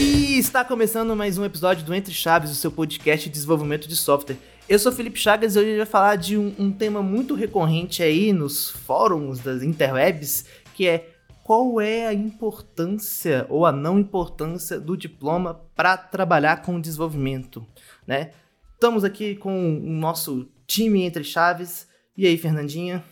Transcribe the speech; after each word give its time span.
E 0.00 0.38
está 0.38 0.64
começando 0.64 1.14
mais 1.14 1.38
um 1.38 1.44
episódio 1.44 1.84
do 1.84 1.94
Entre 1.94 2.12
Chaves, 2.12 2.50
o 2.50 2.54
seu 2.54 2.70
podcast 2.70 3.28
de 3.28 3.32
desenvolvimento 3.32 3.88
de 3.88 3.96
software. 3.96 4.36
Eu 4.68 4.78
sou 4.78 4.90
Felipe 4.90 5.18
Chagas 5.18 5.56
e 5.56 5.58
hoje 5.58 5.70
eu 5.70 5.76
vou 5.76 5.86
falar 5.86 6.16
de 6.16 6.36
um, 6.36 6.54
um 6.58 6.72
tema 6.72 7.02
muito 7.02 7.34
recorrente 7.34 8.02
aí 8.02 8.32
nos 8.32 8.70
fóruns 8.70 9.40
das 9.40 9.62
interwebs, 9.62 10.46
que 10.74 10.88
é 10.88 11.10
qual 11.44 11.80
é 11.80 12.06
a 12.06 12.14
importância 12.14 13.46
ou 13.48 13.66
a 13.66 13.72
não 13.72 13.98
importância 13.98 14.80
do 14.80 14.96
diploma 14.96 15.60
para 15.76 15.96
trabalhar 15.96 16.62
com 16.62 16.80
desenvolvimento, 16.80 17.64
né? 18.06 18.30
Estamos 18.72 19.04
aqui 19.04 19.36
com 19.36 19.78
o 19.78 19.90
nosso 19.90 20.48
time 20.66 21.02
entre 21.02 21.22
chaves. 21.22 21.86
E 22.16 22.28
aí, 22.28 22.38
Fernandinha? 22.38 23.04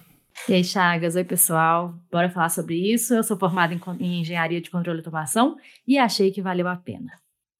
E 0.48 0.54
aí, 0.54 0.62
Chagas, 0.62 1.16
oi 1.16 1.24
pessoal, 1.24 1.92
bora 2.08 2.30
falar 2.30 2.50
sobre 2.50 2.76
isso. 2.76 3.12
Eu 3.12 3.24
sou 3.24 3.36
formada 3.36 3.74
em, 3.74 3.80
em 3.98 4.20
engenharia 4.20 4.60
de 4.60 4.70
controle 4.70 4.98
e 4.98 5.00
automação 5.00 5.56
e 5.86 5.98
achei 5.98 6.30
que 6.30 6.40
valeu 6.40 6.68
a 6.68 6.76
pena. 6.76 7.10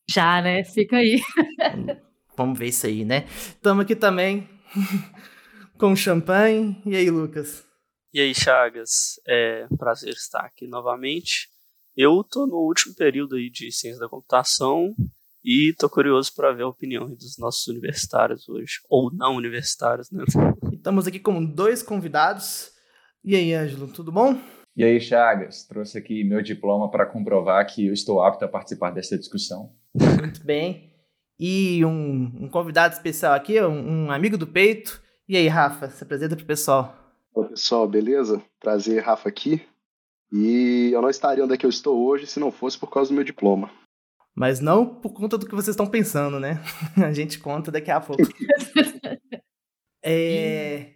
Já, 0.09 0.41
né? 0.41 0.62
Fica 0.62 0.98
aí. 0.98 1.20
Vamos 2.36 2.56
ver 2.56 2.69
isso 2.69 2.86
aí, 2.86 3.05
né? 3.05 3.27
Estamos 3.27 3.84
aqui 3.84 3.97
também 3.97 4.48
com 5.77 5.97
champanhe. 5.97 6.80
E 6.86 6.95
aí, 6.95 7.10
Lucas? 7.10 7.64
E 8.14 8.20
aí, 8.20 8.33
Chagas, 8.33 9.20
é 9.27 9.66
um 9.69 9.77
prazer 9.77 10.12
estar 10.12 10.42
aqui 10.42 10.69
novamente. 10.69 11.48
Eu 11.97 12.22
tô 12.22 12.47
no 12.47 12.59
último 12.59 12.95
período 12.95 13.34
aí 13.34 13.50
de 13.50 13.72
ciência 13.72 13.98
da 13.98 14.09
computação 14.09 14.95
e 15.45 15.74
tô 15.77 15.91
curioso 15.91 16.33
para 16.36 16.52
ver 16.52 16.62
a 16.62 16.69
opinião 16.69 17.09
dos 17.09 17.36
nossos 17.36 17.66
universitários 17.66 18.48
hoje, 18.48 18.74
ou 18.88 19.12
não 19.12 19.34
universitários, 19.34 20.09
né? 20.12 20.22
Estamos 20.82 21.06
aqui 21.06 21.20
com 21.20 21.45
dois 21.45 21.80
convidados. 21.80 22.72
E 23.24 23.36
aí, 23.36 23.54
Ângelo, 23.54 23.86
tudo 23.86 24.11
bom? 24.11 24.36
E 24.77 24.83
aí, 24.83 25.00
Chagas, 25.00 25.64
trouxe 25.64 25.97
aqui 25.97 26.25
meu 26.25 26.42
diploma 26.42 26.91
para 26.91 27.06
comprovar 27.06 27.64
que 27.72 27.86
eu 27.86 27.92
estou 27.92 28.20
apto 28.20 28.44
a 28.44 28.48
participar 28.48 28.91
dessa 28.91 29.16
discussão. 29.16 29.70
Muito 30.19 30.44
bem. 30.44 30.92
E 31.38 31.84
um, 31.84 32.33
um 32.41 32.48
convidado 32.48 32.94
especial 32.94 33.33
aqui, 33.33 33.60
um, 33.60 34.06
um 34.06 34.10
amigo 34.10 34.36
do 34.36 34.44
peito. 34.44 35.00
E 35.28 35.36
aí, 35.36 35.47
Rafa, 35.47 35.88
se 35.88 36.03
apresenta 36.03 36.34
pro 36.34 36.44
pessoal. 36.44 36.98
Oi, 37.33 37.50
pessoal, 37.50 37.86
beleza? 37.86 38.42
Prazer, 38.58 39.05
Rafa 39.05 39.28
aqui. 39.28 39.62
E 40.33 40.91
eu 40.92 41.00
não 41.00 41.10
estaria 41.10 41.44
onde 41.44 41.55
é 41.55 41.56
que 41.56 41.64
eu 41.64 41.70
estou 41.70 42.05
hoje 42.05 42.27
se 42.27 42.41
não 42.41 42.50
fosse 42.50 42.77
por 42.77 42.91
causa 42.91 43.08
do 43.08 43.14
meu 43.14 43.22
diploma. 43.22 43.70
Mas 44.34 44.58
não 44.58 44.84
por 44.84 45.12
conta 45.12 45.38
do 45.38 45.47
que 45.47 45.55
vocês 45.55 45.75
estão 45.75 45.86
pensando, 45.86 46.41
né? 46.41 46.60
A 46.97 47.12
gente 47.12 47.38
conta 47.38 47.70
daqui 47.70 47.92
a 47.92 48.00
pouco. 48.00 48.20
é... 50.03 50.92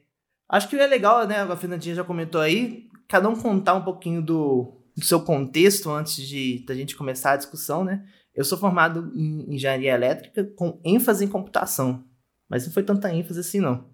Acho 0.49 0.69
que 0.69 0.77
é 0.77 0.87
legal, 0.87 1.27
né? 1.27 1.41
A 1.41 1.57
Fernandinha 1.57 1.95
já 1.95 2.05
comentou 2.05 2.41
aí, 2.41 2.89
cada 3.09 3.29
um 3.29 3.37
contar 3.37 3.75
um 3.75 3.83
pouquinho 3.83 4.23
do, 4.23 4.73
do 4.97 5.05
seu 5.05 5.21
contexto 5.21 5.91
antes 5.91 6.17
de 6.27 6.65
da 6.67 6.75
gente 6.75 6.97
começar 6.97 7.33
a 7.33 7.37
discussão, 7.37 7.85
né? 7.85 8.05
Eu 8.35 8.45
sou 8.45 8.59
formado 8.59 9.13
em 9.15 9.55
engenharia 9.55 9.95
elétrica 9.95 10.45
com 10.57 10.81
ênfase 10.85 11.25
em 11.25 11.29
computação, 11.29 12.05
mas 12.48 12.67
não 12.67 12.73
foi 12.73 12.83
tanta 12.83 13.13
ênfase 13.13 13.41
assim, 13.41 13.61
não. 13.61 13.89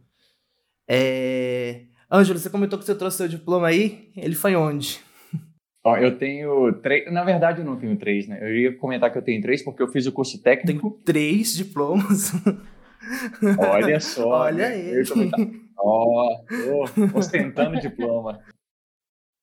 É... 0.88 1.84
Ângelo, 2.10 2.38
você 2.38 2.50
comentou 2.50 2.78
que 2.78 2.84
você 2.84 2.94
trouxe 2.94 3.18
seu 3.18 3.28
diploma 3.28 3.68
aí. 3.68 4.10
Ele 4.16 4.34
foi 4.34 4.54
onde? 4.54 5.00
Ó, 5.82 5.96
eu 5.96 6.18
tenho 6.18 6.72
três. 6.82 7.10
Na 7.10 7.24
verdade, 7.24 7.60
eu 7.60 7.64
não 7.64 7.76
tenho 7.76 7.96
três, 7.96 8.28
né? 8.28 8.38
Eu 8.42 8.54
ia 8.54 8.76
comentar 8.76 9.10
que 9.10 9.16
eu 9.16 9.22
tenho 9.22 9.40
três 9.40 9.62
porque 9.62 9.82
eu 9.82 9.88
fiz 9.88 10.06
o 10.06 10.12
curso 10.12 10.42
técnico. 10.42 10.90
Tenho 10.90 11.02
três 11.02 11.54
diplomas. 11.54 12.32
Olha 13.58 13.98
só. 14.00 14.28
Olha 14.28 14.68
né? 14.68 14.78
ele. 14.78 15.02
Ó, 15.76 16.38
ostentando 17.14 17.80
diploma. 17.80 18.40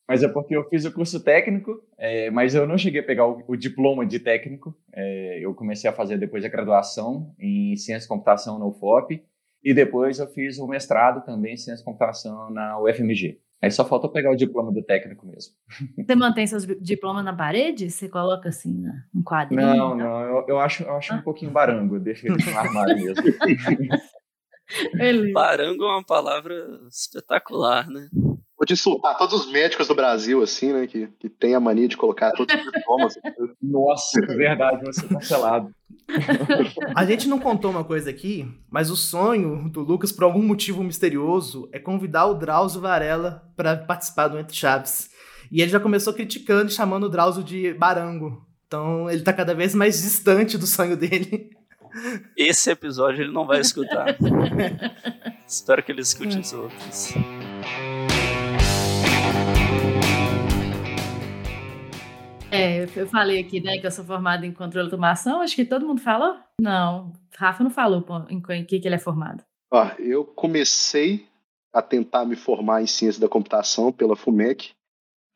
Mas 0.08 0.24
é 0.24 0.28
porque 0.28 0.56
eu 0.56 0.68
fiz 0.68 0.86
o 0.86 0.92
curso 0.92 1.24
técnico, 1.24 1.84
é, 1.98 2.32
mas 2.32 2.56
eu 2.56 2.66
não 2.66 2.78
cheguei 2.78 3.02
a 3.02 3.06
pegar 3.06 3.28
o, 3.28 3.44
o 3.48 3.56
diploma 3.56 4.06
de 4.06 4.20
técnico. 4.20 4.76
É, 4.92 5.40
eu 5.40 5.54
comecei 5.54 5.88
a 5.88 5.94
fazer 5.94 6.18
depois 6.18 6.44
a 6.44 6.50
graduação 6.50 7.36
em 7.38 7.76
Ciência 7.76 8.06
e 8.06 8.10
Computação 8.10 8.58
na 8.58 8.66
UFOP. 8.66 9.24
E 9.64 9.74
depois 9.74 10.18
eu 10.20 10.28
fiz 10.28 10.58
o 10.58 10.68
mestrado 10.68 11.24
também 11.26 11.54
em 11.54 11.58
Ciência 11.58 11.84
e 11.84 11.86
Computação 11.86 12.50
na 12.50 12.80
UFMG. 12.82 13.40
Aí 13.62 13.70
só 13.70 13.84
faltou 13.84 14.10
pegar 14.10 14.32
o 14.32 14.36
diploma 14.36 14.72
do 14.72 14.82
técnico 14.82 15.28
mesmo. 15.28 15.54
Você 15.98 16.16
mantém 16.16 16.48
seus 16.48 16.66
diplomas 16.66 17.26
na 17.26 17.36
parede? 17.36 17.90
Você 17.90 18.08
coloca 18.08 18.50
assim 18.50 18.80
né? 18.80 19.04
um 19.14 19.22
quadrinho? 19.22 19.62
Não, 19.62 19.96
não, 19.96 20.22
eu, 20.22 20.46
eu 20.48 20.60
acho, 20.60 20.84
eu 20.84 20.96
acho 20.96 21.14
ah. 21.14 21.18
um 21.18 21.22
pouquinho 21.22 21.52
barango, 21.52 21.96
eu 21.96 22.00
deixo 22.00 22.26
ele 22.26 22.44
no 22.44 22.58
armário 22.58 22.96
mesmo. 22.96 23.24
barango 25.34 25.84
é 25.84 25.88
uma 25.88 26.06
palavra 26.06 26.54
espetacular, 26.90 27.90
né? 27.90 28.08
Te 28.70 28.74
insultar 28.74 29.18
todos 29.18 29.34
os 29.34 29.52
médicos 29.52 29.88
do 29.88 29.96
Brasil, 29.96 30.44
assim, 30.44 30.72
né? 30.72 30.86
Que, 30.86 31.08
que 31.20 31.28
tem 31.28 31.56
a 31.56 31.60
mania 31.60 31.88
de 31.88 31.98
colocar 31.98 32.32
todos 32.34 32.54
os 32.54 32.72
diplomas. 32.72 33.16
Nossa, 33.60 34.20
é 34.20 34.28
verdade, 34.28 34.86
você 34.86 35.08
cancelado. 35.08 35.74
A 36.96 37.04
gente 37.04 37.28
não 37.28 37.40
contou 37.40 37.72
uma 37.72 37.84
coisa 37.84 38.12
aqui, 38.12 38.48
mas 38.70 38.92
o 38.92 38.96
sonho 38.96 39.68
do 39.72 39.82
Lucas, 39.82 40.12
por 40.12 40.24
algum 40.24 40.44
motivo 40.44 40.84
misterioso, 40.84 41.68
é 41.72 41.80
convidar 41.80 42.28
o 42.28 42.36
Drauzio 42.36 42.80
Varela 42.80 43.42
para 43.58 43.76
participar 43.76 44.28
do 44.28 44.38
Entre 44.38 44.56
Chaves. 44.56 45.10
E 45.52 45.64
ele 45.64 45.72
já 45.72 45.80
começou 45.80 46.14
criticando 46.14 46.70
e 46.70 46.74
chamando 46.76 47.06
o 47.06 47.10
Drauzio 47.10 47.44
de 47.44 47.74
barango. 47.74 48.46
Então 48.68 49.10
ele 49.10 49.24
tá 49.24 49.34
cada 49.34 49.56
vez 49.56 49.74
mais 49.74 50.00
distante 50.00 50.60
do 50.60 50.68
sonho 50.68 50.96
dele. 50.96 51.50
Esse 52.38 52.70
episódio 52.70 53.24
ele 53.24 53.34
não 53.34 53.48
vai 53.48 53.62
escutar. 53.62 54.16
Espero 55.48 55.82
que 55.82 55.92
ele 55.92 56.02
escute 56.02 56.38
os 56.38 56.54
outros. 56.54 57.16
É, 62.52 62.88
eu 62.96 63.08
falei 63.08 63.40
aqui, 63.40 63.60
né, 63.60 63.78
que 63.78 63.86
eu 63.86 63.92
sou 63.92 64.04
formada 64.04 64.46
em 64.46 64.52
controle 64.52 64.88
de 64.88 64.94
automação. 64.94 65.42
Acho 65.42 65.56
que 65.56 65.66
todo 65.66 65.86
mundo 65.86 66.02
falou? 66.02 66.36
Não, 66.60 67.14
Rafa 67.38 67.64
não 67.64 67.70
falou 67.70 68.04
em 68.30 68.42
que, 68.66 68.80
que 68.80 68.88
ele 68.88 68.96
é 68.96 69.00
formado. 69.00 69.44
Ó, 69.72 69.88
eu 70.00 70.26
comecei 70.26 71.28
a 71.72 71.82
tentar 71.82 72.26
me 72.26 72.36
formar 72.36 72.82
em 72.82 72.88
ciência 72.88 73.22
da 73.22 73.30
computação 73.30 73.92
pela 73.92 74.16
FUMEC. 74.16 74.72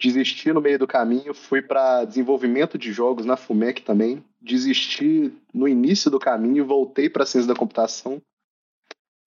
Desisti 0.01 0.51
no 0.51 0.59
meio 0.59 0.79
do 0.79 0.87
caminho, 0.87 1.33
fui 1.33 1.61
para 1.61 2.03
desenvolvimento 2.03 2.77
de 2.77 2.91
jogos 2.91 3.25
na 3.25 3.37
FUMEC 3.37 3.83
também. 3.83 4.23
Desisti 4.41 5.31
no 5.53 5.67
início 5.67 6.09
do 6.09 6.19
caminho, 6.19 6.65
voltei 6.65 7.09
para 7.09 7.25
ciência 7.25 7.47
da 7.47 7.57
computação. 7.57 8.19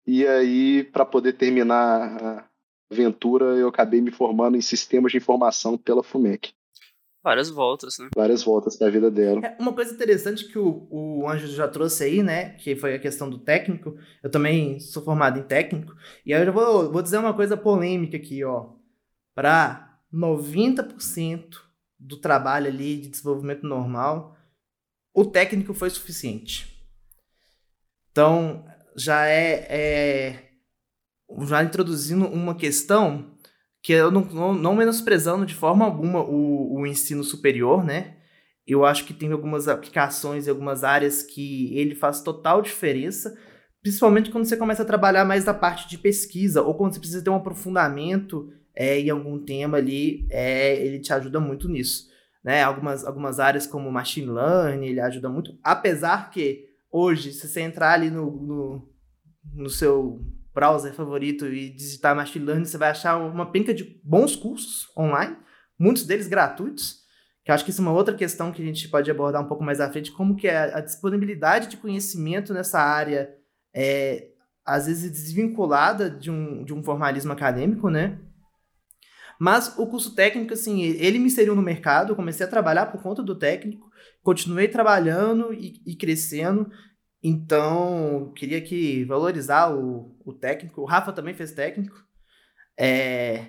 E 0.04 0.26
aí, 0.26 0.84
para 0.84 1.04
poder 1.04 1.34
terminar 1.34 2.22
a 2.22 2.44
aventura, 2.90 3.44
eu 3.56 3.68
acabei 3.68 4.00
me 4.00 4.10
formando 4.10 4.56
em 4.56 4.60
sistemas 4.60 5.12
de 5.12 5.18
informação 5.18 5.78
pela 5.78 6.02
FUMEC. 6.02 6.52
Várias 7.26 7.50
voltas, 7.50 7.98
né? 7.98 8.08
Várias 8.14 8.44
voltas 8.44 8.78
da 8.78 8.88
vida 8.88 9.10
dela. 9.10 9.40
É 9.44 9.56
uma 9.58 9.72
coisa 9.72 9.92
interessante 9.92 10.44
que 10.44 10.56
o, 10.60 10.86
o 10.88 11.28
Anjo 11.28 11.48
já 11.48 11.66
trouxe 11.66 12.04
aí, 12.04 12.22
né? 12.22 12.50
Que 12.50 12.76
foi 12.76 12.94
a 12.94 13.00
questão 13.00 13.28
do 13.28 13.36
técnico. 13.36 13.98
Eu 14.22 14.30
também 14.30 14.78
sou 14.78 15.02
formado 15.02 15.36
em 15.36 15.42
técnico. 15.42 15.92
E 16.24 16.32
aí 16.32 16.40
eu 16.40 16.46
já 16.46 16.52
vou, 16.52 16.92
vou 16.92 17.02
dizer 17.02 17.18
uma 17.18 17.34
coisa 17.34 17.56
polêmica 17.56 18.16
aqui, 18.16 18.44
ó. 18.44 18.68
Para 19.34 19.98
90% 20.14 21.56
do 21.98 22.16
trabalho 22.16 22.68
ali 22.68 22.96
de 22.96 23.08
desenvolvimento 23.08 23.66
normal, 23.66 24.36
o 25.12 25.24
técnico 25.24 25.74
foi 25.74 25.90
suficiente. 25.90 26.80
Então, 28.12 28.64
já 28.94 29.26
é, 29.26 29.66
é 29.68 30.46
já 31.40 31.64
introduzindo 31.64 32.24
uma 32.26 32.54
questão 32.54 33.35
que 33.86 33.92
eu 33.92 34.10
não, 34.10 34.22
não, 34.22 34.52
não, 34.52 34.74
menosprezando 34.74 35.46
de 35.46 35.54
forma 35.54 35.84
alguma 35.84 36.20
o, 36.20 36.80
o 36.80 36.86
ensino 36.88 37.22
superior, 37.22 37.84
né? 37.84 38.16
Eu 38.66 38.84
acho 38.84 39.04
que 39.04 39.14
tem 39.14 39.30
algumas 39.30 39.68
aplicações 39.68 40.44
e 40.44 40.50
algumas 40.50 40.82
áreas 40.82 41.22
que 41.22 41.72
ele 41.78 41.94
faz 41.94 42.20
total 42.20 42.60
diferença, 42.60 43.38
principalmente 43.80 44.28
quando 44.28 44.44
você 44.44 44.56
começa 44.56 44.82
a 44.82 44.84
trabalhar 44.84 45.24
mais 45.24 45.44
da 45.44 45.54
parte 45.54 45.88
de 45.88 45.98
pesquisa, 45.98 46.62
ou 46.62 46.74
quando 46.74 46.94
você 46.94 46.98
precisa 46.98 47.22
ter 47.22 47.30
um 47.30 47.36
aprofundamento 47.36 48.52
é, 48.74 48.98
em 48.98 49.08
algum 49.08 49.38
tema 49.38 49.76
ali, 49.76 50.26
é, 50.32 50.84
ele 50.84 50.98
te 50.98 51.12
ajuda 51.12 51.38
muito 51.38 51.68
nisso. 51.68 52.08
Né? 52.42 52.64
Algumas, 52.64 53.04
algumas 53.04 53.38
áreas 53.38 53.68
como 53.68 53.92
machine 53.92 54.32
learning, 54.32 54.88
ele 54.88 55.00
ajuda 55.00 55.28
muito, 55.28 55.56
apesar 55.62 56.30
que 56.30 56.64
hoje, 56.90 57.32
se 57.32 57.46
você 57.46 57.60
entrar 57.60 57.92
ali 57.92 58.10
no, 58.10 58.32
no, 58.32 58.88
no 59.54 59.70
seu 59.70 60.20
browser 60.56 60.94
favorito 60.94 61.46
e 61.46 61.68
digitar 61.68 62.16
Machine 62.16 62.46
Learning, 62.46 62.64
você 62.64 62.78
vai 62.78 62.88
achar 62.88 63.18
uma 63.18 63.52
penca 63.52 63.74
de 63.74 64.00
bons 64.02 64.34
cursos 64.34 64.88
online, 64.96 65.36
muitos 65.78 66.06
deles 66.06 66.26
gratuitos, 66.26 67.04
que 67.44 67.50
eu 67.50 67.54
acho 67.54 67.62
que 67.62 67.70
isso 67.70 67.82
é 67.82 67.84
uma 67.84 67.92
outra 67.92 68.14
questão 68.14 68.50
que 68.50 68.62
a 68.62 68.64
gente 68.64 68.88
pode 68.88 69.10
abordar 69.10 69.42
um 69.42 69.48
pouco 69.48 69.62
mais 69.62 69.80
à 69.80 69.92
frente, 69.92 70.10
como 70.10 70.34
que 70.34 70.48
é 70.48 70.74
a 70.74 70.80
disponibilidade 70.80 71.68
de 71.68 71.76
conhecimento 71.76 72.54
nessa 72.54 72.80
área 72.80 73.34
é, 73.74 74.28
às 74.64 74.86
vezes 74.86 75.10
desvinculada 75.10 76.08
de 76.08 76.30
um, 76.30 76.64
de 76.64 76.72
um 76.72 76.82
formalismo 76.82 77.34
acadêmico, 77.34 77.90
né? 77.90 78.18
Mas 79.38 79.76
o 79.76 79.86
curso 79.86 80.14
técnico, 80.14 80.54
assim, 80.54 80.80
ele 80.80 81.18
me 81.18 81.26
inseriu 81.26 81.54
no 81.54 81.60
mercado, 81.60 82.12
eu 82.12 82.16
comecei 82.16 82.46
a 82.46 82.48
trabalhar 82.48 82.86
por 82.86 83.02
conta 83.02 83.22
do 83.22 83.38
técnico, 83.38 83.90
continuei 84.22 84.68
trabalhando 84.68 85.52
e, 85.52 85.82
e 85.86 85.94
crescendo, 85.94 86.70
então, 87.28 88.32
queria 88.36 88.60
que 88.60 89.04
valorizar 89.04 89.74
o, 89.74 90.16
o 90.24 90.32
técnico. 90.32 90.80
O 90.80 90.84
Rafa 90.84 91.12
também 91.12 91.34
fez 91.34 91.50
técnico. 91.50 91.96
É, 92.78 93.46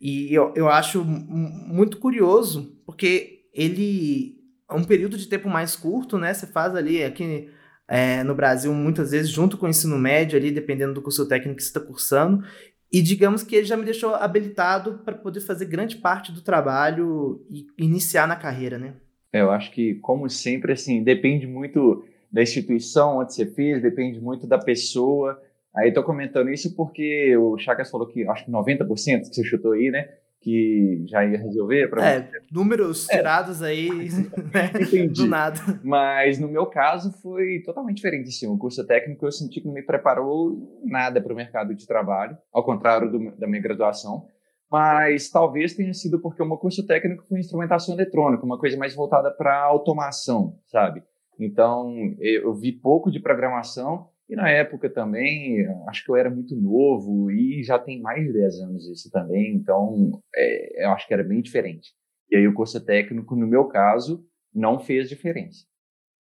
e 0.00 0.32
eu, 0.32 0.54
eu 0.56 0.70
acho 0.70 1.04
muito 1.04 1.98
curioso, 1.98 2.80
porque 2.86 3.42
ele 3.52 4.38
é 4.66 4.74
um 4.74 4.84
período 4.84 5.18
de 5.18 5.26
tempo 5.28 5.50
mais 5.50 5.76
curto, 5.76 6.16
né? 6.16 6.32
Você 6.32 6.46
faz 6.46 6.74
ali 6.74 7.04
aqui 7.04 7.50
é, 7.86 8.24
no 8.24 8.34
Brasil, 8.34 8.72
muitas 8.72 9.10
vezes, 9.10 9.28
junto 9.28 9.58
com 9.58 9.66
o 9.66 9.68
ensino 9.68 9.98
médio, 9.98 10.38
ali, 10.38 10.50
dependendo 10.50 10.94
do 10.94 11.02
curso 11.02 11.28
técnico 11.28 11.56
que 11.56 11.62
você 11.62 11.68
está 11.68 11.80
cursando. 11.80 12.42
E 12.90 13.02
digamos 13.02 13.42
que 13.42 13.54
ele 13.54 13.66
já 13.66 13.76
me 13.76 13.84
deixou 13.84 14.14
habilitado 14.14 15.02
para 15.04 15.14
poder 15.14 15.40
fazer 15.40 15.66
grande 15.66 15.96
parte 15.96 16.32
do 16.32 16.40
trabalho 16.40 17.44
e 17.50 17.66
iniciar 17.76 18.26
na 18.26 18.34
carreira, 18.34 18.78
né? 18.78 18.94
É, 19.30 19.42
eu 19.42 19.50
acho 19.50 19.70
que, 19.72 19.96
como 19.96 20.26
sempre, 20.30 20.72
assim, 20.72 21.04
depende 21.04 21.46
muito 21.46 22.02
da 22.30 22.42
instituição 22.42 23.18
onde 23.18 23.34
você 23.34 23.46
fez, 23.46 23.82
depende 23.82 24.20
muito 24.20 24.46
da 24.46 24.58
pessoa. 24.58 25.40
Aí 25.74 25.88
estou 25.88 26.04
comentando 26.04 26.50
isso 26.50 26.74
porque 26.74 27.36
o 27.36 27.56
Chagas 27.58 27.90
falou 27.90 28.06
que 28.06 28.26
acho 28.28 28.44
que 28.44 28.50
90% 28.50 29.28
que 29.28 29.34
você 29.34 29.44
chutou 29.44 29.72
aí, 29.72 29.90
né? 29.90 30.08
Que 30.40 31.04
já 31.06 31.24
ia 31.24 31.38
resolver 31.38 31.88
para 31.88 32.08
É, 32.08 32.30
números 32.50 33.08
é. 33.10 33.16
tirados 33.16 33.62
aí 33.62 33.90
né, 34.54 35.06
do 35.08 35.26
nada. 35.26 35.60
Mas 35.84 36.38
no 36.38 36.48
meu 36.48 36.66
caso 36.66 37.12
foi 37.20 37.60
totalmente 37.64 37.96
diferente. 37.96 38.28
Assim, 38.28 38.46
o 38.46 38.56
curso 38.56 38.84
técnico 38.86 39.26
eu 39.26 39.32
senti 39.32 39.60
que 39.60 39.66
não 39.66 39.74
me 39.74 39.82
preparou 39.82 40.80
nada 40.84 41.20
para 41.20 41.32
o 41.32 41.36
mercado 41.36 41.74
de 41.74 41.86
trabalho, 41.86 42.36
ao 42.52 42.64
contrário 42.64 43.10
do, 43.10 43.30
da 43.36 43.46
minha 43.46 43.62
graduação. 43.62 44.26
Mas 44.70 45.28
talvez 45.28 45.74
tenha 45.74 45.92
sido 45.92 46.20
porque 46.20 46.42
o 46.42 46.46
meu 46.46 46.56
curso 46.56 46.86
técnico 46.86 47.24
foi 47.28 47.40
instrumentação 47.40 47.94
eletrônica, 47.94 48.44
uma 48.44 48.58
coisa 48.58 48.76
mais 48.76 48.94
voltada 48.94 49.30
para 49.30 49.60
automação, 49.60 50.56
sabe? 50.66 51.02
Então 51.44 51.92
eu 52.18 52.54
vi 52.54 52.72
pouco 52.72 53.10
de 53.10 53.20
programação 53.20 54.08
e 54.28 54.36
na 54.36 54.48
época 54.48 54.88
também, 54.88 55.66
acho 55.88 56.04
que 56.04 56.10
eu 56.10 56.16
era 56.16 56.30
muito 56.30 56.54
novo 56.54 57.30
e 57.30 57.62
já 57.64 57.78
tem 57.78 58.00
mais 58.00 58.24
de 58.24 58.32
10 58.32 58.60
anos 58.60 58.88
isso 58.88 59.10
também, 59.10 59.54
então 59.54 60.22
é, 60.34 60.84
eu 60.84 60.90
acho 60.90 61.08
que 61.08 61.14
era 61.14 61.24
bem 61.24 61.40
diferente. 61.40 61.92
E 62.30 62.36
aí 62.36 62.46
o 62.46 62.54
curso 62.54 62.84
técnico, 62.84 63.34
no 63.34 63.46
meu 63.46 63.64
caso, 63.64 64.24
não 64.54 64.78
fez 64.78 65.08
diferença. 65.08 65.64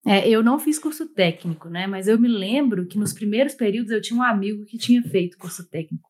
É, 0.06 0.26
eu 0.26 0.42
não 0.42 0.58
fiz 0.58 0.78
curso 0.78 1.12
técnico, 1.12 1.68
né? 1.68 1.86
Mas 1.86 2.08
eu 2.08 2.18
me 2.18 2.28
lembro 2.28 2.86
que 2.86 2.98
nos 2.98 3.12
primeiros 3.12 3.54
períodos 3.54 3.92
eu 3.92 4.00
tinha 4.00 4.18
um 4.18 4.22
amigo 4.22 4.64
que 4.64 4.78
tinha 4.78 5.02
feito 5.02 5.36
curso 5.36 5.68
técnico. 5.68 6.08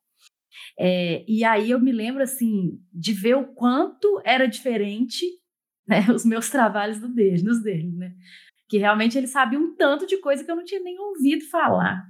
É, 0.79 1.25
e 1.26 1.43
aí 1.43 1.73
eu 1.73 1.81
me 1.81 1.91
lembro, 1.91 2.23
assim, 2.23 2.79
de 2.93 3.12
ver 3.12 3.35
o 3.35 3.49
quanto 3.49 4.23
era 4.25 4.47
diferente 4.47 5.25
né, 5.91 6.06
os 6.14 6.25
meus 6.25 6.49
trabalhos 6.49 7.00
do 7.00 7.08
dele, 7.08 7.43
nos 7.43 7.61
dele, 7.62 7.91
né? 7.91 8.14
Que 8.70 8.78
realmente 8.78 9.19
ele 9.19 9.26
sabia 9.26 9.58
um 9.58 9.75
tanto 9.75 10.06
de 10.06 10.17
coisa 10.19 10.44
que 10.44 10.50
eu 10.50 10.55
não 10.55 10.64
tinha 10.64 10.81
nem 10.81 10.96
ouvido 10.96 11.44
falar. 11.46 12.06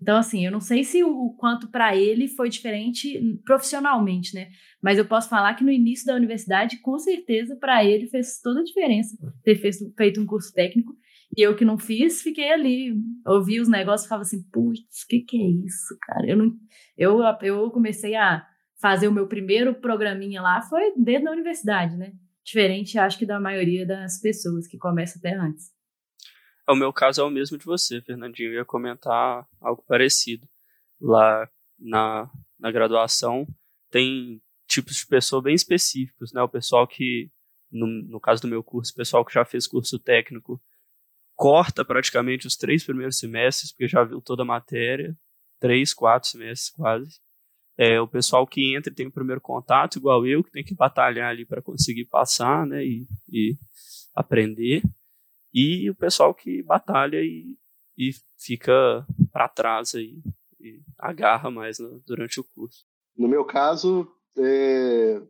Então, 0.00 0.16
assim, 0.16 0.46
eu 0.46 0.50
não 0.50 0.60
sei 0.60 0.82
se 0.82 1.04
o, 1.04 1.34
quanto 1.36 1.68
para 1.68 1.94
ele 1.94 2.26
foi 2.26 2.48
diferente 2.48 3.20
profissionalmente, 3.44 4.34
né? 4.34 4.48
Mas 4.80 4.96
eu 4.96 5.04
posso 5.04 5.28
falar 5.28 5.54
que 5.54 5.64
no 5.64 5.70
início 5.70 6.06
da 6.06 6.14
universidade, 6.14 6.80
com 6.80 6.98
certeza, 6.98 7.54
para 7.56 7.84
ele 7.84 8.06
fez 8.06 8.40
toda 8.40 8.60
a 8.60 8.64
diferença 8.64 9.14
ter 9.44 9.56
feito, 9.56 10.20
um 10.20 10.26
curso 10.26 10.52
técnico. 10.54 10.96
E 11.36 11.42
eu 11.42 11.54
que 11.54 11.64
não 11.64 11.76
fiz, 11.76 12.22
fiquei 12.22 12.50
ali, 12.50 12.94
ouvi 13.26 13.60
os 13.60 13.68
negócios 13.68 14.06
e 14.06 14.08
falava 14.08 14.22
assim: 14.22 14.42
putz, 14.50 15.02
o 15.02 15.06
que, 15.06 15.20
que 15.20 15.36
é 15.36 15.66
isso, 15.66 15.98
cara? 16.00 16.26
Eu, 16.26 16.36
não, 16.36 16.52
eu, 16.96 17.20
eu 17.42 17.70
comecei 17.70 18.14
a 18.14 18.42
fazer 18.80 19.08
o 19.08 19.12
meu 19.12 19.26
primeiro 19.26 19.74
programinha 19.74 20.40
lá, 20.40 20.62
foi 20.62 20.94
dentro 20.96 21.24
da 21.24 21.32
universidade, 21.32 21.96
né? 21.96 22.12
Diferente, 22.48 22.98
acho 22.98 23.18
que, 23.18 23.26
da 23.26 23.38
maioria 23.38 23.84
das 23.84 24.22
pessoas 24.22 24.66
que 24.66 24.78
começam 24.78 25.18
até 25.18 25.34
antes. 25.34 25.70
O 26.66 26.74
meu 26.74 26.90
caso 26.94 27.20
é 27.20 27.24
o 27.24 27.28
mesmo 27.28 27.58
de 27.58 27.64
você, 27.66 28.00
Fernandinho. 28.00 28.48
Eu 28.48 28.54
ia 28.60 28.64
comentar 28.64 29.46
algo 29.60 29.84
parecido. 29.86 30.48
Lá 30.98 31.46
na, 31.78 32.30
na 32.58 32.72
graduação, 32.72 33.46
tem 33.90 34.40
tipos 34.66 34.96
de 34.96 35.06
pessoa 35.06 35.42
bem 35.42 35.54
específicos, 35.54 36.32
né? 36.32 36.40
O 36.40 36.48
pessoal 36.48 36.88
que, 36.88 37.30
no, 37.70 37.86
no 37.86 38.18
caso 38.18 38.40
do 38.40 38.48
meu 38.48 38.64
curso, 38.64 38.92
o 38.92 38.96
pessoal 38.96 39.26
que 39.26 39.34
já 39.34 39.44
fez 39.44 39.66
curso 39.66 39.98
técnico, 39.98 40.58
corta 41.36 41.84
praticamente 41.84 42.46
os 42.46 42.56
três 42.56 42.82
primeiros 42.82 43.18
semestres, 43.18 43.72
porque 43.72 43.88
já 43.88 44.02
viu 44.04 44.22
toda 44.22 44.42
a 44.42 44.46
matéria, 44.46 45.14
três, 45.60 45.92
quatro 45.92 46.30
semestres 46.30 46.70
quase. 46.70 47.20
É, 47.78 48.00
o 48.00 48.08
pessoal 48.08 48.44
que 48.44 48.74
entra 48.74 48.92
tem 48.92 49.06
o 49.06 49.12
primeiro 49.12 49.40
contato, 49.40 49.98
igual 49.98 50.26
eu, 50.26 50.42
que 50.42 50.50
tem 50.50 50.64
que 50.64 50.74
batalhar 50.74 51.30
ali 51.30 51.46
para 51.46 51.62
conseguir 51.62 52.06
passar, 52.06 52.66
né, 52.66 52.84
e, 52.84 53.06
e, 53.30 53.56
aprender. 54.12 54.82
E 55.54 55.88
o 55.88 55.94
pessoal 55.94 56.34
que 56.34 56.60
batalha 56.64 57.18
e, 57.22 57.56
e 57.96 58.10
fica 58.36 59.06
para 59.30 59.48
trás 59.48 59.94
aí, 59.94 60.20
e 60.60 60.80
agarra 60.98 61.52
mais 61.52 61.78
no, 61.78 62.00
durante 62.04 62.40
o 62.40 62.44
curso. 62.44 62.84
No 63.16 63.28
meu 63.28 63.44
caso, 63.44 64.10
é, 64.36 65.22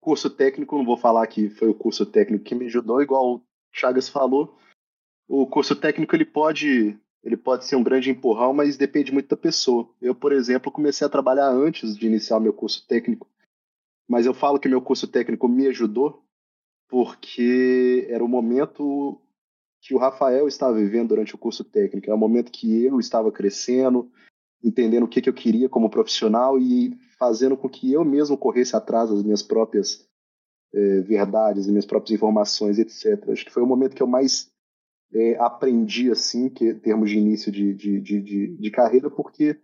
curso 0.00 0.30
técnico, 0.30 0.78
não 0.78 0.86
vou 0.86 0.96
falar 0.96 1.26
que 1.26 1.50
foi 1.50 1.68
o 1.68 1.74
curso 1.74 2.06
técnico 2.06 2.44
que 2.44 2.54
me 2.54 2.64
ajudou, 2.64 3.02
igual 3.02 3.34
o 3.34 3.46
Chagas 3.72 4.08
falou. 4.08 4.58
O 5.28 5.46
curso 5.46 5.76
técnico 5.76 6.16
ele 6.16 6.24
pode 6.24 6.98
ele 7.22 7.36
pode 7.36 7.66
ser 7.66 7.76
um 7.76 7.82
grande 7.82 8.10
empurrão, 8.10 8.52
mas 8.52 8.76
depende 8.76 9.12
muito 9.12 9.28
da 9.28 9.36
pessoa. 9.36 9.88
Eu, 10.00 10.14
por 10.14 10.32
exemplo, 10.32 10.72
comecei 10.72 11.06
a 11.06 11.10
trabalhar 11.10 11.48
antes 11.48 11.96
de 11.96 12.06
iniciar 12.06 12.40
meu 12.40 12.52
curso 12.52 12.86
técnico, 12.86 13.28
mas 14.08 14.26
eu 14.26 14.34
falo 14.34 14.58
que 14.58 14.68
meu 14.68 14.80
curso 14.80 15.06
técnico 15.06 15.46
me 15.46 15.66
ajudou 15.68 16.24
porque 16.88 18.06
era 18.10 18.24
o 18.24 18.28
momento 18.28 19.20
que 19.80 19.94
o 19.94 19.98
Rafael 19.98 20.48
estava 20.48 20.74
vivendo 20.74 21.08
durante 21.08 21.34
o 21.34 21.38
curso 21.38 21.62
técnico, 21.62 22.06
era 22.06 22.16
o 22.16 22.18
momento 22.18 22.50
que 22.50 22.84
eu 22.84 22.98
estava 22.98 23.30
crescendo, 23.30 24.10
entendendo 24.62 25.04
o 25.04 25.08
que, 25.08 25.22
que 25.22 25.28
eu 25.28 25.34
queria 25.34 25.68
como 25.68 25.88
profissional 25.88 26.58
e 26.58 26.98
fazendo 27.18 27.56
com 27.56 27.68
que 27.68 27.92
eu 27.92 28.04
mesmo 28.04 28.36
corresse 28.36 28.74
atrás 28.74 29.10
das 29.10 29.22
minhas 29.22 29.42
próprias 29.42 30.06
eh, 30.74 31.00
verdades, 31.00 31.64
das 31.64 31.70
minhas 31.70 31.86
próprias 31.86 32.16
informações, 32.16 32.78
etc. 32.78 33.30
Acho 33.30 33.44
que 33.44 33.52
foi 33.52 33.62
o 33.62 33.66
momento 33.66 33.94
que 33.94 34.02
eu 34.02 34.06
mais 34.06 34.50
é, 35.12 35.36
aprendi 35.38 36.10
assim, 36.10 36.48
que 36.48 36.70
em 36.70 36.78
termos 36.78 37.10
de 37.10 37.18
início 37.18 37.50
de, 37.50 37.74
de, 37.74 38.00
de, 38.00 38.56
de 38.56 38.70
carreira, 38.70 39.10
porque 39.10 39.58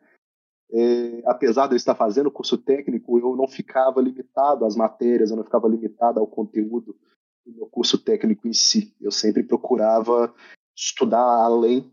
é, 0.72 1.22
apesar 1.24 1.66
de 1.66 1.74
eu 1.74 1.76
estar 1.76 1.94
fazendo 1.94 2.30
curso 2.30 2.58
técnico, 2.58 3.18
eu 3.18 3.36
não 3.36 3.46
ficava 3.46 4.00
limitado 4.00 4.64
às 4.64 4.74
matérias, 4.74 5.30
eu 5.30 5.36
não 5.36 5.44
ficava 5.44 5.68
limitado 5.68 6.18
ao 6.18 6.26
conteúdo 6.26 6.96
do 7.44 7.54
meu 7.54 7.66
curso 7.66 7.98
técnico 7.98 8.48
em 8.48 8.52
si. 8.52 8.94
Eu 9.00 9.12
sempre 9.12 9.44
procurava 9.44 10.34
estudar 10.76 11.20
além 11.20 11.90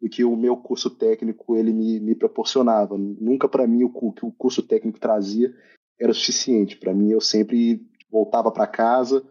do 0.00 0.08
que 0.08 0.24
o 0.24 0.36
meu 0.36 0.56
curso 0.56 0.90
técnico 0.90 1.56
ele 1.56 1.72
me, 1.72 2.00
me 2.00 2.14
proporcionava. 2.14 2.96
Nunca 2.96 3.48
para 3.48 3.66
mim 3.66 3.84
o 3.84 4.12
que 4.12 4.24
o 4.24 4.32
curso 4.32 4.62
técnico 4.62 4.98
trazia 4.98 5.54
era 6.00 6.12
suficiente. 6.14 6.76
Para 6.76 6.94
mim 6.94 7.10
eu 7.10 7.20
sempre 7.20 7.86
voltava 8.10 8.50
para 8.50 8.66
casa, 8.66 9.24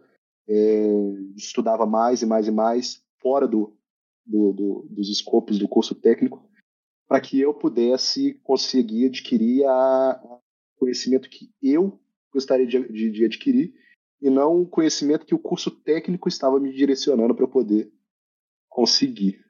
é, 0.48 0.86
estudava 1.36 1.84
mais 1.84 2.22
e 2.22 2.26
mais 2.26 2.46
e 2.46 2.50
mais 2.52 3.03
fora 3.24 3.48
do, 3.48 3.74
do, 4.26 4.52
do, 4.52 4.86
dos 4.90 5.08
escopos 5.08 5.58
do 5.58 5.66
curso 5.66 5.94
técnico, 5.94 6.46
para 7.08 7.22
que 7.22 7.40
eu 7.40 7.54
pudesse 7.54 8.34
conseguir 8.44 9.06
adquirir 9.06 9.64
a, 9.64 10.20
conhecimento 10.76 11.30
que 11.30 11.50
eu 11.62 11.98
gostaria 12.30 12.66
de, 12.66 12.86
de, 12.92 13.10
de 13.10 13.24
adquirir 13.24 13.72
e 14.20 14.28
não 14.28 14.60
o 14.60 14.66
conhecimento 14.66 15.24
que 15.24 15.34
o 15.34 15.38
curso 15.38 15.70
técnico 15.70 16.28
estava 16.28 16.60
me 16.60 16.72
direcionando 16.72 17.34
para 17.34 17.44
eu 17.44 17.48
poder 17.48 17.90
conseguir. 18.68 19.42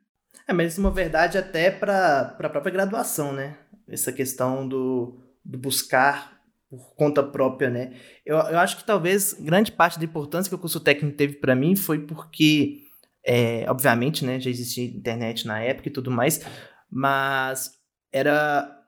É, 0.47 0.53
mas 0.53 0.79
é 0.79 0.81
uma 0.81 0.91
verdade 0.91 1.37
até 1.39 1.71
para 1.71 2.37
a 2.39 2.49
própria 2.49 2.73
graduação, 2.73 3.33
né? 3.33 3.59
Essa 3.89 4.13
questão 4.13 4.69
do, 4.69 5.21
do 5.45 5.59
buscar 5.59 6.41
por 6.69 6.95
conta 6.95 7.23
própria, 7.23 7.71
né? 7.71 7.97
Eu, 8.25 8.37
eu 8.37 8.59
acho 8.59 8.77
que 8.77 8.85
talvez 8.85 9.33
grande 9.35 9.73
parte 9.73 9.99
da 9.99 10.05
importância 10.05 10.49
que 10.49 10.55
o 10.55 10.59
curso 10.59 10.81
técnico 10.81 11.17
teve 11.17 11.35
para 11.35 11.55
mim 11.55 11.75
foi 11.75 12.01
porque 12.01 12.84
é, 13.25 13.65
obviamente, 13.69 14.25
né, 14.25 14.39
já 14.39 14.51
existia 14.51 14.85
internet 14.85 15.47
na 15.47 15.61
época 15.61 15.89
e 15.89 15.93
tudo 15.93 16.11
mais, 16.11 16.45
mas 16.91 17.73
era 18.13 18.85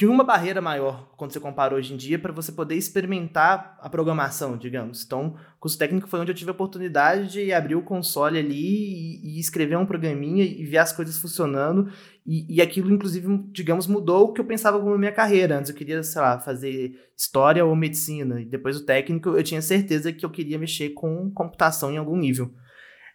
de 0.00 0.06
uma 0.06 0.24
barreira 0.24 0.62
maior 0.62 1.12
quando 1.14 1.30
você 1.30 1.38
compara 1.38 1.74
hoje 1.74 1.92
em 1.92 1.96
dia 1.98 2.18
para 2.18 2.32
você 2.32 2.50
poder 2.50 2.74
experimentar 2.74 3.78
a 3.82 3.90
programação, 3.90 4.56
digamos. 4.56 5.04
Então, 5.04 5.36
o 5.56 5.60
curso 5.60 5.76
técnico 5.76 6.08
foi 6.08 6.20
onde 6.20 6.30
eu 6.30 6.34
tive 6.34 6.50
a 6.50 6.54
oportunidade 6.54 7.30
de 7.30 7.52
abrir 7.52 7.74
o 7.74 7.82
console 7.82 8.38
ali 8.38 8.56
e, 8.56 9.36
e 9.36 9.38
escrever 9.38 9.76
um 9.76 9.84
programinha 9.84 10.42
e 10.42 10.64
ver 10.64 10.78
as 10.78 10.90
coisas 10.90 11.18
funcionando. 11.18 11.92
E, 12.26 12.46
e, 12.56 12.62
aquilo, 12.62 12.90
inclusive, 12.90 13.44
digamos, 13.52 13.86
mudou 13.86 14.28
o 14.28 14.32
que 14.32 14.40
eu 14.40 14.46
pensava 14.46 14.80
como 14.80 14.96
minha 14.96 15.12
carreira. 15.12 15.58
Antes 15.58 15.68
eu 15.70 15.76
queria, 15.76 16.02
sei 16.02 16.22
lá, 16.22 16.38
fazer 16.38 16.94
história 17.14 17.62
ou 17.62 17.76
medicina. 17.76 18.40
E 18.40 18.46
depois 18.46 18.78
o 18.78 18.86
técnico, 18.86 19.28
eu 19.28 19.42
tinha 19.42 19.60
certeza 19.60 20.10
que 20.10 20.24
eu 20.24 20.30
queria 20.30 20.58
mexer 20.58 20.90
com 20.94 21.30
computação 21.30 21.92
em 21.92 21.98
algum 21.98 22.16
nível. 22.16 22.50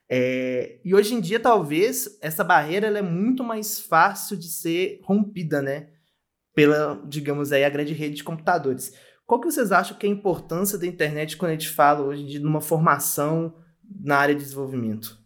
É, 0.09 0.79
e 0.83 0.93
hoje 0.93 1.15
em 1.15 1.19
dia, 1.19 1.39
talvez, 1.39 2.19
essa 2.21 2.43
barreira 2.43 2.88
é 2.88 3.01
muito 3.01 3.43
mais 3.43 3.79
fácil 3.79 4.38
de 4.38 4.47
ser 4.47 5.00
rompida, 5.03 5.62
né? 5.62 5.89
Pela, 6.53 7.01
digamos 7.07 7.51
aí, 7.51 7.63
a 7.63 7.69
grande 7.69 7.93
rede 7.93 8.15
de 8.15 8.24
computadores. 8.24 8.93
Qual 9.25 9.41
que 9.41 9.51
vocês 9.51 9.71
acham 9.71 9.97
que 9.97 10.05
é 10.05 10.09
a 10.09 10.13
importância 10.13 10.77
da 10.77 10.85
internet 10.85 11.35
quando 11.35 11.50
a 11.50 11.53
gente 11.53 11.69
fala 11.69 12.01
hoje 12.01 12.21
em 12.21 12.27
dia 12.27 12.39
numa 12.39 12.62
formação 12.62 13.55
na 14.03 14.17
área 14.17 14.35
de 14.35 14.41
desenvolvimento? 14.41 15.17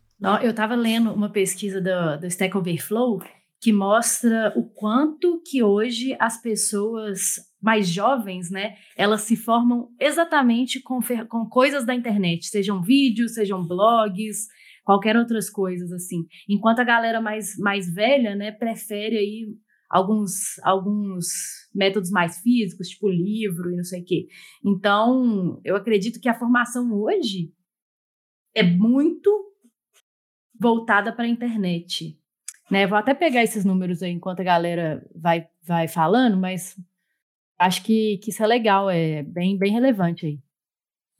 Eu 0.42 0.52
estava 0.52 0.76
lendo 0.76 1.14
uma 1.14 1.30
pesquisa 1.30 1.82
do, 1.82 2.20
do 2.20 2.28
Stack 2.28 2.56
Overflow 2.58 3.22
que 3.62 3.74
mostra 3.74 4.54
o 4.56 4.64
quanto 4.64 5.42
que 5.46 5.62
hoje 5.62 6.16
as 6.20 6.42
pessoas 6.42 7.36
mais 7.62 7.90
jovens, 7.90 8.50
né, 8.50 8.76
elas 8.96 9.22
se 9.24 9.36
formam 9.36 9.90
exatamente 10.00 10.80
com, 10.80 11.00
com 11.28 11.46
coisas 11.46 11.86
da 11.86 11.94
internet, 11.94 12.48
sejam 12.48 12.82
vídeos, 12.82 13.34
sejam 13.34 13.66
blogs, 13.66 14.48
qualquer 14.90 15.16
outras 15.16 15.52
coisas 15.52 15.92
assim. 15.92 16.26
Enquanto 16.50 16.80
a 16.80 16.84
galera 16.84 17.22
mais, 17.22 17.56
mais 17.60 17.94
velha, 17.94 18.36
né, 18.36 18.52
prefere 18.52 19.20
aí 19.20 19.48
alguns 19.88 20.58
alguns 20.64 21.28
métodos 21.76 22.10
mais 22.10 22.40
físicos, 22.40 22.90
tipo 22.90 23.08
livro 23.08 23.72
e 23.72 23.76
não 23.76 23.84
sei 23.84 24.02
o 24.02 24.04
quê. 24.04 24.28
Então, 24.66 25.62
eu 25.64 25.76
acredito 25.76 26.20
que 26.20 26.28
a 26.28 26.34
formação 26.34 26.92
hoje 26.92 27.54
é 28.56 28.64
muito 28.64 29.30
voltada 30.60 31.14
para 31.14 31.26
a 31.26 31.30
internet. 31.30 32.18
Né? 32.72 32.88
Vou 32.88 32.98
até 32.98 33.14
pegar 33.14 33.44
esses 33.44 33.64
números 33.64 34.02
aí 34.02 34.12
enquanto 34.12 34.40
a 34.40 34.44
galera 34.44 35.08
vai, 35.16 35.48
vai 35.62 35.88
falando, 35.88 36.36
mas 36.36 36.76
acho 37.60 37.84
que, 37.84 38.18
que 38.24 38.32
isso 38.32 38.44
é 38.44 38.48
legal, 38.48 38.90
é 38.90 39.22
bem, 39.22 39.56
bem 39.56 39.72
relevante 39.72 40.26
aí. 40.26 40.40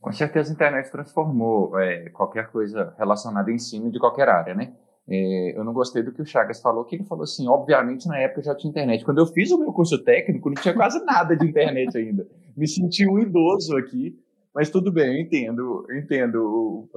Com 0.02 0.12
certeza 0.12 0.52
a 0.52 0.54
internet 0.54 0.90
transformou 0.92 1.78
é, 1.78 2.10
qualquer 2.10 2.50
coisa 2.52 2.94
relacionada 2.98 3.50
ao 3.50 3.56
ensino 3.56 3.92
de 3.92 4.00
qualquer 4.00 4.30
área, 4.30 4.56
né? 4.56 4.74
É, 5.12 5.58
eu 5.58 5.64
não 5.64 5.74
gostei 5.74 6.04
do 6.04 6.12
que 6.12 6.22
o 6.22 6.26
Chagas 6.26 6.62
falou, 6.62 6.86
que 6.86 6.96
ele 6.96 7.04
falou 7.04 7.24
assim, 7.24 7.48
obviamente 7.48 8.08
na 8.08 8.18
época 8.20 8.44
já 8.44 8.56
tinha 8.56 8.70
internet. 8.70 9.04
Quando 9.04 9.18
eu 9.18 9.26
fiz 9.26 9.52
o 9.52 9.58
meu 9.58 9.74
curso 9.74 10.02
técnico, 10.04 10.50
não 10.50 10.62
tinha 10.62 10.74
quase 10.74 11.04
nada 11.04 11.36
de 11.36 11.48
internet 11.48 11.98
ainda. 11.98 12.28
Me 12.56 12.68
senti 12.68 13.08
um 13.08 13.18
idoso 13.18 13.76
aqui, 13.76 14.18
mas 14.54 14.70
tudo 14.70 14.92
bem, 14.92 15.16
eu 15.16 15.22
entendo, 15.22 15.86
eu 15.90 15.98
entendo 15.98 16.90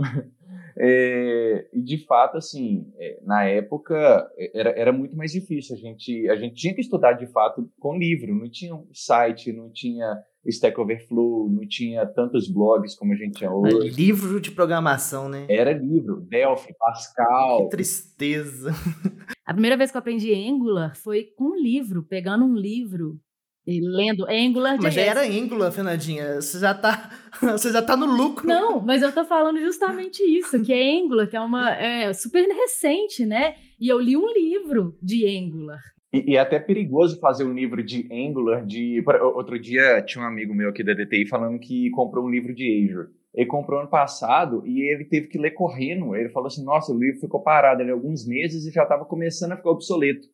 é, 0.79 1.69
e 1.73 1.83
de 1.83 2.05
fato, 2.07 2.37
assim, 2.37 2.91
é, 2.99 3.19
na 3.25 3.45
época 3.45 3.95
é, 4.37 4.59
era, 4.59 4.71
era 4.71 4.93
muito 4.93 5.17
mais 5.17 5.33
difícil. 5.33 5.77
A 5.77 5.79
gente, 5.79 6.29
a 6.29 6.37
gente 6.37 6.55
tinha 6.55 6.75
que 6.75 6.81
estudar 6.81 7.13
de 7.13 7.27
fato 7.27 7.71
com 7.79 7.97
livro, 7.97 8.35
não 8.35 8.51
tinha 8.51 8.79
site, 8.93 9.53
não 9.53 9.71
tinha 9.71 10.19
Stack 10.47 10.79
Overflow, 10.81 11.49
não 11.49 11.67
tinha 11.67 12.05
tantos 12.07 12.49
blogs 12.49 12.97
como 12.97 13.13
a 13.13 13.17
gente 13.17 13.39
tinha 13.39 13.53
hoje. 13.53 13.91
livro 13.91 14.41
de 14.41 14.51
programação, 14.51 15.29
né? 15.29 15.47
Era 15.49 15.73
livro, 15.73 16.21
Delphi, 16.21 16.75
Pascal. 16.79 17.65
Que 17.65 17.77
tristeza. 17.77 18.73
A 19.47 19.53
primeira 19.53 19.77
vez 19.77 19.91
que 19.91 19.97
eu 19.97 20.01
aprendi 20.01 20.33
Angular 20.35 20.97
foi 20.97 21.25
com 21.37 21.53
um 21.53 21.57
livro, 21.57 22.03
pegando 22.03 22.45
um 22.45 22.55
livro 22.55 23.21
e 23.67 23.81
lendo 23.81 24.27
Angular 24.29 24.77
Mas 24.81 24.95
já 24.95 25.03
era 25.03 25.23
Angular, 25.23 25.71
Fernandinha. 25.71 26.41
Você 26.41 26.59
já 26.59 26.75
tá, 26.75 27.11
você 27.41 27.71
já 27.71 27.81
tá 27.81 27.97
no 27.97 28.07
lucro. 28.07 28.47
Não, 28.47 28.81
mas 28.81 29.03
eu 29.03 29.13
tô 29.13 29.25
falando 29.25 29.61
justamente 29.61 30.23
isso, 30.23 30.61
que 30.63 30.73
é 30.73 30.99
Angular, 30.99 31.29
que 31.29 31.37
é 31.37 31.41
uma 31.41 31.71
é 31.71 32.13
super 32.13 32.45
recente, 32.49 33.25
né? 33.25 33.55
E 33.81 33.89
eu 33.89 34.01
li 34.01 34.17
um 34.17 34.33
livro 34.33 34.97
de 35.01 35.27
Angular. 35.27 35.81
E, 36.13 36.33
e, 36.33 36.37
é 36.37 36.41
até 36.41 36.59
perigoso 36.59 37.19
fazer 37.21 37.45
um 37.45 37.55
livro 37.55 37.83
de 37.83 38.07
Angular. 38.13 38.67
De 38.67 39.03
outro 39.35 39.59
dia 39.59 40.03
tinha 40.03 40.23
um 40.23 40.27
amigo 40.27 40.55
meu 40.55 40.71
aqui 40.71 40.85
da 40.85 40.93
DTI 40.93 41.27
falando 41.27 41.59
que 41.59 41.89
comprou 41.91 42.25
um 42.25 42.31
livro 42.31 42.55
de 42.55 42.85
Azure. 42.85 43.09
Ele 43.35 43.47
comprou 43.47 43.81
ano 43.81 43.89
passado 43.89 44.63
e 44.67 44.93
ele 44.93 45.07
teve 45.07 45.29
que 45.29 45.39
ler 45.39 45.53
correndo. 45.53 46.15
Ele 46.15 46.29
falou 46.29 46.49
assim: 46.49 46.65
Nossa, 46.65 46.93
o 46.93 46.99
livro 46.99 47.21
ficou 47.21 47.41
parado 47.41 47.81
ali 47.81 47.91
alguns 47.91 48.27
meses 48.27 48.67
e 48.67 48.73
já 48.73 48.83
estava 48.83 49.07
começando 49.07 49.53
a 49.53 49.57
ficar 49.57 49.71
obsoleto, 49.71 50.29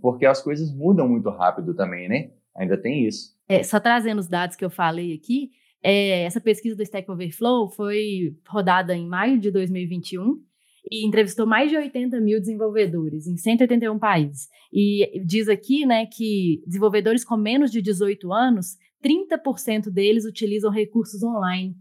porque 0.00 0.26
as 0.26 0.40
coisas 0.40 0.72
mudam 0.72 1.08
muito 1.08 1.28
rápido 1.30 1.74
também, 1.74 2.08
né? 2.08 2.30
Ainda 2.56 2.76
tem 2.76 3.06
isso. 3.06 3.34
É, 3.48 3.62
só 3.62 3.78
trazendo 3.78 4.18
os 4.18 4.28
dados 4.28 4.56
que 4.56 4.64
eu 4.64 4.70
falei 4.70 5.12
aqui, 5.12 5.50
é, 5.82 6.22
essa 6.22 6.40
pesquisa 6.40 6.74
do 6.74 6.82
Stack 6.82 7.10
Overflow 7.10 7.70
foi 7.70 8.36
rodada 8.48 8.94
em 8.94 9.06
maio 9.06 9.38
de 9.38 9.50
2021 9.50 10.42
e 10.90 11.06
entrevistou 11.06 11.46
mais 11.46 11.70
de 11.70 11.76
80 11.76 12.20
mil 12.20 12.40
desenvolvedores 12.40 13.26
em 13.26 13.36
181 13.36 13.98
países. 13.98 14.48
E 14.72 15.22
diz 15.24 15.48
aqui 15.48 15.84
né, 15.84 16.06
que 16.06 16.62
desenvolvedores 16.66 17.24
com 17.24 17.36
menos 17.36 17.70
de 17.70 17.82
18 17.82 18.32
anos, 18.32 18.76
30% 19.04 19.90
deles 19.90 20.24
utilizam 20.24 20.70
recursos 20.70 21.22
online 21.22 21.76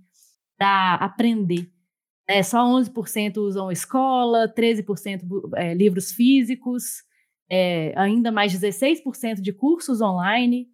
para 0.58 0.96
aprender. 0.96 1.70
É, 2.28 2.42
só 2.42 2.66
11% 2.66 3.38
usam 3.38 3.72
escola, 3.72 4.52
13% 4.52 5.22
é, 5.56 5.74
livros 5.74 6.12
físicos, 6.12 7.04
é, 7.50 7.94
ainda 7.96 8.32
mais 8.32 8.54
16% 8.54 9.42
de 9.42 9.54
cursos 9.54 10.02
online, 10.02 10.68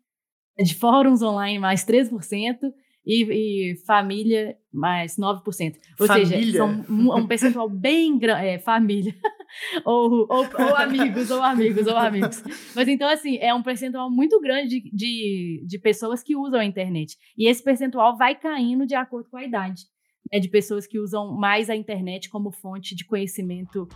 de 0.58 0.76
fóruns 0.76 1.22
online 1.22 1.60
mais 1.60 1.86
3%, 1.86 2.72
e, 3.06 3.72
e 3.72 3.76
família 3.86 4.56
mais 4.72 5.18
9%. 5.18 5.76
Ou 6.00 6.08
família. 6.08 6.28
seja, 6.28 6.58
são 6.58 6.86
um, 6.90 7.16
um 7.18 7.26
percentual 7.28 7.70
bem 7.70 8.18
grande. 8.18 8.46
É, 8.46 8.60
família. 8.60 9.16
ou, 9.84 10.28
ou, 10.30 10.46
ou, 10.46 10.76
amigos, 10.76 11.30
ou 11.32 11.42
amigos, 11.42 11.88
ou 11.88 11.98
amigos. 11.98 12.44
Mas 12.76 12.88
então, 12.88 13.10
assim, 13.10 13.38
é 13.38 13.54
um 13.54 13.64
percentual 13.64 14.10
muito 14.10 14.40
grande 14.40 14.82
de, 14.82 14.92
de, 14.94 15.66
de 15.68 15.80
pessoas 15.80 16.24
que 16.24 16.36
usam 16.36 16.60
a 16.60 16.66
internet. 16.66 17.18
E 17.38 17.50
esse 17.50 17.64
percentual 17.64 18.18
vai 18.18 18.36
caindo 18.36 18.86
de 18.86 18.96
acordo 18.96 19.30
com 19.30 19.38
a 19.38 19.44
idade. 19.44 19.84
Né, 20.32 20.40
de 20.40 20.48
pessoas 20.48 20.86
que 20.86 21.00
usam 21.00 21.36
mais 21.36 21.70
a 21.70 21.76
internet 21.76 22.30
como 22.30 22.52
fonte 22.52 22.96
de 22.96 23.04
conhecimento 23.04 23.88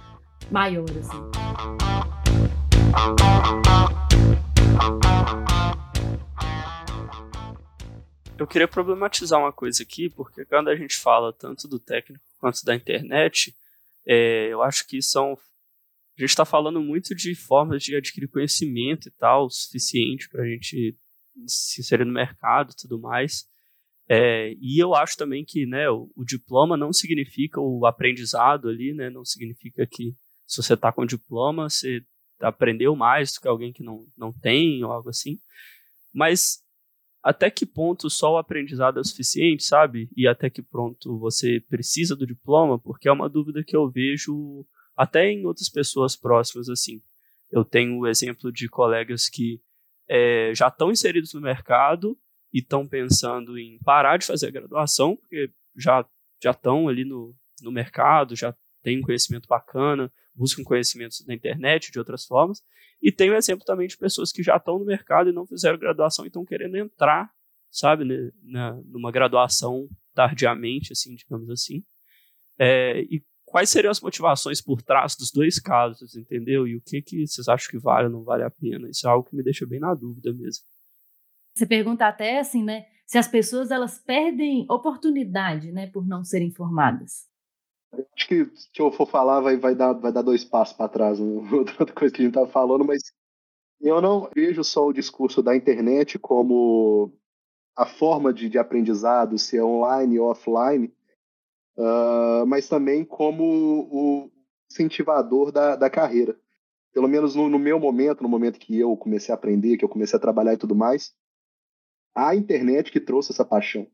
maior. 0.52 0.90
Assim. 0.90 2.15
Eu 8.38 8.48
queria 8.48 8.68
problematizar 8.68 9.40
uma 9.40 9.52
coisa 9.52 9.82
aqui, 9.82 10.10
porque 10.10 10.46
quando 10.46 10.68
a 10.68 10.76
gente 10.76 10.98
fala 10.98 11.34
tanto 11.34 11.68
do 11.68 11.80
técnico 11.80 12.24
quanto 12.38 12.64
da 12.64 12.76
internet, 12.76 13.56
é, 14.06 14.50
eu 14.50 14.62
acho 14.62 14.88
que 14.88 15.02
são. 15.02 15.34
A 16.18 16.22
gente 16.22 16.30
está 16.30 16.46
falando 16.46 16.80
muito 16.82 17.16
de 17.16 17.34
formas 17.34 17.82
de 17.82 17.96
adquirir 17.96 18.28
conhecimento 18.28 19.08
e 19.08 19.12
tal, 19.12 19.46
o 19.46 19.50
suficiente 19.50 20.30
para 20.30 20.44
a 20.44 20.48
gente 20.48 20.98
se 21.48 21.82
inserir 21.82 22.06
no 22.06 22.14
mercado 22.14 22.72
e 22.72 22.76
tudo 22.76 23.00
mais. 23.00 23.48
É, 24.08 24.54
e 24.62 24.82
eu 24.82 24.94
acho 24.94 25.18
também 25.18 25.44
que 25.44 25.66
né, 25.66 25.90
o, 25.90 26.12
o, 26.16 26.24
diploma 26.24 26.78
não 26.78 26.94
significa 26.94 27.60
o 27.60 27.86
aprendizado 27.86 28.70
ali, 28.70 28.94
né, 28.94 29.10
não 29.10 29.26
significa 29.26 29.88
que 29.88 30.14
se 30.46 30.62
você 30.62 30.76
está 30.76 30.92
com 30.92 31.06
diploma, 31.06 31.68
você 31.68 32.06
aprendeu 32.40 32.96
mais 32.96 33.34
do 33.34 33.42
que 33.42 33.48
alguém 33.48 33.72
que 33.72 33.84
não, 33.84 34.06
não 34.18 34.32
tem 34.32 34.84
ou 34.84 34.92
algo 34.92 35.10
assim. 35.10 35.40
Mas 36.14 36.64
até 37.24 37.50
que 37.50 37.66
ponto 37.66 38.10
só 38.10 38.34
o 38.34 38.38
aprendizado 38.38 38.98
é 38.98 39.02
o 39.02 39.06
suficiente, 39.06 39.64
sabe? 39.64 40.10
E 40.16 40.28
até 40.28 40.50
que 40.50 40.62
ponto 40.62 41.18
você 41.18 41.60
precisa 41.68 42.16
do 42.16 42.28
diploma? 42.28 42.78
Porque 42.78 43.08
é 43.08 43.12
uma 43.12 43.28
dúvida 43.28 43.64
que 43.64 43.76
eu 43.76 43.90
vejo 43.90 44.66
até 44.96 45.32
em 45.32 45.46
outras 45.46 45.70
pessoas 45.70 46.16
próximas, 46.16 46.70
assim. 46.70 47.02
Eu 47.52 47.66
tenho 47.66 47.98
o 47.98 48.08
exemplo 48.08 48.52
de 48.52 48.70
colegas 48.70 49.28
que 49.28 49.60
é, 50.08 50.54
já 50.54 50.68
estão 50.68 50.92
inseridos 50.92 51.34
no 51.34 51.42
mercado 51.42 52.18
e 52.54 52.60
estão 52.60 52.88
pensando 52.88 53.58
em 53.58 53.80
parar 53.80 54.18
de 54.18 54.26
fazer 54.26 54.48
a 54.48 54.52
graduação, 54.52 55.16
porque 55.16 55.52
já 55.76 56.06
já 56.44 56.52
estão 56.52 56.88
ali 56.88 57.04
no, 57.04 57.36
no 57.62 57.72
mercado, 57.72 58.36
já 58.36 58.56
têm 58.84 59.00
um 59.00 59.02
conhecimento 59.02 59.48
bacana, 59.48 60.12
buscam 60.36 60.64
conhecimentos 60.64 61.26
na 61.26 61.34
internet, 61.34 61.92
de 61.92 62.00
outras 62.00 62.26
formas. 62.26 62.62
E 63.02 63.12
tem 63.12 63.30
o 63.30 63.36
exemplo 63.36 63.66
também 63.66 63.88
de 63.88 63.98
pessoas 63.98 64.32
que 64.32 64.44
já 64.44 64.58
estão 64.58 64.80
no 64.80 64.86
mercado 64.86 65.30
e 65.30 65.34
não 65.34 65.46
fizeram 65.46 65.78
graduação 65.78 66.26
e 66.26 66.28
estão 66.28 66.46
querendo 66.46 66.76
entrar, 66.76 67.32
sabe, 67.72 68.06
né, 68.06 68.32
na, 68.44 68.74
numa 68.86 69.12
graduação 69.12 69.88
tardiamente, 70.14 70.94
assim, 70.94 71.16
digamos 71.16 71.50
assim. 71.50 71.84
É, 72.58 73.02
e 73.02 73.24
quais 73.44 73.70
seriam 73.70 73.92
as 73.92 74.02
motivações 74.02 74.62
por 74.62 74.82
trás 74.82 75.16
dos 75.16 75.32
dois 75.32 75.60
casos, 75.60 76.16
entendeu? 76.16 76.68
E 76.68 76.76
o 76.76 76.82
que, 76.82 77.02
que 77.02 77.28
vocês 77.28 77.48
acham 77.48 77.70
que 77.70 77.78
vale 77.78 78.08
ou 78.08 78.12
não 78.12 78.24
vale 78.24 78.44
a 78.44 78.50
pena? 78.50 78.90
Isso 78.90 79.08
é 79.08 79.10
algo 79.10 79.28
que 79.30 79.36
me 79.36 79.44
deixa 79.44 79.66
bem 79.66 79.80
na 79.80 79.94
dúvida 79.94 80.34
mesmo. 80.34 80.66
Você 81.56 81.66
pergunta 81.66 82.06
até 82.06 82.40
assim, 82.40 82.64
né? 82.64 82.86
Se 83.06 83.18
as 83.18 83.28
pessoas 83.28 83.72
elas 83.72 84.00
perdem 84.00 84.66
oportunidade, 84.70 85.72
né, 85.72 85.88
por 85.88 86.06
não 86.06 86.24
serem 86.24 86.52
formadas. 86.52 87.30
Acho 88.16 88.28
que 88.28 88.46
se 88.56 88.70
eu 88.80 88.92
for 88.92 89.08
falar 89.08 89.40
vai, 89.40 89.58
vai, 89.58 89.76
dar, 89.76 89.94
vai 89.94 90.12
dar 90.12 90.22
dois 90.22 90.44
passos 90.44 90.76
para 90.76 90.90
trás, 90.90 91.20
outra 91.52 91.94
coisa 91.94 92.14
que 92.14 92.22
a 92.22 92.26
gente 92.26 92.32
estava 92.32 92.48
falando, 92.48 92.86
mas 92.86 93.14
eu 93.82 94.02
não 94.02 94.30
vejo 94.34 94.64
só 94.64 94.86
o 94.86 94.94
discurso 94.94 95.44
da 95.44 95.56
internet 95.56 96.18
como 96.18 97.14
a 97.76 97.86
forma 97.86 98.34
de, 98.34 98.50
de 98.50 98.58
aprendizado, 98.58 99.38
se 99.38 99.58
é 99.58 99.64
online 99.64 100.18
ou 100.18 100.30
offline, 100.30 100.94
uh, 101.78 102.46
mas 102.48 102.70
também 102.70 103.04
como 103.04 103.44
o 103.44 104.32
incentivador 104.72 105.52
da, 105.52 105.76
da 105.76 105.90
carreira. 105.90 106.40
Pelo 106.94 107.08
menos 107.10 107.36
no, 107.36 107.50
no 107.50 107.60
meu 107.60 107.78
momento, 107.80 108.24
no 108.24 108.30
momento 108.30 108.60
que 108.60 108.80
eu 108.80 108.96
comecei 108.96 109.34
a 109.34 109.36
aprender, 109.36 109.78
que 109.78 109.84
eu 109.84 109.90
comecei 109.90 110.18
a 110.18 110.22
trabalhar 110.22 110.54
e 110.54 110.58
tudo 110.58 110.74
mais, 110.74 111.14
a 112.16 112.34
internet 112.34 112.90
que 112.92 113.02
trouxe 113.02 113.34
essa 113.34 113.44
paixão 113.44 113.86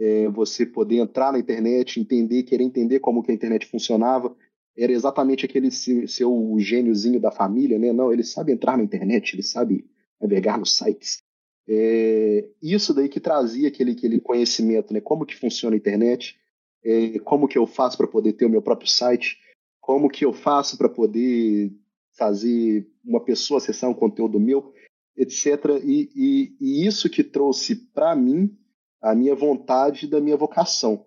é, 0.00 0.28
você 0.28 0.64
poder 0.64 0.96
entrar 0.96 1.30
na 1.30 1.38
internet, 1.38 2.00
entender, 2.00 2.42
querer 2.44 2.64
entender 2.64 3.00
como 3.00 3.22
que 3.22 3.30
a 3.30 3.34
internet 3.34 3.66
funcionava. 3.66 4.34
Era 4.76 4.92
exatamente 4.92 5.44
aquele 5.44 5.70
seu 5.70 6.56
gêniozinho 6.58 7.20
da 7.20 7.30
família, 7.30 7.78
né? 7.78 7.92
Não, 7.92 8.10
ele 8.10 8.24
sabe 8.24 8.50
entrar 8.50 8.78
na 8.78 8.82
internet, 8.82 9.34
ele 9.34 9.42
sabe 9.42 9.84
navegar 10.18 10.58
nos 10.58 10.74
sites. 10.74 11.22
É, 11.68 12.48
isso 12.62 12.94
daí 12.94 13.08
que 13.08 13.20
trazia 13.20 13.68
aquele, 13.68 13.92
aquele 13.92 14.20
conhecimento, 14.20 14.94
né? 14.94 15.00
Como 15.00 15.26
que 15.26 15.36
funciona 15.36 15.76
a 15.76 15.78
internet, 15.78 16.38
é, 16.82 17.18
como 17.18 17.46
que 17.46 17.58
eu 17.58 17.66
faço 17.66 17.98
para 17.98 18.06
poder 18.06 18.32
ter 18.32 18.46
o 18.46 18.50
meu 18.50 18.62
próprio 18.62 18.88
site, 18.88 19.38
como 19.80 20.08
que 20.08 20.24
eu 20.24 20.32
faço 20.32 20.78
para 20.78 20.88
poder 20.88 21.70
fazer 22.16 22.88
uma 23.04 23.20
pessoa 23.22 23.58
acessar 23.58 23.90
um 23.90 23.94
conteúdo 23.94 24.40
meu, 24.40 24.72
etc. 25.14 25.46
E, 25.84 26.10
e, 26.14 26.56
e 26.58 26.86
isso 26.86 27.10
que 27.10 27.22
trouxe 27.22 27.76
para 27.76 28.16
mim 28.16 28.56
a 29.00 29.14
minha 29.14 29.34
vontade 29.34 30.06
da 30.06 30.20
minha 30.20 30.36
vocação. 30.36 31.06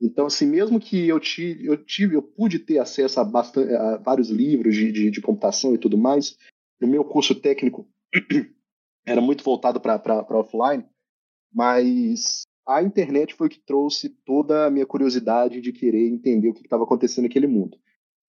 Então, 0.00 0.26
assim, 0.26 0.46
mesmo 0.46 0.80
que 0.80 1.08
eu 1.08 1.20
tive, 1.20 1.66
eu 1.66 1.76
tive, 1.76 2.16
eu 2.16 2.22
pude 2.22 2.58
ter 2.58 2.78
acesso 2.78 3.20
a, 3.20 3.24
bastante, 3.24 3.72
a 3.74 3.96
vários 3.98 4.28
livros 4.28 4.74
de, 4.74 4.90
de, 4.90 5.10
de 5.10 5.20
computação 5.20 5.74
e 5.74 5.78
tudo 5.78 5.96
mais, 5.96 6.36
o 6.82 6.86
meu 6.86 7.04
curso 7.04 7.34
técnico 7.34 7.88
era 9.06 9.20
muito 9.20 9.44
voltado 9.44 9.80
para 9.80 10.24
offline, 10.30 10.84
mas 11.52 12.42
a 12.66 12.82
internet 12.82 13.34
foi 13.34 13.46
o 13.46 13.50
que 13.50 13.60
trouxe 13.60 14.08
toda 14.24 14.66
a 14.66 14.70
minha 14.70 14.86
curiosidade 14.86 15.60
de 15.60 15.72
querer 15.72 16.08
entender 16.08 16.48
o 16.48 16.54
que 16.54 16.62
estava 16.62 16.84
acontecendo 16.84 17.24
naquele 17.24 17.46
mundo. 17.46 17.78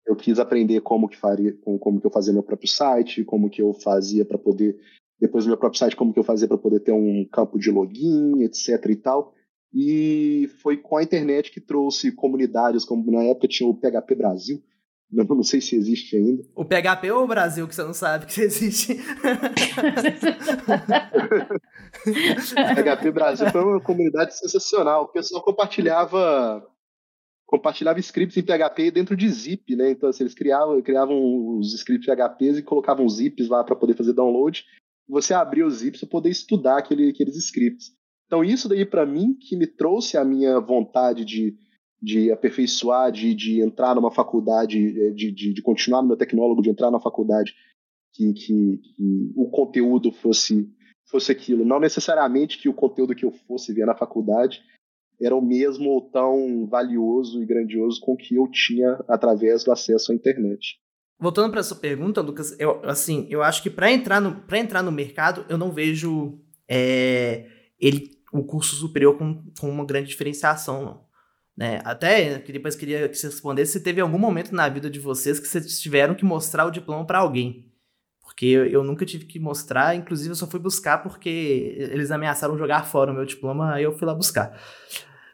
Eu 0.05 0.15
quis 0.15 0.37
aprender 0.37 0.81
como 0.81 1.09
que 1.09 1.17
faria, 1.17 1.53
como, 1.61 1.79
como 1.79 1.99
que 1.99 2.05
eu 2.05 2.11
fazia 2.11 2.33
meu 2.33 2.43
próprio 2.43 2.69
site, 2.69 3.23
como 3.23 3.49
que 3.49 3.61
eu 3.61 3.73
fazia 3.73 4.23
para 4.23 4.37
poder 4.37 4.79
depois 5.19 5.43
do 5.45 5.49
meu 5.49 5.57
próprio 5.57 5.79
site 5.79 5.95
como 5.95 6.13
que 6.13 6.19
eu 6.19 6.23
fazia 6.23 6.47
para 6.47 6.57
poder 6.57 6.79
ter 6.79 6.91
um 6.91 7.25
campo 7.31 7.57
de 7.57 7.71
login, 7.71 8.43
etc 8.43 8.85
e 8.89 8.95
tal. 8.95 9.33
E 9.73 10.49
foi 10.61 10.77
com 10.77 10.97
a 10.97 11.03
internet 11.03 11.51
que 11.51 11.59
trouxe 11.59 12.11
comunidades, 12.11 12.85
como 12.85 13.11
na 13.11 13.23
época 13.23 13.47
tinha 13.47 13.67
o 13.67 13.75
PHP 13.75 14.15
Brasil, 14.15 14.63
eu 15.15 15.25
não 15.25 15.43
sei 15.43 15.61
se 15.61 15.75
existe 15.75 16.15
ainda. 16.15 16.43
O 16.55 16.65
PHP 16.65 17.11
ou 17.11 17.23
o 17.23 17.27
Brasil, 17.27 17.67
que 17.67 17.75
você 17.75 17.83
não 17.83 17.93
sabe 17.93 18.25
que 18.25 18.41
existe? 18.41 18.95
PHP 22.55 23.11
Brasil 23.11 23.49
foi 23.51 23.61
uma 23.61 23.81
comunidade 23.81 24.37
sensacional. 24.37 25.03
O 25.03 25.07
pessoal 25.09 25.43
compartilhava 25.43 26.65
compartilhava 27.45 27.99
scripts 27.99 28.37
em 28.37 28.41
PHP 28.41 28.89
dentro 28.89 29.15
de 29.15 29.29
zip, 29.29 29.75
né? 29.75 29.91
Então, 29.91 30.09
assim, 30.09 30.23
eles 30.23 30.33
criavam, 30.33 30.81
criavam 30.81 31.57
os 31.57 31.75
scripts 31.75 32.07
PHPs 32.07 32.57
e 32.57 32.63
colocavam 32.63 33.07
zips 33.07 33.47
lá 33.47 33.63
para 33.63 33.75
poder 33.75 33.95
fazer 33.95 34.13
download. 34.13 34.65
Você 35.07 35.33
abria 35.33 35.65
os 35.65 35.75
zips 35.75 36.01
para 36.01 36.09
poder 36.09 36.29
estudar 36.29 36.77
aquele, 36.77 37.09
aqueles 37.09 37.35
scripts. 37.35 37.91
Então, 38.25 38.43
isso 38.43 38.67
daí, 38.67 38.85
para 38.85 39.05
mim, 39.05 39.35
que 39.35 39.55
me 39.55 39.67
trouxe 39.67 40.17
a 40.17 40.25
minha 40.25 40.59
vontade 40.59 41.23
de, 41.23 41.55
de 42.01 42.31
aperfeiçoar, 42.31 43.11
de, 43.11 43.35
de 43.35 43.61
entrar 43.61 43.93
numa 43.95 44.11
faculdade, 44.11 44.79
eh, 44.99 45.11
de, 45.11 45.31
de, 45.31 45.53
de 45.53 45.61
continuar 45.61 46.01
no 46.01 46.07
meu 46.07 46.17
tecnólogo, 46.17 46.61
de 46.61 46.69
entrar 46.69 46.89
na 46.89 46.99
faculdade, 46.99 47.53
que, 48.13 48.33
que, 48.33 48.77
que, 48.77 49.31
o 49.35 49.49
conteúdo 49.49 50.11
fosse, 50.11 50.67
fosse 51.07 51.31
aquilo. 51.31 51.63
Não 51.63 51.79
necessariamente 51.79 52.57
que 52.57 52.69
o 52.69 52.73
conteúdo 52.73 53.15
que 53.15 53.25
eu 53.25 53.31
fosse 53.31 53.73
ver 53.73 53.85
na 53.85 53.95
faculdade 53.95 54.63
era 55.21 55.35
o 55.35 55.41
mesmo 55.41 55.89
ou 55.91 56.01
tão 56.09 56.65
valioso 56.67 57.41
e 57.41 57.45
grandioso 57.45 58.01
com 58.01 58.17
que 58.17 58.35
eu 58.35 58.49
tinha 58.49 59.03
através 59.07 59.63
do 59.63 59.71
acesso 59.71 60.11
à 60.11 60.15
internet. 60.15 60.79
Voltando 61.19 61.51
para 61.51 61.63
sua 61.63 61.77
pergunta, 61.77 62.21
Lucas, 62.21 62.55
eu, 62.59 62.81
assim, 62.83 63.25
eu 63.29 63.41
acho 63.41 63.63
que 63.63 63.69
para 63.69 63.91
entrar 63.91 64.19
no 64.19 64.43
entrar 64.53 64.83
no 64.83 64.91
mercado, 64.91 65.45
eu 65.47 65.57
não 65.57 65.71
vejo 65.71 66.39
é, 66.67 67.47
ele 67.79 68.15
o 68.31 68.43
curso 68.43 68.75
superior 68.75 69.17
com, 69.17 69.43
com 69.59 69.69
uma 69.69 69.85
grande 69.85 70.09
diferenciação, 70.09 70.83
não. 70.83 71.05
Né? 71.55 71.79
Até 71.85 72.39
que 72.39 72.51
depois 72.51 72.75
queria 72.75 73.07
que 73.07 73.15
você 73.15 73.27
respondesse 73.27 73.73
se 73.73 73.79
teve 73.79 74.01
algum 74.01 74.17
momento 74.17 74.53
na 74.53 74.67
vida 74.67 74.89
de 74.89 74.99
vocês 74.99 75.39
que 75.39 75.47
vocês 75.47 75.79
tiveram 75.79 76.13
que 76.13 76.25
mostrar 76.25 76.65
o 76.65 76.71
diploma 76.71 77.05
para 77.05 77.19
alguém. 77.19 77.71
Porque 78.21 78.45
eu, 78.47 78.65
eu, 78.65 78.83
nunca 78.83 79.05
tive 79.05 79.23
que 79.25 79.39
mostrar, 79.39 79.95
inclusive 79.95 80.31
eu 80.31 80.35
só 80.35 80.47
fui 80.47 80.59
buscar 80.59 80.97
porque 81.01 81.77
eles 81.77 82.11
ameaçaram 82.11 82.57
jogar 82.57 82.85
fora 82.85 83.11
o 83.11 83.15
meu 83.15 83.23
diploma, 83.23 83.73
aí 83.73 83.83
eu 83.83 83.97
fui 83.97 84.05
lá 84.05 84.13
buscar. 84.13 84.59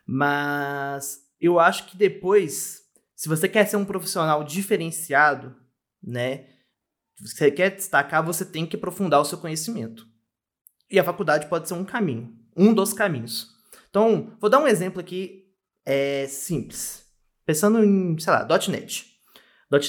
Mas 0.06 1.18
eu 1.40 1.60
acho 1.60 1.88
que 1.88 1.98
depois, 1.98 2.82
se 3.16 3.28
você 3.28 3.50
quer 3.50 3.66
ser 3.66 3.78
um 3.78 3.86
profissional 3.86 4.44
diferenciado, 4.44 5.56
né? 6.02 6.46
Se 7.16 7.36
você 7.36 7.52
quer 7.52 7.76
destacar, 7.76 8.26
você 8.26 8.44
tem 8.44 8.66
que 8.66 8.76
aprofundar 8.76 9.22
o 9.22 9.26
seu 9.26 9.38
conhecimento. 9.38 10.08
E 10.90 11.00
a 11.00 11.04
faculdade 11.04 11.48
pode 11.48 11.68
ser 11.68 11.76
um 11.76 11.86
caminho, 11.86 12.34
um 12.56 12.74
dos 12.74 12.94
caminhos. 12.94 13.50
Então, 13.90 14.36
vou 14.40 14.50
dar 14.50 14.60
um 14.60 14.68
exemplo 14.68 15.00
aqui 15.00 15.46
é, 15.86 16.28
simples. 16.28 17.06
Pensando 17.46 17.84
em, 17.84 18.18
sei 18.18 18.34
lá, 18.34 18.48
.NET. 18.68 19.06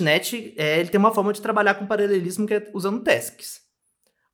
.NET, 0.00 0.54
é, 0.56 0.78
ele 0.78 0.88
tem 0.88 0.98
uma 0.98 1.14
forma 1.14 1.32
de 1.32 1.42
trabalhar 1.42 1.74
com 1.74 1.86
paralelismo 1.86 2.46
que 2.46 2.54
é 2.54 2.70
usando 2.72 3.02
tasks. 3.02 3.60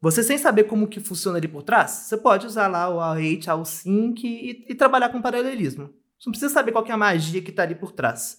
Você 0.00 0.22
sem 0.22 0.38
saber 0.38 0.64
como 0.64 0.86
que 0.86 1.00
funciona 1.00 1.38
ali 1.38 1.48
por 1.48 1.62
trás, 1.62 1.90
você 1.90 2.16
pode 2.16 2.46
usar 2.46 2.68
lá 2.68 2.88
o 2.88 3.00
array, 3.00 3.40
o 3.58 3.64
sync 3.64 4.24
e, 4.24 4.64
e, 4.68 4.74
trabalhar 4.74 5.08
com 5.08 5.20
paralelismo. 5.20 5.88
Você 6.18 6.28
não 6.28 6.32
precisa 6.32 6.52
saber 6.52 6.70
qual 6.70 6.86
é 6.86 6.92
a 6.92 6.96
magia 6.96 7.42
que 7.42 7.50
está 7.50 7.64
ali 7.64 7.74
por 7.74 7.90
trás. 7.92 8.38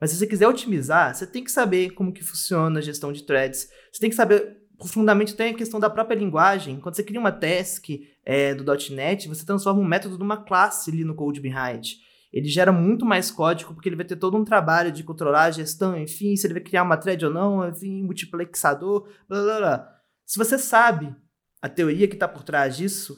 Mas 0.00 0.10
se 0.10 0.16
você 0.16 0.26
quiser 0.26 0.48
otimizar, 0.48 1.14
você 1.14 1.26
tem 1.26 1.42
que 1.42 1.50
saber 1.50 1.90
como 1.90 2.12
que 2.12 2.24
funciona 2.24 2.78
a 2.78 2.82
gestão 2.82 3.12
de 3.12 3.24
threads. 3.24 3.68
Você 3.92 4.00
tem 4.00 4.10
que 4.10 4.16
saber 4.16 4.58
profundamente 4.76 5.34
até 5.34 5.50
a 5.50 5.54
questão 5.54 5.78
da 5.78 5.88
própria 5.88 6.16
linguagem. 6.16 6.80
Quando 6.80 6.96
você 6.96 7.02
cria 7.02 7.20
uma 7.20 7.32
task 7.32 7.88
é, 8.24 8.54
do 8.54 8.64
.NET, 8.90 9.28
você 9.28 9.46
transforma 9.46 9.80
um 9.80 9.84
método 9.84 10.18
numa 10.18 10.36
classe 10.36 10.90
ali 10.90 11.04
no 11.04 11.14
code 11.14 11.40
behind. 11.40 11.92
Ele 12.32 12.48
gera 12.48 12.72
muito 12.72 13.06
mais 13.06 13.30
código, 13.30 13.72
porque 13.74 13.88
ele 13.88 13.96
vai 13.96 14.04
ter 14.04 14.16
todo 14.16 14.36
um 14.36 14.44
trabalho 14.44 14.90
de 14.90 15.04
controlar 15.04 15.44
a 15.44 15.50
gestão, 15.52 15.96
enfim, 15.96 16.34
se 16.34 16.46
ele 16.46 16.54
vai 16.54 16.62
criar 16.62 16.82
uma 16.82 16.96
thread 16.96 17.24
ou 17.24 17.32
não, 17.32 17.68
enfim, 17.68 18.02
multiplexador, 18.02 19.08
blá 19.28 19.40
blá 19.40 19.58
blá. 19.58 19.94
Se 20.26 20.36
você 20.36 20.58
sabe 20.58 21.14
a 21.62 21.68
teoria 21.68 22.08
que 22.08 22.14
está 22.14 22.26
por 22.26 22.42
trás 22.42 22.76
disso, 22.76 23.16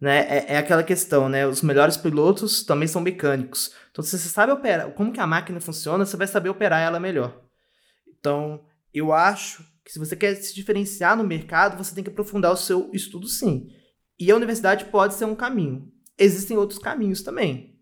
né, 0.00 0.20
é, 0.28 0.54
é, 0.54 0.56
aquela 0.58 0.82
questão, 0.82 1.28
né? 1.28 1.46
Os 1.46 1.62
melhores 1.62 1.96
pilotos 1.96 2.62
também 2.62 2.86
são 2.86 3.00
mecânicos. 3.00 3.72
Então, 3.90 4.04
se 4.04 4.18
você 4.18 4.28
sabe 4.28 4.52
operar, 4.52 4.92
como 4.92 5.12
que 5.12 5.20
a 5.20 5.26
máquina 5.26 5.60
funciona, 5.60 6.04
você 6.04 6.16
vai 6.16 6.26
saber 6.26 6.50
operar 6.50 6.80
ela 6.80 7.00
melhor. 7.00 7.42
Então, 8.18 8.64
eu 8.92 9.12
acho 9.12 9.64
que 9.84 9.92
se 9.92 9.98
você 9.98 10.14
quer 10.14 10.34
se 10.34 10.54
diferenciar 10.54 11.16
no 11.16 11.24
mercado, 11.24 11.82
você 11.82 11.94
tem 11.94 12.04
que 12.04 12.10
aprofundar 12.10 12.52
o 12.52 12.56
seu 12.56 12.90
estudo, 12.92 13.26
sim. 13.26 13.68
E 14.18 14.30
a 14.30 14.36
universidade 14.36 14.86
pode 14.86 15.14
ser 15.14 15.24
um 15.24 15.34
caminho. 15.34 15.90
Existem 16.18 16.56
outros 16.56 16.78
caminhos 16.78 17.22
também. 17.22 17.78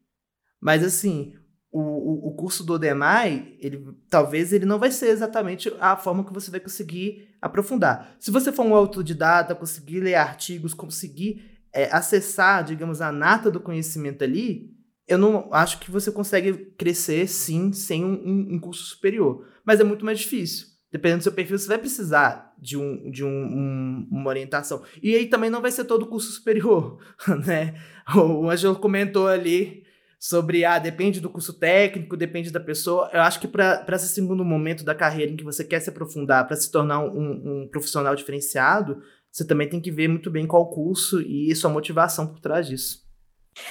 Mas, 0.60 0.84
assim, 0.84 1.34
o, 1.70 2.28
o, 2.28 2.34
curso 2.36 2.62
do 2.62 2.78
DEMAI, 2.78 3.56
ele, 3.58 3.84
talvez 4.08 4.52
ele 4.52 4.64
não 4.64 4.78
vai 4.78 4.92
ser 4.92 5.08
exatamente 5.08 5.74
a 5.80 5.96
forma 5.96 6.24
que 6.24 6.32
você 6.32 6.50
vai 6.50 6.60
conseguir 6.60 7.34
aprofundar. 7.42 8.16
Se 8.20 8.30
você 8.30 8.52
for 8.52 8.64
um 8.64 8.74
autodidata, 8.74 9.54
conseguir 9.56 9.98
ler 9.98 10.14
artigos, 10.14 10.72
conseguir 10.72 11.53
é, 11.74 11.88
acessar, 11.92 12.64
digamos, 12.64 13.00
a 13.00 13.10
nata 13.10 13.50
do 13.50 13.60
conhecimento 13.60 14.22
ali, 14.22 14.72
eu 15.06 15.18
não 15.18 15.52
acho 15.52 15.80
que 15.80 15.90
você 15.90 16.10
consegue 16.10 16.54
crescer, 16.78 17.28
sim, 17.28 17.72
sem 17.72 18.04
um, 18.04 18.12
um, 18.12 18.54
um 18.54 18.58
curso 18.58 18.84
superior. 18.84 19.46
Mas 19.64 19.80
é 19.80 19.84
muito 19.84 20.04
mais 20.04 20.18
difícil. 20.20 20.68
Dependendo 20.90 21.18
do 21.18 21.24
seu 21.24 21.32
perfil, 21.32 21.58
você 21.58 21.66
vai 21.66 21.78
precisar 21.78 22.54
de, 22.56 22.76
um, 22.76 23.10
de 23.10 23.24
um, 23.24 24.06
uma 24.10 24.30
orientação. 24.30 24.82
E 25.02 25.14
aí 25.14 25.26
também 25.26 25.50
não 25.50 25.60
vai 25.60 25.72
ser 25.72 25.84
todo 25.84 26.06
curso 26.06 26.30
superior, 26.30 27.00
né? 27.44 27.74
O 28.14 28.48
Angelo 28.48 28.76
comentou 28.76 29.26
ali 29.26 29.82
sobre, 30.20 30.64
ah, 30.64 30.78
depende 30.78 31.20
do 31.20 31.28
curso 31.28 31.52
técnico, 31.52 32.16
depende 32.16 32.50
da 32.50 32.60
pessoa. 32.60 33.10
Eu 33.12 33.20
acho 33.22 33.40
que 33.40 33.48
para 33.48 33.84
esse 33.92 34.08
segundo 34.08 34.44
momento 34.44 34.84
da 34.84 34.94
carreira 34.94 35.32
em 35.32 35.36
que 35.36 35.44
você 35.44 35.64
quer 35.64 35.80
se 35.80 35.90
aprofundar, 35.90 36.46
para 36.46 36.56
se 36.56 36.70
tornar 36.70 37.00
um, 37.00 37.64
um 37.64 37.68
profissional 37.68 38.14
diferenciado, 38.14 39.02
você 39.34 39.44
também 39.44 39.68
tem 39.68 39.80
que 39.80 39.90
ver 39.90 40.06
muito 40.06 40.30
bem 40.30 40.46
qual 40.46 40.70
curso 40.70 41.20
e 41.20 41.52
sua 41.56 41.68
motivação 41.68 42.28
por 42.28 42.38
trás 42.38 42.68
disso. 42.68 43.02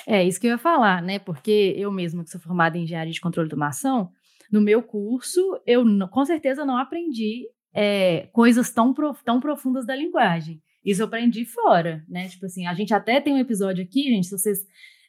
É 0.06 0.22
isso 0.22 0.40
que 0.40 0.48
eu 0.48 0.52
ia 0.52 0.58
falar, 0.58 1.02
né? 1.02 1.20
Porque 1.20 1.74
eu 1.78 1.90
mesma 1.90 2.22
que 2.22 2.30
sou 2.30 2.42
formada 2.42 2.78
em 2.78 2.84
engenharia 2.84 3.14
de 3.14 3.22
controle 3.22 3.48
de 3.48 3.54
automação, 3.54 4.12
no 4.52 4.60
meu 4.60 4.84
curso 4.84 5.40
eu 5.66 5.86
com 6.10 6.26
certeza 6.26 6.66
não 6.66 6.78
aprendi 6.78 7.48
é, 7.74 8.28
coisas 8.34 8.72
tão, 8.72 8.94
prof, 8.94 9.24
tão 9.24 9.40
profundas 9.40 9.86
da 9.86 9.96
linguagem. 9.96 10.62
Isso 10.84 11.02
eu 11.02 11.06
aprendi 11.06 11.46
fora, 11.46 12.04
né? 12.10 12.28
Tipo 12.28 12.46
assim, 12.46 12.68
a 12.68 12.74
gente 12.74 12.94
até 12.94 13.22
tem 13.22 13.34
um 13.34 13.40
episódio 13.40 13.86
aqui, 13.86 14.04
gente, 14.04 14.28
se 14.28 14.38
vocês 14.38 14.60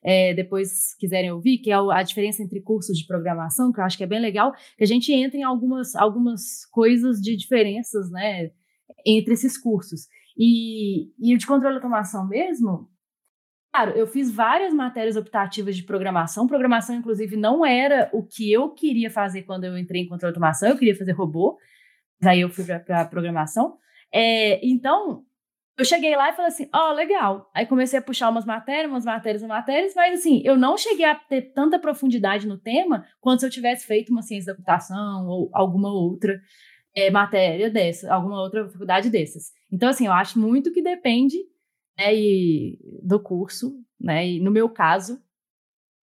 é, 0.04 0.34
depois 0.34 0.94
quiserem 1.00 1.32
ouvir, 1.32 1.58
que 1.58 1.72
é 1.72 1.74
a 1.74 2.02
diferença 2.04 2.44
entre 2.44 2.60
cursos 2.60 2.96
de 2.96 3.08
programação, 3.08 3.72
que 3.72 3.80
eu 3.80 3.84
acho 3.84 3.98
que 3.98 4.04
é 4.04 4.06
bem 4.06 4.20
legal, 4.20 4.52
que 4.78 4.84
a 4.84 4.86
gente 4.86 5.12
entra 5.12 5.36
em 5.36 5.42
algumas, 5.42 5.96
algumas 5.96 6.64
coisas 6.66 7.20
de 7.20 7.36
diferenças, 7.36 8.08
né, 8.08 8.52
entre 9.04 9.34
esses 9.34 9.58
cursos. 9.58 10.06
E, 10.36 11.12
e 11.18 11.36
de 11.36 11.46
controle 11.46 11.74
de 11.74 11.78
automação 11.78 12.26
mesmo, 12.26 12.88
claro, 13.72 13.92
eu 13.92 14.06
fiz 14.06 14.30
várias 14.30 14.72
matérias 14.74 15.16
optativas 15.16 15.76
de 15.76 15.84
programação. 15.84 16.46
Programação, 16.46 16.96
inclusive, 16.96 17.36
não 17.36 17.64
era 17.64 18.10
o 18.12 18.22
que 18.22 18.52
eu 18.52 18.70
queria 18.70 19.10
fazer 19.10 19.42
quando 19.42 19.64
eu 19.64 19.78
entrei 19.78 20.02
em 20.02 20.08
controle 20.08 20.32
de 20.32 20.38
automação, 20.38 20.68
eu 20.68 20.78
queria 20.78 20.96
fazer 20.96 21.12
robô, 21.12 21.58
aí 22.22 22.40
eu 22.40 22.50
fui 22.50 22.64
para 22.64 23.04
programação. 23.04 23.78
É, 24.12 24.64
então, 24.66 25.24
eu 25.76 25.84
cheguei 25.84 26.14
lá 26.14 26.30
e 26.30 26.32
falei 26.32 26.48
assim, 26.48 26.68
ó, 26.72 26.90
oh, 26.90 26.94
legal. 26.94 27.50
Aí 27.52 27.66
comecei 27.66 27.98
a 27.98 28.02
puxar 28.02 28.30
umas 28.30 28.44
matérias, 28.44 28.88
umas 28.88 29.04
matérias, 29.04 29.42
umas 29.42 29.56
matérias, 29.56 29.92
mas 29.94 30.20
assim, 30.20 30.40
eu 30.44 30.56
não 30.56 30.78
cheguei 30.78 31.04
a 31.04 31.16
ter 31.16 31.52
tanta 31.52 31.78
profundidade 31.80 32.46
no 32.46 32.56
tema 32.56 33.04
quanto 33.20 33.40
se 33.40 33.46
eu 33.46 33.50
tivesse 33.50 33.86
feito 33.86 34.10
uma 34.10 34.22
ciência 34.22 34.52
da 34.52 34.56
computação 34.56 35.26
ou 35.26 35.50
alguma 35.52 35.92
outra 35.92 36.40
é, 36.94 37.10
matéria 37.10 37.68
dessa, 37.68 38.12
alguma 38.12 38.40
outra 38.40 38.68
faculdade 38.68 39.10
dessas. 39.10 39.50
Então, 39.74 39.88
assim, 39.88 40.06
eu 40.06 40.12
acho 40.12 40.38
muito 40.38 40.70
que 40.70 40.80
depende 40.80 41.36
né, 41.98 42.14
e, 42.14 42.78
do 43.02 43.18
curso, 43.18 43.74
né? 44.00 44.24
E 44.24 44.40
no 44.40 44.52
meu 44.52 44.68
caso, 44.68 45.20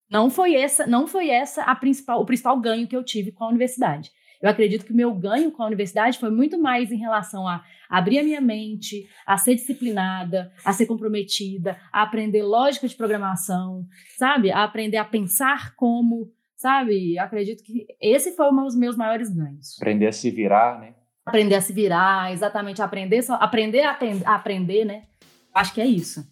não 0.08 0.30
foi 0.30 0.54
essa, 0.54 0.86
não 0.86 1.08
foi 1.08 1.32
essa 1.32 1.64
a 1.64 1.76
principal, 1.76 2.22
o 2.22 2.26
principal 2.28 2.60
ganho 2.62 2.88
que 2.88 2.96
eu 2.96 3.04
tive 3.04 3.32
com 3.32 3.44
a 3.44 3.50
universidade. 3.50 4.12
Eu 4.40 4.50
acredito 4.52 4.86
que 4.86 4.94
o 4.94 4.96
meu 4.96 5.12
ganho 5.16 5.52
com 5.52 5.64
a 5.64 5.66
universidade 5.66 6.20
foi 6.20 6.30
muito 6.30 6.62
mais 6.62 6.92
em 6.92 6.98
relação 6.98 7.48
a 7.48 7.64
abrir 7.90 8.20
a 8.20 8.24
minha 8.24 8.40
mente, 8.40 9.10
a 9.26 9.36
ser 9.36 9.56
disciplinada, 9.56 10.52
a 10.64 10.72
ser 10.72 10.86
comprometida, 10.86 11.76
a 11.92 12.04
aprender 12.04 12.44
lógica 12.44 12.88
de 12.88 12.96
programação, 12.96 13.88
sabe? 14.16 14.52
A 14.52 14.64
aprender 14.64 14.98
a 14.98 15.06
pensar 15.06 15.74
como, 15.76 16.32
sabe? 16.56 17.16
Eu 17.16 17.24
acredito 17.24 17.64
que 17.64 17.88
esse 18.00 18.36
foi 18.36 18.52
um 18.52 18.64
dos 18.64 18.76
meus 18.76 18.96
maiores 18.96 19.32
ganhos. 19.32 19.76
Aprender 19.82 20.06
a 20.06 20.12
se 20.12 20.30
virar, 20.30 20.80
né? 20.80 20.94
Aprender 21.28 21.56
a 21.56 21.62
se 21.62 21.74
virar, 21.74 22.32
exatamente, 22.32 22.84
aprender 22.84 23.24
só, 23.24 23.34
aprender 23.36 23.82
a, 23.82 23.98
a 24.26 24.36
aprender, 24.36 24.86
né? 24.86 25.06
Acho 25.52 25.74
que 25.74 25.82
é 25.82 25.86
isso. 25.88 26.24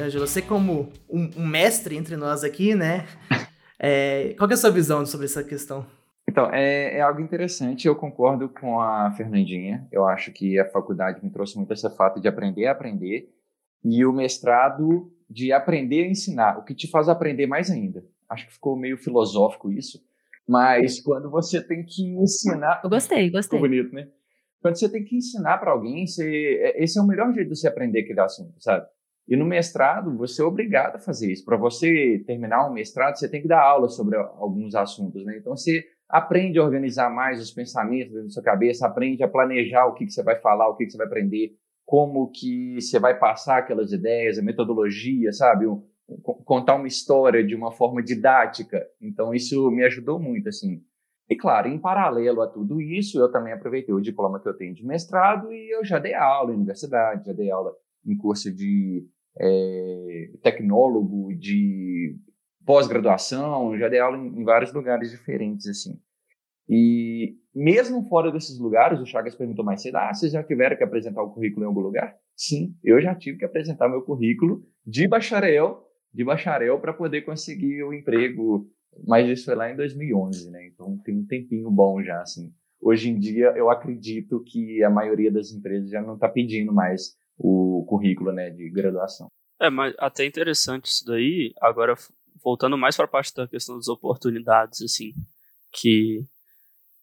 Angela, 0.00 0.26
você 0.26 0.40
como 0.40 0.90
um, 1.10 1.30
um, 1.36 1.46
mestre 1.46 1.94
entre 1.94 2.16
nós 2.16 2.42
aqui, 2.42 2.74
né? 2.74 3.06
É, 3.78 4.34
qual 4.38 4.48
é 4.48 4.54
a 4.54 4.56
sua 4.56 4.70
visão 4.70 5.04
sobre 5.04 5.26
essa 5.26 5.44
questão? 5.44 5.84
Então, 6.26 6.48
é, 6.50 6.96
é, 6.96 7.00
algo 7.02 7.20
interessante, 7.20 7.86
eu 7.86 7.94
concordo 7.94 8.48
com 8.48 8.80
a 8.80 9.10
Fernandinha, 9.10 9.86
eu 9.92 10.08
acho 10.08 10.32
que 10.32 10.58
a 10.58 10.64
faculdade 10.64 11.22
me 11.22 11.30
trouxe 11.30 11.58
muito 11.58 11.74
esse 11.74 11.88
fato 11.90 12.18
de 12.18 12.26
aprender 12.26 12.68
a 12.68 12.72
aprender, 12.72 13.28
e 13.84 14.02
o 14.06 14.14
mestrado 14.14 15.12
de 15.28 15.52
aprender 15.52 16.04
a 16.04 16.08
ensinar, 16.08 16.56
o 16.56 16.64
que 16.64 16.74
te 16.74 16.88
faz 16.88 17.06
aprender 17.06 17.46
mais 17.46 17.70
ainda. 17.70 18.02
Acho 18.28 18.46
que 18.46 18.54
ficou 18.54 18.76
meio 18.76 18.96
filosófico 18.96 19.70
isso, 19.70 20.00
mas 20.48 21.00
quando 21.00 21.30
você 21.30 21.60
tem 21.60 21.84
que 21.84 22.02
ensinar... 22.16 22.80
Eu 22.82 22.90
gostei, 22.90 23.30
gostei. 23.30 23.58
Ficou 23.58 23.68
bonito, 23.68 23.94
né? 23.94 24.08
Quando 24.60 24.78
você 24.78 24.88
tem 24.88 25.04
que 25.04 25.16
ensinar 25.16 25.58
para 25.58 25.70
alguém, 25.70 26.06
você, 26.06 26.60
é, 26.60 26.82
esse 26.82 26.98
é 26.98 27.02
o 27.02 27.06
melhor 27.06 27.32
jeito 27.32 27.48
de 27.48 27.56
você 27.56 27.68
aprender 27.68 28.00
aquele 28.00 28.20
assunto, 28.20 28.54
sabe? 28.58 28.86
E 29.28 29.36
no 29.36 29.44
mestrado, 29.44 30.16
você 30.16 30.40
é 30.40 30.44
obrigado 30.44 30.96
a 30.96 30.98
fazer 31.00 31.32
isso. 31.32 31.44
Para 31.44 31.56
você 31.56 32.22
terminar 32.26 32.68
um 32.68 32.72
mestrado, 32.72 33.16
você 33.16 33.28
tem 33.28 33.42
que 33.42 33.48
dar 33.48 33.60
aula 33.60 33.88
sobre 33.88 34.16
alguns 34.16 34.74
assuntos, 34.74 35.24
né? 35.24 35.36
Então, 35.38 35.56
você 35.56 35.84
aprende 36.08 36.58
a 36.58 36.64
organizar 36.64 37.10
mais 37.10 37.40
os 37.40 37.50
pensamentos 37.50 38.12
dentro 38.12 38.28
da 38.28 38.30
sua 38.30 38.42
cabeça, 38.42 38.86
aprende 38.86 39.24
a 39.24 39.28
planejar 39.28 39.86
o 39.86 39.94
que, 39.94 40.06
que 40.06 40.12
você 40.12 40.22
vai 40.22 40.36
falar, 40.36 40.68
o 40.68 40.76
que, 40.76 40.84
que 40.84 40.92
você 40.92 40.98
vai 40.98 41.08
aprender, 41.08 41.56
como 41.84 42.30
que 42.30 42.80
você 42.80 42.98
vai 43.00 43.18
passar 43.18 43.58
aquelas 43.58 43.92
ideias, 43.92 44.38
a 44.38 44.42
metodologia, 44.42 45.32
sabe? 45.32 45.66
Contar 46.44 46.76
uma 46.76 46.86
história 46.86 47.44
de 47.44 47.54
uma 47.54 47.72
forma 47.72 48.02
didática. 48.02 48.86
Então, 49.00 49.34
isso 49.34 49.70
me 49.70 49.84
ajudou 49.84 50.20
muito, 50.20 50.48
assim. 50.48 50.82
E, 51.28 51.34
claro, 51.34 51.68
em 51.68 51.78
paralelo 51.78 52.40
a 52.42 52.46
tudo 52.46 52.80
isso, 52.80 53.18
eu 53.18 53.30
também 53.30 53.52
aproveitei 53.52 53.92
o 53.94 54.00
diploma 54.00 54.40
que 54.40 54.48
eu 54.48 54.56
tenho 54.56 54.74
de 54.74 54.86
mestrado 54.86 55.52
e 55.52 55.74
eu 55.74 55.84
já 55.84 55.98
dei 55.98 56.14
aula 56.14 56.52
em 56.52 56.56
universidade, 56.56 57.26
já 57.26 57.32
dei 57.32 57.50
aula 57.50 57.72
em 58.06 58.16
curso 58.16 58.54
de 58.54 59.04
é, 59.38 60.30
tecnólogo, 60.42 61.34
de 61.34 62.16
pós-graduação, 62.64 63.76
já 63.76 63.88
dei 63.88 63.98
aula 63.98 64.16
em, 64.16 64.40
em, 64.40 64.44
vários 64.44 64.72
lugares 64.72 65.10
diferentes, 65.10 65.66
assim. 65.66 65.98
E 66.68 67.36
mesmo 67.54 68.04
fora 68.08 68.30
desses 68.30 68.58
lugares, 68.58 69.00
o 69.00 69.06
Chagas 69.06 69.34
perguntou 69.34 69.64
mais 69.64 69.82
cedo, 69.82 69.96
ah, 69.96 70.12
vocês 70.12 70.32
já 70.32 70.42
tiveram 70.42 70.76
que 70.76 70.84
apresentar 70.84 71.22
o 71.22 71.30
currículo 71.30 71.64
em 71.64 71.68
algum 71.68 71.80
lugar? 71.80 72.16
Sim, 72.36 72.74
eu 72.82 73.00
já 73.00 73.14
tive 73.14 73.38
que 73.38 73.44
apresentar 73.44 73.88
meu 73.88 74.02
currículo 74.02 74.62
de 74.84 75.06
bacharel, 75.06 75.85
de 76.16 76.24
bacharel 76.24 76.80
para 76.80 76.94
poder 76.94 77.20
conseguir 77.22 77.82
o 77.82 77.92
emprego, 77.92 78.66
mas 79.06 79.28
isso 79.28 79.44
foi 79.44 79.54
lá 79.54 79.70
em 79.70 79.76
2011, 79.76 80.50
né? 80.50 80.66
Então 80.66 80.96
tem 81.04 81.14
um 81.14 81.26
tempinho 81.26 81.70
bom 81.70 82.02
já, 82.02 82.22
assim. 82.22 82.50
Hoje 82.80 83.10
em 83.10 83.18
dia, 83.18 83.52
eu 83.54 83.68
acredito 83.70 84.42
que 84.42 84.82
a 84.82 84.88
maioria 84.88 85.30
das 85.30 85.52
empresas 85.52 85.90
já 85.90 86.00
não 86.00 86.14
está 86.14 86.26
pedindo 86.26 86.72
mais 86.72 87.14
o 87.36 87.84
currículo 87.86 88.32
né, 88.32 88.48
de 88.48 88.70
graduação. 88.70 89.28
É, 89.60 89.68
mas 89.68 89.94
até 89.98 90.24
interessante 90.24 90.86
isso 90.86 91.04
daí. 91.04 91.52
Agora, 91.60 91.94
voltando 92.42 92.78
mais 92.78 92.96
para 92.96 93.04
a 93.04 93.08
parte 93.08 93.34
da 93.34 93.46
questão 93.46 93.76
das 93.76 93.88
oportunidades, 93.88 94.80
assim, 94.80 95.12
que 95.70 96.24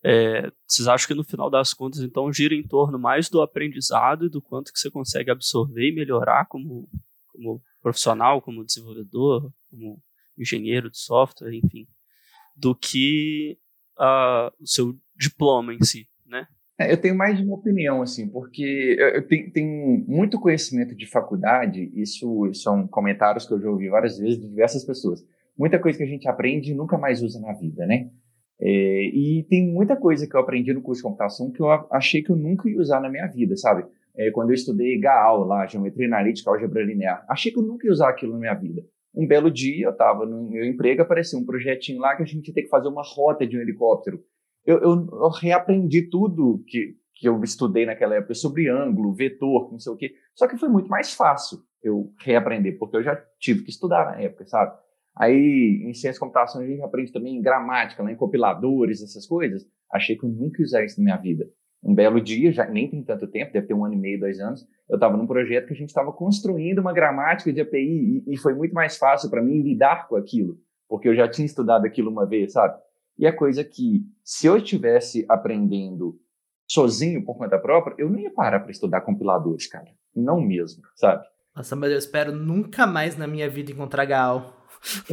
é, 0.03 0.51
vocês 0.67 0.87
acham 0.87 1.07
que 1.07 1.13
no 1.13 1.23
final 1.23 1.51
das 1.51 1.71
contas, 1.71 2.01
então, 2.01 2.33
gira 2.33 2.55
em 2.55 2.63
torno 2.63 2.97
mais 2.97 3.29
do 3.29 3.41
aprendizado 3.41 4.25
e 4.25 4.29
do 4.29 4.41
quanto 4.41 4.73
que 4.73 4.79
você 4.79 4.89
consegue 4.89 5.29
absorver 5.29 5.89
e 5.89 5.95
melhorar 5.95 6.47
como, 6.47 6.89
como 7.33 7.61
profissional, 7.81 8.41
como 8.41 8.65
desenvolvedor, 8.65 9.51
como 9.69 10.01
engenheiro 10.37 10.89
de 10.89 10.97
software, 10.97 11.53
enfim, 11.53 11.87
do 12.55 12.75
que 12.75 13.57
uh, 13.99 14.51
o 14.59 14.67
seu 14.67 14.95
diploma 15.15 15.73
em 15.73 15.83
si, 15.83 16.07
né? 16.25 16.47
É, 16.79 16.91
eu 16.91 16.97
tenho 16.97 17.15
mais 17.15 17.39
uma 17.39 17.55
opinião, 17.55 18.01
assim, 18.01 18.27
porque 18.27 18.97
eu 18.99 19.27
tenho, 19.27 19.51
tenho, 19.51 20.05
muito 20.07 20.39
conhecimento 20.39 20.95
de 20.95 21.05
faculdade, 21.05 21.91
isso 21.93 22.51
são 22.53 22.87
comentários 22.87 23.45
que 23.45 23.53
eu 23.53 23.61
já 23.61 23.69
ouvi 23.69 23.89
várias 23.89 24.17
vezes 24.17 24.39
de 24.39 24.47
diversas 24.47 24.83
pessoas. 24.83 25.23
Muita 25.57 25.77
coisa 25.77 25.97
que 25.97 26.03
a 26.03 26.07
gente 26.07 26.27
aprende 26.27 26.71
e 26.71 26.75
nunca 26.75 26.97
mais 26.97 27.21
usa 27.21 27.39
na 27.39 27.53
vida, 27.53 27.85
né? 27.85 28.09
É, 28.59 29.05
e 29.05 29.45
tem 29.49 29.67
muita 29.67 29.95
coisa 29.95 30.27
que 30.27 30.35
eu 30.35 30.39
aprendi 30.39 30.73
no 30.73 30.81
curso 30.81 30.99
de 30.99 31.03
computação 31.03 31.51
que 31.51 31.59
eu 31.59 31.69
achei 31.91 32.23
que 32.23 32.31
eu 32.31 32.35
nunca 32.35 32.69
ia 32.69 32.79
usar 32.79 32.99
na 32.99 33.09
minha 33.09 33.27
vida, 33.27 33.55
sabe? 33.55 33.85
É, 34.15 34.31
quando 34.31 34.49
eu 34.49 34.55
estudei 34.55 34.99
GAAL 34.99 35.43
lá, 35.43 35.65
Geometria 35.65 36.07
Analítica, 36.07 36.49
Álgebra 36.51 36.83
Linear, 36.83 37.25
achei 37.27 37.51
que 37.51 37.57
eu 37.57 37.63
nunca 37.63 37.87
ia 37.87 37.91
usar 37.91 38.09
aquilo 38.09 38.33
na 38.33 38.39
minha 38.39 38.53
vida. 38.53 38.83
Um 39.15 39.27
belo 39.27 39.49
dia, 39.51 39.87
eu 39.87 39.91
estava 39.91 40.25
no 40.25 40.49
meu 40.49 40.65
emprego, 40.65 41.01
apareceu 41.01 41.39
um 41.39 41.45
projetinho 41.45 41.99
lá 41.99 42.15
que 42.15 42.23
a 42.23 42.25
gente 42.25 42.47
ia 42.47 42.53
ter 42.53 42.63
que 42.63 42.69
fazer 42.69 42.87
uma 42.87 43.03
rota 43.03 43.45
de 43.45 43.57
um 43.57 43.61
helicóptero 43.61 44.23
eu, 44.65 44.79
eu, 44.79 45.07
eu 45.11 45.29
reaprendi 45.29 46.09
tudo 46.09 46.63
que, 46.67 46.95
que 47.15 47.27
eu 47.27 47.41
estudei 47.43 47.85
naquela 47.85 48.15
época 48.15 48.33
sobre 48.33 48.69
ângulo, 48.69 49.13
vetor, 49.13 49.71
não 49.71 49.79
sei 49.79 49.91
o 49.91 49.97
quê. 49.97 50.13
Só 50.33 50.47
que 50.47 50.57
foi 50.57 50.69
muito 50.69 50.87
mais 50.87 51.13
fácil 51.13 51.59
eu 51.81 52.13
reaprender, 52.19 52.77
porque 52.79 52.95
eu 52.95 53.03
já 53.03 53.15
tive 53.39 53.63
que 53.63 53.69
estudar 53.69 54.05
na 54.05 54.21
época, 54.21 54.45
sabe? 54.45 54.77
Aí, 55.15 55.83
em 55.83 55.93
ciência 55.93 56.13
de 56.13 56.19
computação, 56.19 56.61
a 56.61 56.65
gente 56.65 56.81
aprende 56.81 57.11
também 57.11 57.35
em 57.35 57.41
gramática, 57.41 58.09
em 58.09 58.15
compiladores, 58.15 59.03
essas 59.03 59.27
coisas. 59.27 59.67
Achei 59.91 60.17
que 60.17 60.25
eu 60.25 60.29
nunca 60.29 60.59
ia 60.61 60.65
usar 60.65 60.83
isso 60.83 60.99
na 60.99 61.03
minha 61.03 61.17
vida. 61.17 61.47
Um 61.83 61.93
belo 61.93 62.21
dia, 62.21 62.51
já 62.51 62.65
nem 62.65 62.89
tem 62.89 63.03
tanto 63.03 63.27
tempo, 63.27 63.51
deve 63.51 63.67
ter 63.67 63.73
um 63.73 63.83
ano 63.83 63.93
e 63.93 63.97
meio, 63.97 64.19
dois 64.19 64.39
anos, 64.39 64.65
eu 64.89 64.95
estava 64.95 65.17
num 65.17 65.27
projeto 65.27 65.67
que 65.67 65.73
a 65.73 65.75
gente 65.75 65.89
estava 65.89 66.13
construindo 66.13 66.79
uma 66.79 66.93
gramática 66.93 67.51
de 67.51 67.61
API 67.61 68.23
e, 68.25 68.33
e 68.33 68.37
foi 68.37 68.53
muito 68.53 68.73
mais 68.73 68.97
fácil 68.97 69.29
para 69.29 69.41
mim 69.41 69.61
lidar 69.61 70.07
com 70.07 70.15
aquilo, 70.15 70.57
porque 70.87 71.09
eu 71.09 71.15
já 71.15 71.27
tinha 71.27 71.45
estudado 71.45 71.85
aquilo 71.85 72.09
uma 72.09 72.25
vez, 72.25 72.53
sabe? 72.53 72.79
E 73.17 73.25
é 73.25 73.31
coisa 73.31 73.63
que, 73.63 74.05
se 74.23 74.47
eu 74.47 74.57
estivesse 74.57 75.25
aprendendo 75.27 76.17
sozinho 76.67 77.23
por 77.23 77.37
conta 77.37 77.59
própria, 77.59 77.95
eu 77.97 78.09
não 78.09 78.19
ia 78.19 78.31
parar 78.31 78.61
para 78.61 78.71
estudar 78.71 79.01
compiladores, 79.01 79.67
cara. 79.67 79.89
Não 80.15 80.41
mesmo, 80.41 80.83
sabe? 80.95 81.25
Nossa, 81.55 81.75
mas 81.75 81.91
eu 81.91 81.97
espero 81.97 82.31
nunca 82.31 82.87
mais 82.87 83.15
na 83.15 83.27
minha 83.27 83.49
vida 83.49 83.71
encontrar 83.71 84.05
Gal. 84.05 84.65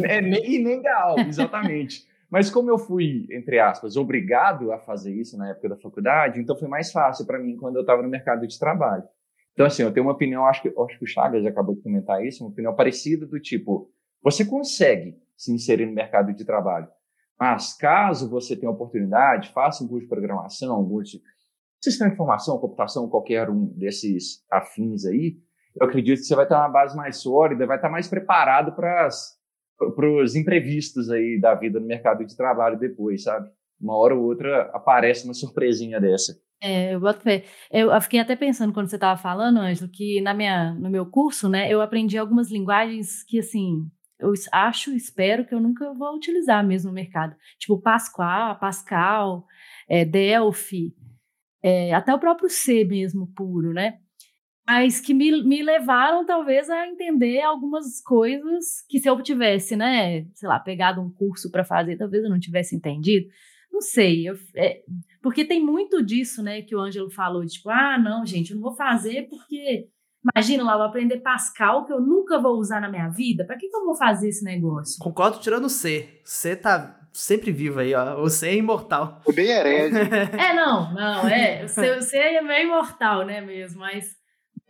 É, 0.02 0.20
nem, 0.20 0.62
nem 0.62 0.82
Gal, 0.82 1.18
exatamente. 1.20 2.08
Mas 2.30 2.48
como 2.48 2.70
eu 2.70 2.78
fui, 2.78 3.26
entre 3.30 3.58
aspas, 3.58 3.96
obrigado 3.96 4.72
a 4.72 4.78
fazer 4.78 5.12
isso 5.12 5.36
na 5.36 5.50
época 5.50 5.70
da 5.70 5.76
faculdade, 5.76 6.40
então 6.40 6.56
foi 6.56 6.68
mais 6.68 6.92
fácil 6.92 7.26
para 7.26 7.38
mim 7.38 7.56
quando 7.56 7.76
eu 7.76 7.80
estava 7.80 8.02
no 8.02 8.08
mercado 8.08 8.46
de 8.46 8.58
trabalho. 8.58 9.02
Então, 9.52 9.66
assim, 9.66 9.82
eu 9.82 9.92
tenho 9.92 10.06
uma 10.06 10.12
opinião, 10.12 10.46
acho 10.46 10.62
que, 10.62 10.68
acho 10.68 10.98
que 10.98 11.04
o 11.04 11.08
Chagas 11.08 11.44
acabou 11.44 11.74
de 11.74 11.82
comentar 11.82 12.24
isso, 12.24 12.44
uma 12.44 12.50
opinião 12.50 12.74
parecida 12.74 13.26
do 13.26 13.40
tipo, 13.40 13.90
você 14.22 14.44
consegue 14.44 15.18
se 15.36 15.52
inserir 15.52 15.86
no 15.86 15.92
mercado 15.92 16.32
de 16.32 16.44
trabalho, 16.44 16.88
mas 17.38 17.76
caso 17.76 18.30
você 18.30 18.56
tenha 18.56 18.70
oportunidade, 18.70 19.52
faça 19.52 19.82
um 19.82 19.88
curso 19.88 20.04
de 20.04 20.08
programação, 20.08 20.80
um 20.80 20.88
curso 20.88 21.18
de 21.18 21.24
sistema 21.82 22.10
de 22.10 22.14
informação, 22.14 22.58
computação, 22.58 23.08
qualquer 23.08 23.50
um 23.50 23.66
desses 23.66 24.44
afins 24.50 25.04
aí, 25.04 25.36
eu 25.78 25.86
acredito 25.86 26.18
que 26.18 26.24
você 26.24 26.34
vai 26.34 26.46
ter 26.46 26.54
uma 26.54 26.68
base 26.68 26.96
mais 26.96 27.16
sólida, 27.18 27.66
vai 27.66 27.76
estar 27.76 27.88
mais 27.88 28.08
preparado 28.08 28.72
para 28.72 29.08
os 30.22 30.36
imprevistos 30.36 31.10
aí 31.10 31.38
da 31.40 31.54
vida 31.54 31.80
no 31.80 31.86
mercado 31.86 32.24
de 32.24 32.36
trabalho 32.36 32.78
depois, 32.78 33.22
sabe? 33.22 33.48
Uma 33.80 33.96
hora 33.96 34.14
ou 34.14 34.24
outra 34.24 34.70
aparece 34.74 35.24
uma 35.24 35.34
surpresinha 35.34 36.00
dessa. 36.00 36.34
É, 36.62 36.94
eu 36.94 37.00
boto 37.00 37.20
fé. 37.20 37.44
Eu, 37.72 37.90
eu 37.90 38.00
fiquei 38.02 38.20
até 38.20 38.36
pensando 38.36 38.72
quando 38.72 38.88
você 38.88 38.96
estava 38.96 39.20
falando, 39.20 39.58
Ângelo, 39.58 39.90
que 39.90 40.20
na 40.20 40.34
minha, 40.34 40.74
no 40.74 40.90
meu 40.90 41.06
curso, 41.06 41.48
né, 41.48 41.72
eu 41.72 41.80
aprendi 41.80 42.18
algumas 42.18 42.50
linguagens 42.50 43.24
que, 43.24 43.38
assim, 43.38 43.88
eu 44.18 44.32
acho, 44.52 44.90
espero 44.92 45.46
que 45.46 45.54
eu 45.54 45.60
nunca 45.60 45.92
vou 45.94 46.14
utilizar 46.14 46.64
mesmo 46.66 46.90
no 46.90 46.94
mercado. 46.94 47.34
Tipo 47.58 47.80
Pascal, 47.80 48.58
Pascal, 48.58 49.46
é, 49.88 50.04
Delphi, 50.04 50.94
é, 51.62 51.94
até 51.94 52.14
o 52.14 52.18
próprio 52.18 52.50
C 52.50 52.84
mesmo, 52.84 53.26
puro, 53.34 53.72
né? 53.72 53.98
Mas 54.72 55.00
que 55.00 55.12
me, 55.12 55.42
me 55.42 55.64
levaram, 55.64 56.24
talvez, 56.24 56.70
a 56.70 56.86
entender 56.86 57.40
algumas 57.40 58.00
coisas 58.00 58.84
que 58.88 59.00
se 59.00 59.08
eu 59.08 59.20
tivesse, 59.20 59.74
né, 59.74 60.24
sei 60.32 60.48
lá, 60.48 60.60
pegado 60.60 61.00
um 61.00 61.10
curso 61.10 61.50
para 61.50 61.64
fazer, 61.64 61.96
talvez 61.96 62.22
eu 62.22 62.30
não 62.30 62.38
tivesse 62.38 62.76
entendido. 62.76 63.26
Não 63.72 63.80
sei, 63.80 64.28
eu, 64.28 64.36
é, 64.54 64.80
porque 65.20 65.44
tem 65.44 65.60
muito 65.60 66.00
disso, 66.04 66.40
né, 66.40 66.62
que 66.62 66.76
o 66.76 66.80
Ângelo 66.80 67.10
falou, 67.10 67.44
tipo, 67.44 67.68
ah, 67.68 67.98
não, 67.98 68.24
gente, 68.24 68.50
eu 68.50 68.56
não 68.56 68.62
vou 68.62 68.76
fazer 68.76 69.28
porque 69.28 69.88
Imagina 70.22 70.62
lá, 70.62 70.72
eu 70.72 70.78
vou 70.78 70.86
aprender 70.86 71.16
Pascal, 71.20 71.86
que 71.86 71.92
eu 71.92 72.00
nunca 72.00 72.38
vou 72.38 72.58
usar 72.58 72.78
na 72.78 72.90
minha 72.90 73.08
vida. 73.08 73.44
Para 73.46 73.56
que, 73.56 73.68
que 73.68 73.74
eu 73.74 73.86
vou 73.86 73.94
fazer 73.94 74.28
esse 74.28 74.44
negócio? 74.44 74.98
Concordo 75.00 75.40
tirando 75.40 75.64
o 75.64 75.70
C. 75.70 76.20
C 76.24 76.54
tá 76.54 77.00
sempre 77.10 77.50
vivo 77.50 77.80
aí, 77.80 77.94
ó. 77.94 78.20
O 78.20 78.28
C 78.28 78.48
é 78.48 78.56
imortal. 78.56 79.20
O 79.26 79.32
bem 79.32 79.48
herege. 79.48 79.96
é, 80.38 80.54
não, 80.54 80.92
não, 80.92 81.26
é. 81.26 81.64
O 81.64 81.68
C, 81.68 81.96
o 81.96 82.02
C 82.02 82.18
é 82.18 82.42
meio 82.42 82.66
imortal, 82.66 83.24
né, 83.24 83.40
mesmo. 83.40 83.80
Mas, 83.80 84.04
mas 84.04 84.19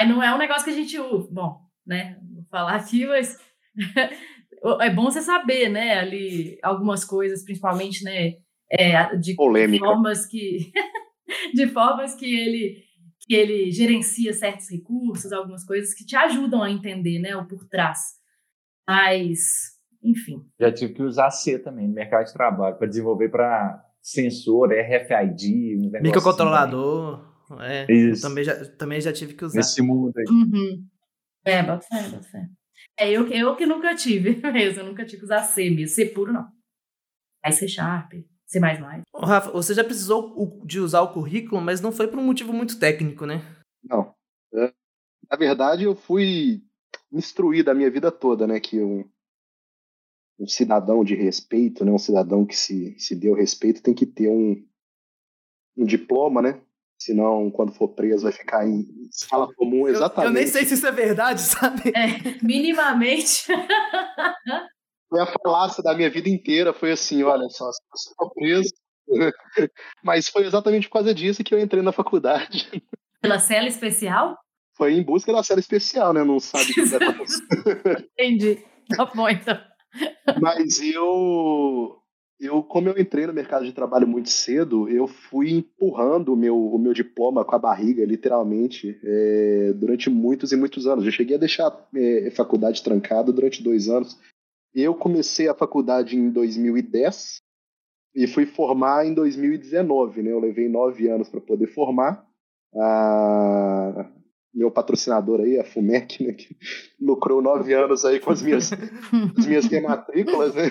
não 0.06 0.22
é 0.22 0.34
um 0.34 0.38
negócio 0.38 0.64
que 0.64 0.70
a 0.70 0.74
gente 0.74 0.98
usa. 0.98 1.28
Bom, 1.30 1.60
né, 1.86 2.18
vou 2.32 2.44
falar 2.50 2.76
aqui, 2.76 3.06
mas 3.06 3.38
é 4.80 4.90
bom 4.90 5.04
você 5.04 5.20
saber, 5.20 5.68
né, 5.68 5.98
ali 5.98 6.58
algumas 6.62 7.04
coisas, 7.04 7.44
principalmente, 7.44 8.04
né, 8.04 8.34
é, 8.70 9.16
de 9.16 9.34
Polêmica. 9.34 9.84
formas 9.84 10.26
que 10.26 10.72
de 11.54 11.66
formas 11.68 12.14
que 12.14 12.26
ele 12.26 12.90
que 13.20 13.34
ele 13.34 13.70
gerencia 13.70 14.32
certos 14.32 14.68
recursos, 14.68 15.32
algumas 15.32 15.64
coisas 15.64 15.94
que 15.94 16.04
te 16.04 16.16
ajudam 16.16 16.62
a 16.62 16.70
entender, 16.70 17.20
né, 17.20 17.36
o 17.36 17.46
por 17.46 17.64
trás. 17.68 18.00
Mas, 18.88 19.78
enfim. 20.02 20.44
Já 20.58 20.72
tive 20.72 20.94
que 20.94 21.02
usar 21.02 21.30
C 21.30 21.56
também 21.56 21.86
no 21.86 21.94
mercado 21.94 22.26
de 22.26 22.32
trabalho 22.32 22.76
para 22.76 22.88
desenvolver 22.88 23.28
para 23.28 23.84
sensor, 24.02 24.70
RFID, 24.72 25.76
um 25.76 25.90
assim 25.94 26.02
microcontrolador. 26.02 27.29
É, 27.60 27.90
Isso. 27.90 28.22
Também 28.22 28.44
já, 28.44 28.64
também 28.76 29.00
já 29.00 29.12
tive 29.12 29.34
que 29.34 29.44
usar. 29.44 29.56
Nesse 29.56 29.82
mundo 29.82 30.12
aí. 30.16 30.24
Uhum. 30.28 30.86
É, 31.44 31.62
bota 31.62 31.86
fé, 31.86 32.08
bota 32.08 32.22
fé. 32.22 32.48
É, 32.98 33.10
eu, 33.10 33.26
eu 33.28 33.56
que 33.56 33.66
nunca 33.66 33.94
tive 33.94 34.36
mesmo, 34.52 34.80
eu 34.80 34.86
nunca 34.86 35.04
tive 35.04 35.18
que 35.18 35.24
usar 35.24 35.42
C 35.42 35.70
mesmo, 35.70 35.94
C 35.94 36.06
puro 36.06 36.32
não. 36.32 36.48
Aí 37.42 37.52
C 37.52 37.66
Sharp, 37.66 38.12
C++. 38.46 38.60
Ô, 39.12 39.24
Rafa, 39.24 39.50
você 39.50 39.72
já 39.72 39.82
precisou 39.82 40.62
de 40.64 40.80
usar 40.80 41.00
o 41.00 41.12
currículo, 41.12 41.60
mas 41.60 41.80
não 41.80 41.90
foi 41.90 42.08
por 42.08 42.18
um 42.18 42.24
motivo 42.24 42.52
muito 42.52 42.78
técnico, 42.78 43.24
né? 43.24 43.42
Não. 43.82 44.14
É, 44.52 44.72
na 45.30 45.36
verdade, 45.36 45.84
eu 45.84 45.94
fui 45.94 46.62
instruído 47.10 47.70
a 47.70 47.74
minha 47.74 47.90
vida 47.90 48.12
toda, 48.12 48.46
né? 48.46 48.60
Que 48.60 48.80
um, 48.80 49.08
um 50.38 50.46
cidadão 50.46 51.02
de 51.02 51.14
respeito, 51.14 51.84
né? 51.84 51.90
Um 51.90 51.98
cidadão 51.98 52.44
que 52.44 52.56
se, 52.56 52.98
se 52.98 53.14
deu 53.14 53.34
respeito 53.34 53.82
tem 53.82 53.94
que 53.94 54.04
ter 54.04 54.28
um, 54.28 54.66
um 55.76 55.84
diploma, 55.86 56.42
né? 56.42 56.60
Senão, 57.00 57.50
quando 57.50 57.72
for 57.72 57.88
preso, 57.88 58.24
vai 58.24 58.32
ficar 58.32 58.66
em 58.68 58.84
sala 59.10 59.52
comum 59.54 59.88
Eu- 59.88 59.94
exatamente. 59.94 60.26
Eu, 60.28 60.34
nem 60.34 60.46
sei 60.46 60.66
se 60.66 60.74
isso 60.74 60.86
é 60.86 60.92
verdade, 60.92 61.40
sabe? 61.42 61.90
É, 61.96 62.44
minimamente. 62.44 63.46
Foi 65.08 65.20
a 65.20 65.26
falácia 65.26 65.82
da 65.82 65.94
minha 65.94 66.10
vida 66.10 66.28
inteira. 66.28 66.74
Foi 66.74 66.92
assim: 66.92 67.22
olha 67.22 67.48
só, 67.48 67.72
se 67.72 67.80
você 67.90 68.14
for 68.16 68.30
preso. 68.34 68.70
Mas 70.04 70.28
foi 70.28 70.44
exatamente 70.44 70.88
por 70.88 70.94
causa 70.94 71.14
disso 71.14 71.42
que 71.42 71.54
eu 71.54 71.58
entrei 71.58 71.82
na 71.82 71.90
faculdade. 71.90 72.70
Pela 73.20 73.38
cela 73.38 73.66
especial? 73.66 74.38
Foi 74.76 74.92
em 74.92 75.02
busca 75.02 75.32
da 75.32 75.42
série 75.42 75.60
especial, 75.60 76.12
né? 76.12 76.22
Não 76.22 76.38
sabe 76.38 76.70
o 76.70 76.74
que 76.74 76.84
vai 76.84 77.08
acontecer. 77.08 77.42
Entendi. 78.18 78.64
Tá 78.94 79.06
bom, 79.06 79.28
então. 79.28 79.58
Mas 80.40 80.80
eu, 80.80 81.99
eu, 82.40 82.62
como 82.62 82.88
eu 82.88 82.98
entrei 82.98 83.26
no 83.26 83.35
mercado 83.35 83.66
de 83.66 83.72
trabalho 83.72 84.09
muito 84.09 84.31
cedo, 84.31 84.88
eu 84.88 85.07
fui 85.07 85.50
empurrando 85.50 86.33
o 86.33 86.37
meu, 86.37 86.57
o 86.57 86.79
meu 86.79 86.94
diploma 86.94 87.44
com 87.44 87.55
a 87.55 87.59
barriga, 87.59 88.03
literalmente, 88.05 88.98
é, 89.05 89.74
durante 89.74 90.09
muitos 90.09 90.50
e 90.50 90.57
muitos 90.57 90.87
anos. 90.87 91.05
Eu 91.05 91.12
cheguei 91.12 91.37
a 91.37 91.40
deixar 91.40 91.70
é, 91.94 92.29
a 92.29 92.31
faculdade 92.31 92.83
trancada 92.83 93.31
durante 93.31 93.62
dois 93.62 93.90
anos. 93.90 94.18
Eu 94.74 94.94
comecei 94.94 95.48
a 95.48 95.55
faculdade 95.55 96.16
em 96.16 96.31
2010 96.31 97.42
e 98.14 98.26
fui 98.26 98.46
formar 98.46 99.07
em 99.07 99.12
2019, 99.12 100.22
né? 100.22 100.33
Eu 100.33 100.40
levei 100.40 100.66
nove 100.66 101.09
anos 101.09 101.29
para 101.29 101.42
poder 101.42 101.66
formar. 101.66 102.26
Ah, 102.74 104.11
meu 104.55 104.70
patrocinador 104.70 105.40
aí, 105.40 105.59
a 105.59 105.64
FUMEC, 105.64 106.24
né, 106.24 106.33
que 106.33 106.57
lucrou 106.98 107.42
nove 107.42 107.74
anos 107.74 108.05
aí 108.05 108.18
com 108.18 108.31
as 108.31 108.40
minhas, 108.42 108.70
as 109.37 109.46
minhas 109.46 109.66
rematrículas, 109.66 110.55
né? 110.55 110.70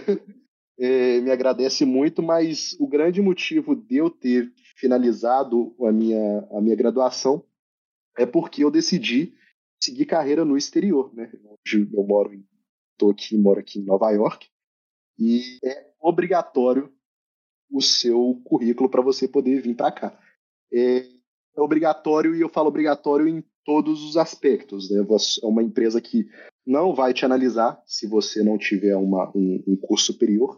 É, 0.80 1.20
me 1.20 1.30
agradece 1.30 1.84
muito, 1.84 2.24
mas 2.24 2.76
o 2.80 2.88
grande 2.88 3.22
motivo 3.22 3.76
de 3.76 3.98
eu 3.98 4.10
ter 4.10 4.52
finalizado 4.76 5.76
a 5.86 5.92
minha, 5.92 6.48
a 6.52 6.62
minha 6.62 6.76
graduação 6.76 7.44
é 8.18 8.26
porque 8.26 8.64
eu 8.64 8.72
decidi 8.72 9.34
seguir 9.82 10.06
carreira 10.06 10.46
no 10.46 10.58
exterior, 10.58 11.14
né? 11.14 11.32
Eu 11.94 12.04
moro 12.04 12.34
em, 12.34 12.46
tô 12.98 13.10
aqui, 13.10 13.38
moro 13.38 13.60
aqui 13.60 13.80
em 13.80 13.84
Nova 13.84 14.10
York 14.12 14.48
e 15.18 15.60
é 15.64 15.92
obrigatório 16.00 16.92
o 17.72 17.82
seu 17.82 18.42
currículo 18.46 18.90
para 18.90 19.02
você 19.02 19.28
poder 19.28 19.62
vir 19.62 19.76
para 19.76 19.92
cá. 19.92 20.20
É, 20.72 21.00
é 21.56 21.62
obrigatório 21.62 22.36
e 22.36 22.42
eu 22.42 22.50
falo 22.50 22.70
obrigatório 22.70 23.28
em 23.28 23.44
todos 23.64 24.04
os 24.04 24.18
aspectos. 24.18 24.90
Né? 24.90 25.06
É 25.44 25.46
uma 25.46 25.62
empresa 25.62 26.02
que 26.02 26.30
não 26.70 26.94
vai 26.94 27.16
te 27.16 27.26
analisar 27.26 27.82
se 27.88 28.06
você 28.06 28.44
não 28.44 28.56
tiver 28.56 28.96
uma, 28.96 29.32
um, 29.36 29.64
um 29.68 29.76
curso 29.76 30.14
superior. 30.14 30.56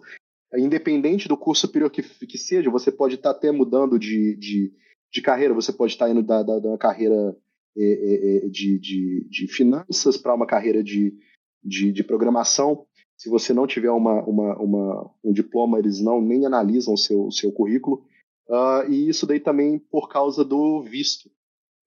Independente 0.54 1.30
do 1.30 1.38
curso 1.38 1.62
superior 1.62 1.90
que, 1.90 2.04
que 2.04 2.38
seja, 2.38 2.70
você 2.70 2.92
pode 2.92 3.16
estar 3.16 3.32
até 3.32 3.50
mudando 3.50 3.98
de, 3.98 4.36
de, 4.36 4.74
de 5.10 5.22
carreira, 5.22 5.54
você 5.54 5.72
pode 5.72 5.94
estar 5.94 6.10
indo 6.10 6.22
da, 6.22 6.44
da, 6.44 6.60
da 6.60 6.78
carreira 6.78 7.34
é, 7.78 7.84
é, 7.84 8.46
é, 8.46 8.50
de, 8.50 8.78
de, 8.78 9.28
de 9.30 9.48
finanças 9.48 10.18
para 10.18 10.36
uma 10.36 10.46
carreira 10.46 10.84
de, 10.84 11.18
de, 11.64 11.94
de 11.94 12.04
programação. 12.04 12.86
Se 13.16 13.30
você 13.30 13.54
não 13.54 13.66
tiver 13.66 13.92
uma, 13.92 14.22
uma, 14.26 14.58
uma, 14.58 15.12
um 15.24 15.32
diploma, 15.32 15.80
eles 15.80 16.02
não 16.02 16.20
nem 16.20 16.46
analisam 16.46 16.94
o 16.94 16.98
seu, 16.98 17.32
seu 17.32 17.54
currículo. 17.54 18.04
Ah, 18.50 18.84
e 18.90 19.08
isso 19.08 19.26
daí 19.26 19.40
também 19.40 19.80
por 19.80 20.10
causa 20.10 20.44
do 20.44 20.84
visto. 20.84 21.32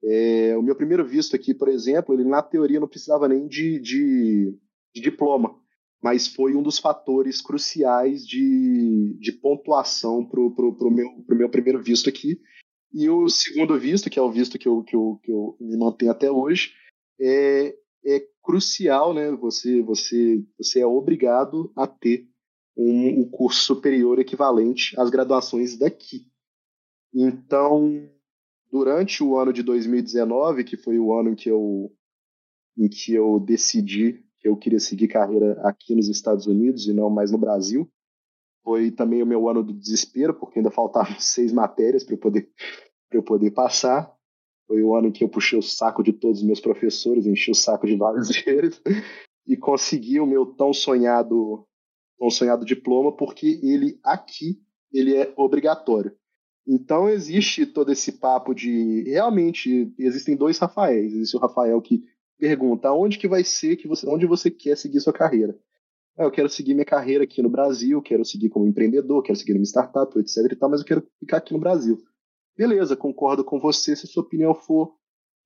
É, 0.07 0.57
o 0.57 0.63
meu 0.63 0.77
primeiro 0.77 1.05
visto 1.05 1.35
aqui, 1.35 1.55
por 1.55 1.69
exemplo, 1.69 2.15
ele 2.15 2.25
na 2.25 2.43
teoria 2.43 2.79
não 2.79 2.89
precisava 2.89 3.27
nem 3.27 3.47
de, 3.47 3.81
de, 3.81 4.55
de 4.95 5.01
diploma, 5.01 5.59
mas 6.03 6.27
foi 6.27 6.55
um 6.55 6.63
dos 6.63 6.79
fatores 6.79 7.41
cruciais 7.41 8.27
de, 8.27 9.17
de 9.19 9.33
pontuação 9.33 10.25
para 10.25 10.41
o 10.41 10.91
meu, 10.91 11.09
pro 11.27 11.37
meu 11.37 11.49
primeiro 11.49 11.83
visto 11.83 12.09
aqui. 12.09 12.39
E 12.93 13.09
o 13.09 13.29
segundo 13.29 13.79
visto, 13.79 14.11
que 14.11 14.19
é 14.19 14.23
o 14.23 14.31
visto 14.31 14.59
que 14.59 14.69
eu, 14.69 14.85
que 14.85 14.95
eu, 14.95 15.19
que 15.23 15.33
eu 15.33 15.57
me 15.59 15.77
mantenho 15.77 16.13
até 16.13 16.31
hoje, 16.31 16.75
é, 17.19 17.75
é 18.05 18.21
crucial, 18.43 19.15
né? 19.15 19.33
Você, 19.33 19.81
você, 19.83 20.45
você 20.59 20.81
é 20.81 20.87
obrigado 20.87 21.73
a 21.75 21.87
ter 21.87 22.29
um, 22.77 23.23
um 23.23 23.31
curso 23.31 23.63
superior 23.63 24.19
equivalente 24.19 24.99
às 25.01 25.09
graduações 25.09 25.77
daqui. 25.79 26.27
Então, 27.13 28.09
durante 28.75 29.23
o 29.23 29.39
ano 29.39 29.53
de 29.53 29.63
2019, 29.63 30.65
que 30.65 30.77
foi 30.77 30.99
o 30.99 31.17
ano 31.17 31.31
em 31.31 31.35
que 31.37 31.49
eu, 31.49 31.93
em 32.77 32.89
que 32.89 33.15
eu 33.15 33.39
decidi 33.39 34.25
que 34.41 34.49
eu 34.49 34.57
queria 34.57 34.81
seguir 34.81 35.07
carreira 35.07 35.53
aqui 35.63 35.95
nos 35.95 36.09
Estados 36.09 36.49
Unidos 36.49 36.89
e 36.89 36.93
não 36.93 37.09
mais 37.09 37.31
no 37.31 37.39
Brasil, 37.39 37.89
foi 38.65 38.91
também 38.91 39.23
o 39.23 39.27
meu 39.27 39.49
ano 39.49 39.63
do 39.63 39.73
desespero, 39.73 40.35
porque 40.35 40.59
ainda 40.59 40.73
faltavam 40.73 41.15
seis 41.23 41.53
matérias 41.53 42.03
para 42.03 42.15
eu 42.15 42.19
poder 42.19 42.51
para 43.09 43.21
eu 43.21 43.23
poder 43.23 43.53
passar. 43.53 44.13
Foi 44.67 44.83
o 44.83 44.97
ano 44.97 45.07
em 45.07 45.13
que 45.13 45.23
eu 45.23 45.29
puxei 45.29 45.57
o 45.57 45.63
saco 45.63 46.03
de 46.03 46.13
todos 46.13 46.41
os 46.41 46.45
meus 46.45 46.59
professores, 46.59 47.27
enchi 47.27 47.53
o 47.53 47.55
saco 47.55 47.87
de 47.87 47.95
vários 47.95 48.27
deles 48.43 48.83
e 49.47 49.57
consegui 49.57 50.19
o 50.19 50.27
meu 50.27 50.47
tão 50.47 50.73
sonhado 50.73 51.65
tão 52.19 52.29
sonhado 52.29 52.65
diploma, 52.65 53.17
porque 53.17 53.61
ele 53.63 54.01
aqui 54.03 54.61
ele 54.93 55.15
é 55.15 55.33
obrigatório. 55.37 56.17
Então 56.67 57.09
existe 57.09 57.67
todo 57.67 57.93
esse 57.93 58.13
papo 58.13 58.55
de 58.55 59.03
realmente 59.03 59.93
existem 59.99 60.37
dois 60.37 60.59
Rafaéis. 60.59 61.13
Existe 61.13 61.37
o 61.37 61.41
Rafael 61.41 61.81
que 61.83 62.03
pergunta 62.39 62.93
onde 62.93 63.19
que 63.19 63.29
vai 63.29 63.45
ser 63.45 63.77
que 63.77 63.87
você, 63.87 64.09
onde 64.09 64.27
você 64.27 64.51
quer 64.51 64.77
seguir 64.77 65.01
sua 65.01 65.13
carreira. 65.13 65.59
Ah, 66.17 66.25
eu 66.25 66.31
quero 66.31 66.49
seguir 66.49 66.75
minha 66.75 66.87
carreira 66.87 67.25
aqui 67.25 67.43
no 67.43 67.49
Brasil, 67.49 68.01
quero 68.01 68.25
seguir 68.25 68.49
como 68.49 68.67
empreendedor, 68.67 69.23
quero 69.23 69.37
seguir 69.37 69.55
numa 69.55 69.65
startup, 69.65 70.17
etc. 70.19 70.53
E 70.53 70.57
tal, 70.57 70.71
mas 70.71 70.81
eu 70.81 70.87
quero 70.87 71.07
ficar 71.19 71.39
aqui 71.39 71.53
no 71.53 71.59
Brasil. 71.59 71.99
Beleza, 72.57 72.97
concordo 72.97 73.45
com 73.45 73.59
você 73.59 73.97
se 73.97 74.07
sua 74.07 74.23
opinião 74.23 74.55
for 74.55 74.95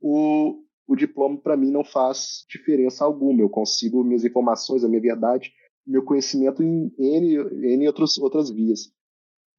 o, 0.01 0.63
o 0.87 0.95
diploma 0.95 1.39
para 1.39 1.57
mim 1.57 1.71
não 1.71 1.83
faz 1.83 2.45
diferença 2.49 3.05
alguma. 3.05 3.41
Eu 3.41 3.49
consigo 3.49 4.05
minhas 4.05 4.25
informações, 4.25 4.85
a 4.85 4.89
minha 4.89 5.01
verdade, 5.01 5.53
meu 5.87 6.05
conhecimento 6.05 6.63
em 6.63 6.93
N, 6.99 7.37
N 7.75 7.87
outros, 7.87 8.19
outras 8.19 8.51
vias. 8.51 8.93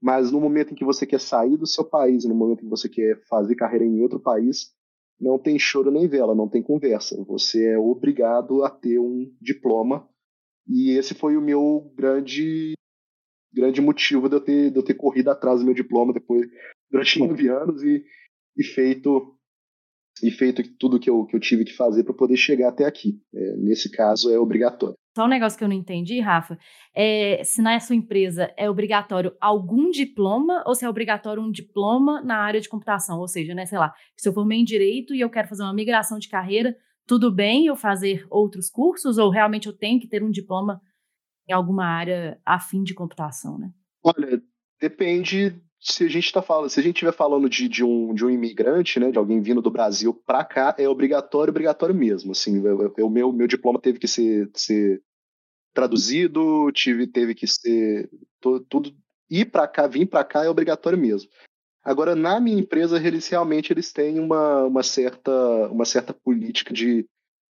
Mas 0.02 0.32
no 0.32 0.40
momento 0.40 0.72
em 0.72 0.76
que 0.76 0.86
você 0.86 1.06
quer 1.06 1.20
sair 1.20 1.58
do 1.58 1.68
seu 1.68 1.84
país, 1.84 2.24
no 2.26 2.34
momento 2.34 2.60
em 2.60 2.64
que 2.64 2.70
você 2.70 2.88
quer 2.88 3.22
fazer 3.28 3.56
carreira 3.56 3.86
em 3.86 4.02
outro 4.02 4.20
país, 4.20 4.74
não 5.20 5.38
tem 5.38 5.60
choro 5.60 5.92
nem 5.92 6.08
vela, 6.08 6.34
não 6.34 6.48
tem 6.48 6.64
conversa. 6.64 7.22
Você 7.26 7.72
é 7.72 7.78
obrigado 7.78 8.64
a 8.64 8.70
ter 8.70 9.00
um 9.00 9.34
diploma. 9.42 10.08
E 10.68 10.92
esse 10.92 11.14
foi 11.14 11.36
o 11.36 11.42
meu 11.42 11.92
grande 11.96 12.74
grande 13.52 13.82
motivo 13.82 14.30
de 14.30 14.36
eu 14.36 14.42
ter, 14.42 14.72
de 14.72 14.78
eu 14.78 14.84
ter 14.84 14.94
corrido 14.94 15.30
atrás 15.30 15.60
do 15.60 15.66
meu 15.66 15.74
diploma 15.74 16.14
depois 16.14 16.48
durante 16.90 17.20
nove 17.20 17.50
anos 17.50 17.84
e, 17.84 18.06
e 18.56 18.64
feito 18.64 19.36
e 20.22 20.30
feito 20.30 20.62
tudo 20.78 21.00
que 21.00 21.10
eu, 21.10 21.26
que 21.26 21.36
eu 21.36 21.40
tive 21.40 21.64
que 21.64 21.76
fazer 21.76 22.04
para 22.04 22.14
poder 22.14 22.36
chegar 22.36 22.70
até 22.70 22.86
aqui. 22.86 23.22
É, 23.34 23.56
nesse 23.58 23.90
caso, 23.90 24.30
é 24.30 24.38
obrigatório. 24.38 24.98
Só 25.20 25.26
um 25.26 25.28
negócio 25.28 25.58
que 25.58 25.66
eu 25.66 25.68
não 25.68 25.76
entendi, 25.76 26.22
Rafa, 26.22 26.58
é 26.96 27.44
se 27.44 27.62
na 27.62 27.78
sua 27.82 27.94
empresa 27.94 28.54
é 28.56 28.70
obrigatório 28.70 29.36
algum 29.42 29.92
diploma 29.92 30.64
ou 30.66 30.74
se 30.74 30.86
é 30.86 30.90
obrigatório 30.90 31.44
um 31.44 31.52
diploma 31.52 32.22
na 32.22 32.38
área 32.38 32.62
de 32.62 32.70
computação, 32.70 33.20
ou 33.20 33.28
seja, 33.28 33.54
né, 33.54 33.66
sei 33.66 33.78
lá, 33.78 33.94
se 34.16 34.30
eu 34.30 34.32
formei 34.32 34.60
em 34.60 34.64
direito 34.64 35.14
e 35.14 35.20
eu 35.20 35.30
quero 35.30 35.50
fazer 35.50 35.64
uma 35.64 35.74
migração 35.74 36.20
de 36.20 36.30
carreira, 36.30 36.74
tudo 37.06 37.30
bem 37.30 37.66
eu 37.66 37.76
fazer 37.76 38.26
outros 38.30 38.70
cursos 38.70 39.18
ou 39.18 39.30
realmente 39.30 39.68
eu 39.68 39.74
tenho 39.74 40.00
que 40.00 40.08
ter 40.08 40.24
um 40.24 40.32
diploma 40.32 40.80
em 41.50 41.52
alguma 41.52 41.86
área 41.86 42.40
afim 42.46 42.82
de 42.82 42.94
computação, 42.94 43.60
né? 43.60 43.74
Olha, 44.02 44.42
depende 44.80 45.62
se 45.82 46.06
a 46.06 46.08
gente 46.08 46.28
está 46.28 46.42
falando, 46.42 46.70
se 46.70 46.80
a 46.80 46.84
gente 46.84 46.96
estiver 46.96 47.12
falando 47.12 47.50
de, 47.50 47.68
de, 47.68 47.84
um, 47.84 48.14
de 48.14 48.26
um 48.26 48.30
imigrante, 48.30 49.02
né, 49.02 49.12
de 49.12 49.18
alguém 49.18 49.42
vindo 49.42 49.62
do 49.62 49.70
Brasil 49.70 50.14
para 50.14 50.46
cá, 50.46 50.74
é 50.78 50.88
obrigatório, 50.88 51.52
obrigatório 51.52 51.94
mesmo. 51.94 52.32
Assim, 52.32 52.58
o 52.60 53.10
meu, 53.10 53.34
meu 53.34 53.48
diploma 53.48 53.82
teve 53.82 54.00
que 54.00 54.08
ser, 54.08 54.50
ser 54.54 55.02
traduzido, 55.74 56.72
tive, 56.72 57.08
teve 57.08 57.36
que 57.36 57.48
ser 57.48 58.10
tudo 58.42 58.94
ir 59.30 59.46
para 59.46 59.68
cá, 59.68 59.88
vir 59.88 60.08
para 60.08 60.24
cá 60.24 60.44
é 60.44 60.50
obrigatório 60.50 60.98
mesmo. 60.98 61.30
Agora, 61.84 62.16
na 62.16 62.40
minha 62.40 62.60
empresa, 62.60 62.98
eles 62.98 63.28
realmente 63.28 63.72
eles 63.72 63.92
têm 63.92 64.20
uma, 64.20 64.64
uma, 64.66 64.84
certa, 64.84 65.32
uma 65.70 65.86
certa 65.86 66.14
política 66.14 66.74
de, 66.74 67.08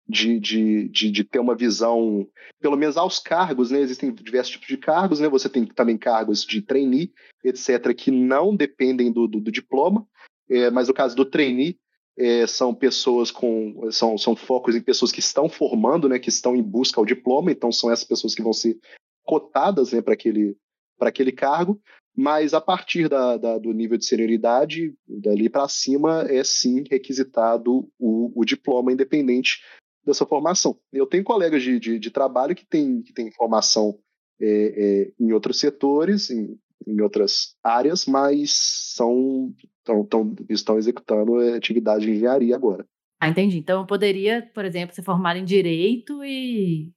de, 0.08 0.40
de, 0.40 0.88
de, 0.88 1.10
de, 1.10 1.24
ter 1.24 1.38
uma 1.38 1.54
visão, 1.54 2.26
pelo 2.60 2.76
menos 2.76 2.96
aos 2.96 3.18
cargos, 3.18 3.70
né? 3.70 3.80
Existem 3.80 4.12
diversos 4.12 4.52
tipos 4.52 4.66
de 4.66 4.76
cargos, 4.76 5.20
né? 5.20 5.28
Você 5.28 5.48
tem 5.48 5.64
também 5.64 5.96
cargos 5.96 6.44
de 6.44 6.60
trainee, 6.60 7.12
etc., 7.44 7.94
que 7.94 8.10
não 8.10 8.54
dependem 8.54 9.12
do, 9.12 9.28
do, 9.28 9.40
do 9.40 9.52
diploma, 9.52 10.06
é, 10.50 10.70
mas 10.70 10.88
no 10.88 10.94
caso 10.94 11.14
do 11.14 11.24
trainee, 11.24 11.78
é, 12.18 12.46
são 12.46 12.74
pessoas 12.74 13.30
com. 13.30 13.90
São, 13.90 14.16
são 14.16 14.34
focos 14.34 14.74
em 14.74 14.80
pessoas 14.80 15.12
que 15.12 15.20
estão 15.20 15.48
formando, 15.48 16.08
né? 16.08 16.18
Que 16.18 16.28
estão 16.28 16.56
em 16.56 16.62
busca 16.62 17.00
ao 17.00 17.04
diploma, 17.04 17.50
então 17.50 17.70
são 17.70 17.90
essas 17.90 18.06
pessoas 18.06 18.34
que 18.34 18.42
vão 18.42 18.52
ser 18.52 18.78
cotadas 19.24 19.92
né, 19.92 20.00
para 20.00 20.14
aquele, 20.14 20.56
aquele 21.00 21.32
cargo 21.32 21.80
mas 22.16 22.54
a 22.54 22.60
partir 22.62 23.10
da, 23.10 23.36
da, 23.36 23.58
do 23.58 23.72
nível 23.72 23.98
de 23.98 24.06
senioridade, 24.06 24.94
dali 25.06 25.50
para 25.50 25.68
cima, 25.68 26.22
é 26.30 26.42
sim 26.42 26.82
requisitado 26.90 27.86
o, 27.98 28.32
o, 28.34 28.42
diploma 28.42 28.90
independente 28.90 29.62
dessa 30.02 30.24
formação. 30.24 30.78
Eu 30.90 31.06
tenho 31.06 31.22
colegas 31.22 31.62
de, 31.62 31.78
de, 31.78 31.98
de 31.98 32.10
trabalho 32.10 32.56
que 32.56 32.64
têm 32.64 33.02
que 33.02 33.12
tem 33.12 33.30
formação 33.30 33.98
é, 34.40 34.46
é, 34.48 35.12
em 35.20 35.32
outros 35.32 35.60
setores, 35.60 36.30
em, 36.30 36.58
em, 36.86 37.02
outras 37.02 37.54
áreas, 37.62 38.06
mas 38.06 38.52
são, 38.94 39.52
tão, 39.86 40.04
tão, 40.04 40.34
estão 40.50 40.76
executando 40.76 41.38
atividade 41.56 42.04
de 42.04 42.10
engenharia 42.10 42.54
agora. 42.54 42.84
Ah, 43.20 43.28
entendi. 43.28 43.58
Então 43.58 43.80
eu 43.80 43.86
poderia, 43.86 44.50
por 44.54 44.64
exemplo, 44.64 44.94
ser 44.94 45.02
formado 45.02 45.38
em 45.38 45.44
direito 45.44 46.22
e 46.22 46.90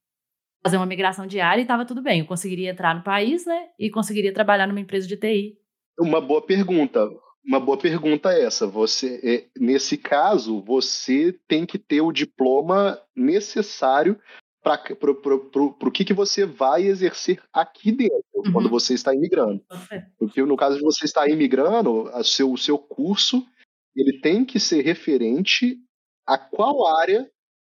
fazer 0.62 0.76
uma 0.76 0.86
migração 0.86 1.26
diária 1.26 1.62
e 1.62 1.64
estava 1.64 1.86
tudo 1.86 2.02
bem. 2.02 2.20
Eu 2.20 2.26
conseguiria 2.26 2.72
entrar 2.72 2.94
no 2.94 3.04
país, 3.04 3.46
né? 3.46 3.68
E 3.80 3.90
conseguiria 3.90 4.34
trabalhar 4.34 4.68
numa 4.68 4.82
empresa 4.82 5.08
de 5.08 5.16
TI. 5.16 5.58
Uma 5.98 6.20
boa 6.20 6.42
pergunta. 6.46 7.08
Uma 7.46 7.60
boa 7.60 7.78
pergunta 7.78 8.34
é 8.34 8.44
essa. 8.44 8.68
Você, 8.68 9.22
é, 9.24 9.48
nesse 9.58 9.98
caso, 9.98 10.62
você 10.62 11.34
tem 11.48 11.66
que 11.66 11.80
ter 11.80 12.02
o 12.02 12.12
diploma 12.12 13.00
necessário 13.16 14.20
para 14.78 15.12
o 15.14 15.92
que, 15.92 16.06
que 16.06 16.14
você 16.14 16.46
vai 16.46 16.84
exercer 16.84 17.42
aqui 17.54 17.92
dentro, 17.92 18.24
uhum. 18.36 18.52
quando 18.52 18.70
você 18.70 18.94
está 18.94 19.14
imigrando. 19.14 19.64
Porque 20.18 20.42
no 20.44 20.58
caso 20.58 20.78
de 20.78 20.84
você 20.84 21.06
estar 21.06 21.28
imigrando, 21.30 22.04
o 22.04 22.24
seu, 22.24 22.52
o 22.52 22.58
seu 22.58 22.78
curso 22.78 23.46
ele 23.96 24.20
tem 24.20 24.46
que 24.46 24.60
ser 24.60 24.82
referente 24.82 25.78
a 26.26 26.38
qual 26.38 26.86
área 27.00 27.30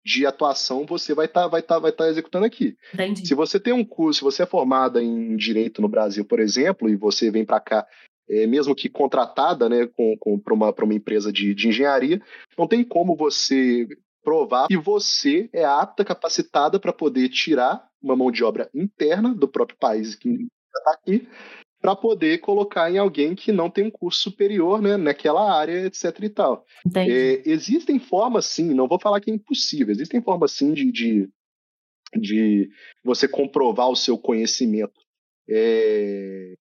de 0.05 0.27
atuação 0.27 0.85
você 0.85 1.15
vai 1.15 1.27
estar 1.27 1.43
tá, 1.43 1.49
vai 1.49 1.63
tá, 1.63 1.79
vai 1.79 1.91
tá 1.91 2.09
executando 2.09 2.45
aqui. 2.45 2.77
Entendi. 2.93 3.27
Se 3.27 3.35
você 3.35 3.59
tem 3.59 3.73
um 3.73 3.85
curso, 3.85 4.19
se 4.19 4.25
você 4.25 4.43
é 4.43 4.47
formada 4.47 5.03
em 5.03 5.35
direito 5.37 5.81
no 5.81 5.89
Brasil, 5.89 6.25
por 6.25 6.39
exemplo, 6.39 6.89
e 6.89 6.97
você 6.97 7.31
vem 7.31 7.45
para 7.45 7.59
cá, 7.59 7.87
é, 8.29 8.47
mesmo 8.47 8.75
que 8.75 8.89
contratada 8.89 9.69
né, 9.69 9.87
com, 9.87 10.17
com, 10.19 10.39
para 10.39 10.55
uma, 10.55 10.71
uma 10.71 10.95
empresa 10.95 11.33
de, 11.33 11.55
de 11.55 11.69
engenharia, 11.69 12.21
não 12.57 12.69
tem 12.69 12.85
como 12.85 13.17
você 13.17 13.87
provar 14.25 14.67
que 14.67 14.77
você 14.77 15.49
é 15.53 15.65
apta, 15.65 16.05
capacitada 16.05 16.81
para 16.81 16.93
poder 16.93 17.29
tirar 17.29 17.87
uma 18.03 18.17
mão 18.17 18.31
de 18.31 18.43
obra 18.43 18.71
interna 18.75 19.35
do 19.35 19.47
próprio 19.47 19.79
país 19.79 20.15
que 20.15 20.29
está 20.29 20.93
aqui 20.93 21.29
para 21.81 21.95
poder 21.95 22.39
colocar 22.39 22.91
em 22.91 22.97
alguém 22.97 23.35
que 23.35 23.53
não 23.53 23.69
tem 23.69 23.85
um 23.85 23.91
curso 23.91 24.19
superior 24.19 24.81
né, 24.81 24.97
naquela 24.97 25.55
área, 25.55 25.85
etc. 25.85 26.19
e 26.23 26.31
tal. 26.31 26.65
É, 27.11 27.43
existem 27.45 27.99
formas, 27.99 28.47
sim, 28.47 28.73
não 28.73 28.89
vou 28.89 28.99
falar 28.99 29.21
que 29.21 29.31
é 29.31 29.35
impossível, 29.35 29.93
existem 29.93 30.23
formas, 30.23 30.53
sim, 30.53 30.73
de, 30.73 30.91
de, 30.91 31.29
de 32.17 32.71
você 33.05 33.29
comprovar 33.29 33.91
o 33.91 33.97
seu 33.97 34.17
conhecimento 34.17 34.99
é, 35.47 36.55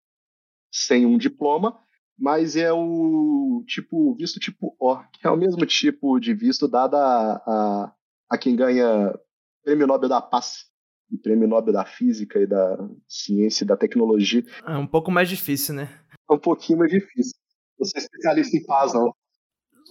sem 0.69 1.05
um 1.05 1.17
diploma, 1.17 1.79
mas 2.23 2.55
é 2.55 2.71
o 2.71 3.65
tipo 3.67 4.15
visto 4.15 4.39
tipo 4.39 4.73
O, 4.79 4.95
que 5.11 5.27
é 5.27 5.29
o 5.29 5.35
mesmo 5.35 5.65
tipo 5.65 6.17
de 6.21 6.33
visto 6.33 6.69
dado 6.69 6.95
a, 6.95 7.33
a, 7.45 7.93
a 8.29 8.37
quem 8.37 8.55
ganha 8.55 9.13
prêmio 9.61 9.85
Nobel 9.85 10.07
da 10.07 10.21
Paz 10.21 10.67
e 11.11 11.17
prêmio 11.17 11.49
Nobel 11.49 11.73
da 11.73 11.83
Física 11.83 12.39
e 12.39 12.47
da 12.47 12.77
Ciência 13.09 13.65
e 13.65 13.67
da 13.67 13.75
Tecnologia. 13.75 14.41
É 14.65 14.77
um 14.77 14.87
pouco 14.87 15.11
mais 15.11 15.27
difícil, 15.27 15.75
né? 15.75 15.89
É 16.31 16.33
um 16.33 16.39
pouquinho 16.39 16.79
mais 16.79 16.91
difícil. 16.91 17.33
Você 17.77 17.97
é 17.97 18.01
especialista 18.01 18.55
em 18.55 18.63
paz, 18.63 18.93
não. 18.93 19.13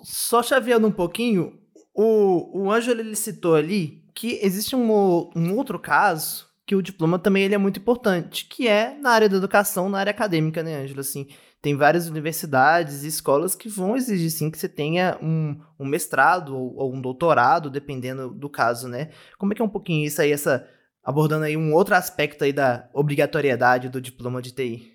Só 0.02 0.42
chaveando 0.42 0.86
um 0.86 0.92
pouquinho, 0.92 1.60
o, 1.94 2.62
o 2.62 2.72
Ângelo 2.72 3.00
ele 3.00 3.14
citou 3.14 3.56
ali 3.56 4.02
que 4.14 4.38
existe 4.42 4.74
um, 4.74 4.90
um 5.36 5.54
outro 5.54 5.78
caso 5.78 6.46
que 6.66 6.74
o 6.74 6.80
diploma 6.80 7.18
também 7.18 7.42
ele 7.42 7.54
é 7.54 7.58
muito 7.58 7.78
importante, 7.78 8.46
que 8.46 8.66
é 8.66 8.96
na 8.98 9.10
área 9.10 9.28
da 9.28 9.36
educação, 9.36 9.90
na 9.90 9.98
área 9.98 10.12
acadêmica, 10.12 10.62
né, 10.62 10.82
Ângelo? 10.82 11.00
Assim, 11.00 11.28
tem 11.62 11.76
várias 11.76 12.08
universidades 12.08 13.04
e 13.04 13.06
escolas 13.06 13.54
que 13.54 13.68
vão 13.68 13.96
exigir 13.96 14.30
sim 14.30 14.50
que 14.50 14.58
você 14.58 14.68
tenha 14.68 15.16
um, 15.22 15.56
um 15.78 15.86
mestrado 15.86 16.56
ou, 16.56 16.76
ou, 16.76 16.92
um 16.92 17.00
doutorado, 17.00 17.70
dependendo 17.70 18.30
do 18.30 18.50
caso, 18.50 18.88
né? 18.88 19.10
Como 19.38 19.52
é 19.52 19.56
que 19.56 19.62
é 19.62 19.64
um 19.64 19.68
pouquinho 19.68 20.04
isso 20.04 20.20
aí, 20.20 20.32
essa 20.32 20.68
abordando 21.04 21.44
aí 21.44 21.56
um 21.56 21.72
outro 21.72 21.94
aspecto 21.94 22.42
aí 22.42 22.52
da 22.52 22.88
obrigatoriedade 22.92 23.88
do 23.88 24.00
diploma 24.00 24.42
de 24.42 24.52
TI. 24.52 24.92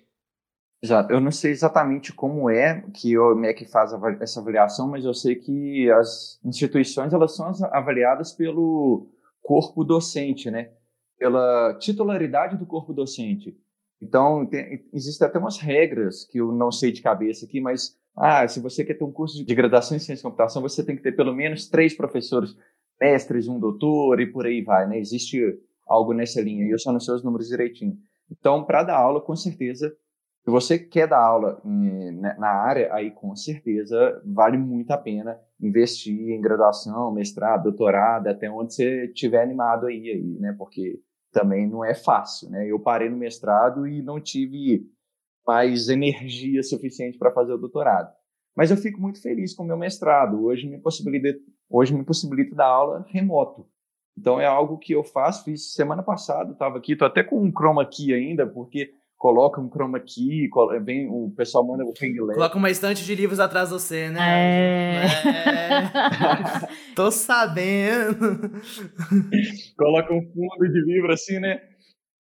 Exato. 0.82 1.12
Eu 1.12 1.20
não 1.20 1.30
sei 1.30 1.50
exatamente 1.50 2.12
como 2.12 2.48
é 2.48 2.82
que 2.94 3.18
o 3.18 3.34
MEC 3.34 3.64
faz 3.64 3.90
essa 4.20 4.40
avaliação, 4.40 4.88
mas 4.88 5.04
eu 5.04 5.14
sei 5.14 5.34
que 5.34 5.90
as 5.90 6.38
instituições 6.44 7.12
elas 7.12 7.34
são 7.34 7.50
avaliadas 7.72 8.32
pelo 8.32 9.08
corpo 9.42 9.82
docente, 9.82 10.50
né? 10.50 10.70
Pela 11.18 11.74
titularidade 11.78 12.56
do 12.56 12.66
corpo 12.66 12.92
docente. 12.92 13.58
Então, 14.00 14.46
tem, 14.46 14.84
existem 14.92 15.26
até 15.26 15.38
umas 15.38 15.58
regras 15.58 16.24
que 16.24 16.38
eu 16.38 16.52
não 16.52 16.70
sei 16.70 16.92
de 16.92 17.02
cabeça 17.02 17.46
aqui, 17.46 17.60
mas 17.60 17.96
ah, 18.16 18.46
se 18.46 18.60
você 18.60 18.84
quer 18.84 18.94
ter 18.94 19.04
um 19.04 19.12
curso 19.12 19.44
de 19.44 19.54
graduação 19.54 19.96
em 19.96 20.00
ciência 20.00 20.22
da 20.22 20.30
computação, 20.30 20.62
você 20.62 20.84
tem 20.84 20.96
que 20.96 21.02
ter 21.02 21.12
pelo 21.12 21.34
menos 21.34 21.68
três 21.68 21.94
professores 21.94 22.56
mestres, 23.00 23.48
um 23.48 23.58
doutor 23.60 24.20
e 24.20 24.26
por 24.26 24.46
aí 24.46 24.62
vai, 24.62 24.88
né? 24.88 24.98
Existe 24.98 25.58
algo 25.86 26.12
nessa 26.12 26.40
linha, 26.40 26.64
e 26.64 26.70
eu 26.70 26.78
só 26.78 26.92
não 26.92 27.00
sei 27.00 27.14
os 27.14 27.24
números 27.24 27.48
direitinho. 27.48 27.96
Então, 28.30 28.64
para 28.64 28.82
dar 28.82 28.98
aula, 28.98 29.20
com 29.20 29.34
certeza, 29.34 29.96
se 30.44 30.50
você 30.50 30.78
quer 30.78 31.08
dar 31.08 31.20
aula 31.20 31.60
em, 31.64 32.12
né, 32.12 32.36
na 32.38 32.48
área, 32.48 32.92
aí 32.92 33.10
com 33.10 33.34
certeza 33.36 34.20
vale 34.24 34.56
muito 34.58 34.90
a 34.90 34.98
pena 34.98 35.38
investir 35.60 36.30
em 36.30 36.40
graduação, 36.40 37.12
mestrado, 37.12 37.64
doutorado, 37.64 38.28
até 38.28 38.50
onde 38.50 38.74
você 38.74 39.06
estiver 39.06 39.42
animado 39.42 39.86
aí, 39.86 40.10
aí, 40.10 40.38
né? 40.38 40.54
Porque 40.56 41.00
também 41.38 41.68
não 41.68 41.84
é 41.84 41.94
fácil, 41.94 42.50
né? 42.50 42.66
Eu 42.66 42.80
parei 42.80 43.08
no 43.08 43.16
mestrado 43.16 43.86
e 43.86 44.02
não 44.02 44.20
tive 44.20 44.84
mais 45.46 45.88
energia 45.88 46.62
suficiente 46.64 47.16
para 47.16 47.30
fazer 47.30 47.52
o 47.52 47.58
doutorado. 47.58 48.12
Mas 48.56 48.72
eu 48.72 48.76
fico 48.76 49.00
muito 49.00 49.22
feliz 49.22 49.54
com 49.54 49.62
o 49.62 49.66
meu 49.66 49.76
mestrado. 49.76 50.44
Hoje 50.44 50.68
me 50.68 50.78
possibilita, 50.78 51.38
hoje 51.70 51.94
me 51.94 52.04
possibilita 52.04 52.56
dar 52.56 52.66
aula 52.66 53.06
remoto. 53.08 53.68
Então 54.18 54.40
é 54.40 54.46
algo 54.46 54.78
que 54.78 54.92
eu 54.92 55.04
faço, 55.04 55.44
fiz 55.44 55.74
semana 55.74 56.02
passada, 56.02 56.50
estava 56.50 56.76
aqui, 56.76 56.96
tô 56.96 57.04
até 57.04 57.22
com 57.22 57.40
um 57.40 57.52
chroma 57.52 57.86
key 57.86 58.12
ainda, 58.12 58.44
porque 58.44 58.92
coloca 59.18 59.60
um 59.60 59.68
chroma 59.68 60.00
key, 60.00 60.48
vem, 60.82 61.08
o 61.08 61.30
pessoal 61.36 61.66
manda 61.66 61.84
o 61.84 61.88
light. 61.88 62.34
Coloca 62.34 62.56
uma 62.56 62.70
estante 62.70 63.04
de 63.04 63.14
livros 63.14 63.40
atrás 63.40 63.68
de 63.68 63.74
você, 63.74 64.08
né? 64.08 64.20
É. 64.20 65.04
é. 65.04 66.68
Tô 66.94 67.10
sabendo. 67.10 68.50
coloca 69.76 70.14
um 70.14 70.22
fundo 70.22 70.72
de 70.72 70.80
livro 70.86 71.12
assim, 71.12 71.38
né? 71.38 71.60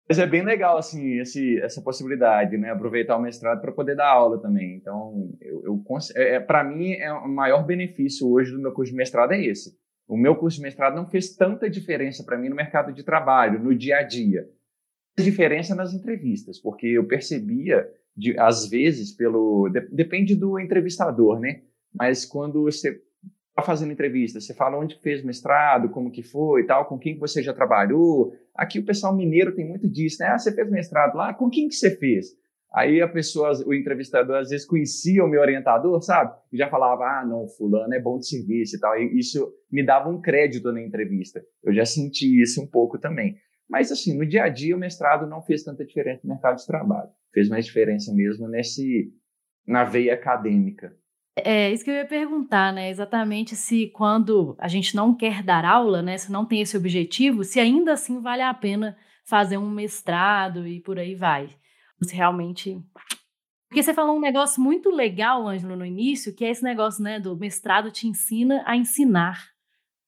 Mas 0.08 0.18
é 0.18 0.26
bem 0.26 0.42
legal, 0.42 0.76
assim, 0.76 1.18
esse, 1.18 1.58
essa 1.60 1.82
possibilidade, 1.82 2.56
né? 2.56 2.70
Aproveitar 2.70 3.16
o 3.16 3.22
mestrado 3.22 3.60
para 3.60 3.72
poder 3.72 3.96
dar 3.96 4.08
aula 4.08 4.40
também. 4.40 4.76
Então, 4.76 5.30
eu, 5.40 5.62
eu 5.64 5.84
é, 6.14 6.36
é 6.36 6.40
para 6.40 6.62
mim, 6.62 6.92
é 6.92 7.12
o 7.12 7.28
maior 7.28 7.64
benefício 7.64 8.30
hoje 8.30 8.52
do 8.52 8.60
meu 8.60 8.72
curso 8.72 8.92
de 8.92 8.96
mestrado 8.96 9.32
é 9.32 9.40
esse 9.44 9.74
o 10.06 10.16
meu 10.16 10.36
curso 10.36 10.58
de 10.58 10.62
mestrado 10.62 10.94
não 10.94 11.08
fez 11.08 11.34
tanta 11.34 11.68
diferença 11.68 12.22
para 12.24 12.36
mim 12.36 12.48
no 12.48 12.56
mercado 12.56 12.92
de 12.92 13.02
trabalho, 13.02 13.58
no 13.58 13.74
dia 13.74 13.98
a 13.98 14.02
dia. 14.02 14.46
Diferença 15.16 15.74
nas 15.74 15.94
entrevistas, 15.94 16.58
porque 16.58 16.86
eu 16.86 17.06
percebia, 17.06 17.88
de, 18.16 18.38
às 18.38 18.68
vezes, 18.68 19.12
pelo. 19.12 19.68
De, 19.68 19.80
depende 19.92 20.34
do 20.34 20.58
entrevistador, 20.58 21.38
né? 21.38 21.62
Mas 21.92 22.24
quando 22.24 22.62
você 22.62 23.00
está 23.50 23.62
fazendo 23.62 23.92
entrevista, 23.92 24.40
você 24.40 24.52
fala 24.52 24.78
onde 24.78 25.00
fez 25.00 25.22
mestrado, 25.24 25.88
como 25.88 26.10
que 26.10 26.22
foi 26.22 26.62
e 26.62 26.66
tal, 26.66 26.86
com 26.86 26.98
quem 26.98 27.16
você 27.16 27.42
já 27.42 27.54
trabalhou. 27.54 28.34
Aqui 28.54 28.80
o 28.80 28.84
pessoal 28.84 29.14
mineiro 29.14 29.54
tem 29.54 29.66
muito 29.66 29.88
disso, 29.88 30.16
né? 30.20 30.26
Ah, 30.26 30.38
você 30.38 30.52
fez 30.52 30.68
mestrado 30.68 31.16
lá, 31.16 31.32
com 31.32 31.48
quem 31.48 31.68
que 31.68 31.76
você 31.76 31.96
fez? 31.96 32.36
Aí 32.74 33.00
a 33.00 33.06
pessoa, 33.06 33.52
o 33.64 33.72
entrevistador, 33.72 34.34
às 34.34 34.48
vezes 34.48 34.66
conhecia 34.66 35.24
o 35.24 35.28
meu 35.28 35.40
orientador, 35.40 36.02
sabe? 36.02 36.36
E 36.52 36.56
já 36.56 36.68
falava, 36.68 37.04
ah, 37.04 37.24
não, 37.24 37.46
fulano 37.46 37.94
é 37.94 38.00
bom 38.00 38.18
de 38.18 38.26
serviço 38.26 38.74
e 38.76 38.80
tal. 38.80 38.98
E 38.98 39.16
isso 39.16 39.48
me 39.70 39.86
dava 39.86 40.10
um 40.10 40.20
crédito 40.20 40.72
na 40.72 40.82
entrevista. 40.82 41.40
Eu 41.62 41.72
já 41.72 41.86
senti 41.86 42.42
isso 42.42 42.60
um 42.60 42.66
pouco 42.66 42.98
também. 42.98 43.36
Mas, 43.68 43.90
assim, 43.90 44.16
no 44.16 44.26
dia 44.26 44.44
a 44.44 44.48
dia, 44.48 44.76
o 44.76 44.78
mestrado 44.78 45.26
não 45.26 45.42
fez 45.42 45.62
tanta 45.62 45.84
diferença 45.84 46.20
no 46.24 46.30
mercado 46.30 46.56
de 46.56 46.66
trabalho. 46.66 47.10
Fez 47.32 47.48
mais 47.48 47.64
diferença 47.64 48.12
mesmo 48.12 48.48
nesse, 48.48 49.12
na 49.66 49.84
veia 49.84 50.14
acadêmica. 50.14 50.94
É 51.36 51.72
isso 51.72 51.82
que 51.84 51.90
eu 51.90 51.94
ia 51.94 52.06
perguntar, 52.06 52.72
né? 52.72 52.90
Exatamente 52.90 53.56
se 53.56 53.88
quando 53.88 54.54
a 54.58 54.68
gente 54.68 54.94
não 54.94 55.14
quer 55.14 55.42
dar 55.42 55.64
aula, 55.64 56.00
né? 56.00 56.16
Se 56.16 56.30
não 56.30 56.46
tem 56.46 56.60
esse 56.60 56.76
objetivo, 56.76 57.42
se 57.42 57.58
ainda 57.58 57.94
assim 57.94 58.20
vale 58.20 58.42
a 58.42 58.54
pena 58.54 58.96
fazer 59.26 59.58
um 59.58 59.68
mestrado 59.68 60.66
e 60.66 60.80
por 60.80 60.98
aí 60.98 61.14
vai. 61.14 61.48
Você 61.98 62.14
realmente 62.14 62.80
porque 63.74 63.82
você 63.82 63.92
falou 63.92 64.16
um 64.16 64.20
negócio 64.20 64.62
muito 64.62 64.88
legal, 64.88 65.48
Ângelo, 65.48 65.74
no 65.74 65.84
início, 65.84 66.32
que 66.32 66.44
é 66.44 66.50
esse 66.50 66.62
negócio, 66.62 67.02
né, 67.02 67.18
do 67.18 67.36
mestrado 67.36 67.90
te 67.90 68.06
ensina 68.06 68.62
a 68.64 68.76
ensinar, 68.76 69.48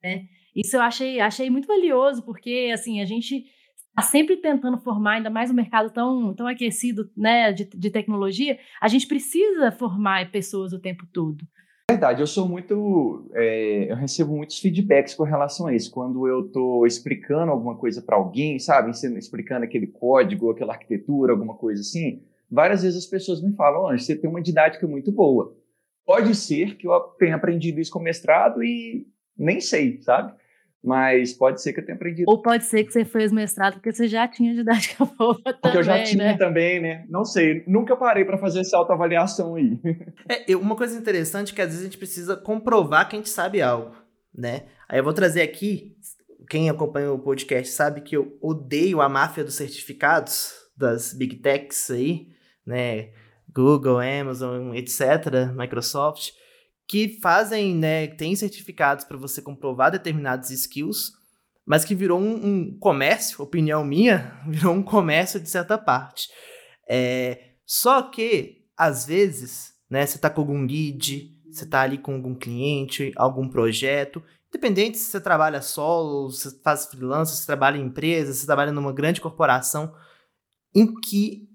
né? 0.00 0.28
Isso 0.56 0.76
eu 0.76 0.80
achei, 0.80 1.20
achei 1.20 1.50
muito 1.50 1.68
valioso, 1.68 2.22
porque, 2.24 2.70
assim, 2.72 3.00
a 3.00 3.04
gente 3.04 3.44
está 3.88 4.02
sempre 4.02 4.36
tentando 4.38 4.78
formar, 4.78 5.12
ainda 5.12 5.28
mais 5.28 5.50
um 5.50 5.54
mercado 5.54 5.92
tão, 5.92 6.34
tão 6.34 6.46
aquecido, 6.46 7.10
né, 7.16 7.52
de, 7.52 7.64
de 7.64 7.90
tecnologia, 7.90 8.58
a 8.80 8.88
gente 8.88 9.06
precisa 9.06 9.70
formar 9.70 10.30
pessoas 10.30 10.72
o 10.72 10.80
tempo 10.80 11.04
todo. 11.12 11.44
Verdade, 11.90 12.20
eu 12.20 12.26
sou 12.26 12.48
muito. 12.48 13.30
É, 13.32 13.92
eu 13.92 13.96
recebo 13.96 14.34
muitos 14.34 14.58
feedbacks 14.58 15.14
com 15.14 15.22
relação 15.22 15.68
a 15.68 15.74
isso. 15.74 15.92
Quando 15.92 16.26
eu 16.26 16.46
estou 16.46 16.84
explicando 16.84 17.52
alguma 17.52 17.76
coisa 17.76 18.02
para 18.02 18.16
alguém, 18.16 18.58
sabe? 18.58 18.90
Explicando 18.90 19.64
aquele 19.64 19.86
código, 19.86 20.50
aquela 20.50 20.72
arquitetura, 20.72 21.32
alguma 21.32 21.54
coisa 21.54 21.82
assim 21.82 22.20
várias 22.50 22.82
vezes 22.82 23.04
as 23.04 23.06
pessoas 23.06 23.42
me 23.42 23.54
falam, 23.54 23.84
oh, 23.84 23.98
você 23.98 24.16
tem 24.16 24.28
uma 24.28 24.42
didática 24.42 24.86
muito 24.86 25.12
boa. 25.12 25.54
Pode 26.04 26.34
ser 26.34 26.76
que 26.76 26.86
eu 26.86 26.98
tenha 27.18 27.34
aprendido 27.34 27.80
isso 27.80 27.90
com 27.90 27.98
mestrado 27.98 28.62
e 28.62 29.06
nem 29.36 29.60
sei, 29.60 30.00
sabe? 30.02 30.32
Mas 30.86 31.32
pode 31.32 31.60
ser 31.60 31.72
que 31.72 31.80
eu 31.80 31.84
tenha 31.84 31.96
aprendido. 31.96 32.30
Ou 32.30 32.40
pode 32.40 32.64
ser 32.64 32.84
que 32.84 32.92
você 32.92 33.04
fez 33.04 33.32
mestrado 33.32 33.74
porque 33.74 33.92
você 33.92 34.06
já 34.06 34.28
tinha 34.28 34.54
didática 34.54 35.04
boa 35.18 35.34
também, 35.34 35.60
Porque 35.60 35.78
eu 35.78 35.82
já 35.82 36.04
tinha 36.04 36.24
né? 36.24 36.36
também, 36.36 36.80
né? 36.80 37.04
Não 37.08 37.24
sei, 37.24 37.64
nunca 37.66 37.96
parei 37.96 38.24
para 38.24 38.38
fazer 38.38 38.60
essa 38.60 38.76
autoavaliação 38.76 39.56
aí. 39.56 39.76
É, 40.28 40.54
uma 40.54 40.76
coisa 40.76 40.96
interessante 40.96 41.52
é 41.52 41.56
que 41.56 41.60
às 41.60 41.68
vezes 41.68 41.80
a 41.80 41.84
gente 41.84 41.98
precisa 41.98 42.36
comprovar 42.36 43.08
que 43.08 43.16
a 43.16 43.18
gente 43.18 43.28
sabe 43.28 43.60
algo, 43.60 43.96
né? 44.32 44.66
Aí 44.88 45.00
eu 45.00 45.04
vou 45.04 45.12
trazer 45.12 45.42
aqui, 45.42 45.96
quem 46.48 46.70
acompanha 46.70 47.12
o 47.12 47.18
podcast 47.18 47.72
sabe 47.72 48.02
que 48.02 48.16
eu 48.16 48.38
odeio 48.40 49.00
a 49.00 49.08
máfia 49.08 49.42
dos 49.42 49.54
certificados 49.54 50.52
das 50.76 51.12
big 51.12 51.36
techs 51.36 51.90
aí, 51.90 52.28
né, 52.64 53.10
Google, 53.52 53.98
Amazon, 53.98 54.74
etc., 54.74 55.50
Microsoft, 55.56 56.30
que 56.88 57.18
fazem, 57.20 57.74
né, 57.74 58.06
tem 58.06 58.36
certificados 58.36 59.04
para 59.04 59.16
você 59.16 59.42
comprovar 59.42 59.90
determinados 59.90 60.50
skills, 60.50 61.12
mas 61.64 61.84
que 61.84 61.94
virou 61.94 62.20
um, 62.20 62.46
um, 62.46 62.78
comércio, 62.78 63.42
opinião 63.42 63.84
minha, 63.84 64.40
virou 64.46 64.72
um 64.72 64.82
comércio 64.82 65.40
de 65.40 65.48
certa 65.48 65.76
parte. 65.76 66.28
É, 66.88 67.54
só 67.64 68.02
que, 68.02 68.64
às 68.76 69.06
vezes, 69.06 69.74
né, 69.90 70.06
você 70.06 70.16
está 70.16 70.30
com 70.30 70.40
algum 70.40 70.64
lead, 70.64 71.34
você 71.50 71.64
está 71.64 71.80
ali 71.80 71.98
com 71.98 72.14
algum 72.14 72.34
cliente, 72.34 73.12
algum 73.16 73.48
projeto, 73.48 74.22
independente 74.48 74.96
se 74.96 75.10
você 75.10 75.20
trabalha 75.20 75.60
solo, 75.60 76.30
se 76.30 76.62
faz 76.62 76.86
freelance, 76.86 77.36
se 77.36 77.46
trabalha 77.46 77.78
em 77.78 77.86
empresa, 77.86 78.32
se 78.32 78.46
trabalha 78.46 78.72
numa 78.72 78.92
grande 78.92 79.20
corporação, 79.20 79.92
em 80.74 80.94
que 81.00 81.48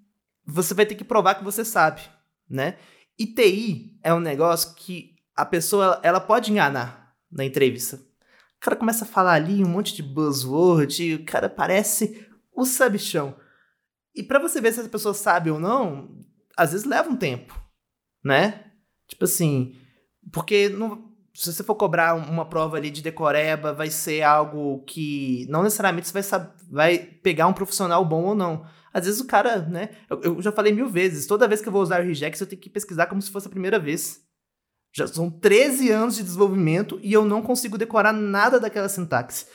você 0.46 0.74
vai 0.74 0.86
ter 0.86 0.96
que 0.96 1.04
provar 1.04 1.36
que 1.36 1.44
você 1.44 1.64
sabe, 1.64 2.02
né? 2.50 2.78
E 3.18 3.28
TI 3.28 4.00
é 4.04 4.14
um 4.14 4.20
negócio 4.20 4.76
que 4.76 5.11
a 5.42 5.46
pessoa 5.46 6.00
ela 6.04 6.20
pode 6.20 6.52
enganar 6.52 7.16
na 7.32 7.44
entrevista. 7.44 7.96
O 7.96 8.60
cara 8.60 8.76
começa 8.76 9.06
a 9.06 9.08
falar 9.08 9.34
ali 9.34 9.64
um 9.64 9.68
monte 9.68 9.96
de 9.96 10.04
buzzword, 10.04 11.04
e 11.04 11.16
o 11.16 11.26
cara 11.26 11.50
parece 11.50 12.28
o 12.54 12.64
sabichão. 12.64 13.36
E 14.14 14.22
para 14.22 14.38
você 14.38 14.62
ver 14.62 14.72
se 14.72 14.82
essa 14.82 14.90
pessoa 14.90 15.16
sabe 15.16 15.50
ou 15.50 15.60
não, 15.60 16.16
às 16.56 16.74
vezes 16.74 16.86
leva 16.86 17.10
um 17.10 17.16
tempo, 17.16 17.60
né? 18.24 18.66
Tipo 19.08 19.26
assim, 19.26 19.76
porque 20.32 20.70
não, 20.70 21.12
se 21.34 21.52
você 21.52 21.64
for 21.64 21.74
cobrar 21.74 22.14
uma 22.14 22.46
prova 22.46 22.78
ali 22.78 22.92
de 22.92 23.02
decoreba, 23.02 23.74
vai 23.74 23.90
ser 23.90 24.22
algo 24.22 24.84
que 24.84 25.48
não 25.50 25.64
necessariamente 25.64 26.08
você 26.08 26.22
vai, 26.22 26.52
vai 26.70 26.98
pegar 27.00 27.48
um 27.48 27.54
profissional 27.54 28.06
bom 28.06 28.26
ou 28.26 28.36
não. 28.36 28.64
Às 28.94 29.06
vezes 29.06 29.20
o 29.20 29.26
cara, 29.26 29.58
né? 29.58 29.90
Eu, 30.08 30.22
eu, 30.22 30.42
já 30.42 30.52
falei 30.52 30.72
mil 30.72 30.88
vezes, 30.88 31.26
toda 31.26 31.48
vez 31.48 31.62
que 31.62 31.68
eu 31.68 31.74
vou 31.74 31.82
usar 31.82 32.00
o 32.00 32.06
regex, 32.06 32.40
eu 32.40 32.46
tenho 32.46 32.62
que 32.62 32.70
pesquisar 32.70 33.08
como 33.08 33.24
se 33.24 33.32
fosse 33.32 33.48
a 33.48 33.52
primeira 33.52 33.80
vez. 33.80 34.30
Já 34.94 35.08
são 35.08 35.30
13 35.30 35.90
anos 35.90 36.16
de 36.16 36.24
desenvolvimento 36.24 37.00
e 37.02 37.14
eu 37.14 37.24
não 37.24 37.42
consigo 37.42 37.78
decorar 37.78 38.12
nada 38.12 38.60
daquela 38.60 38.90
sintaxe. 38.90 39.46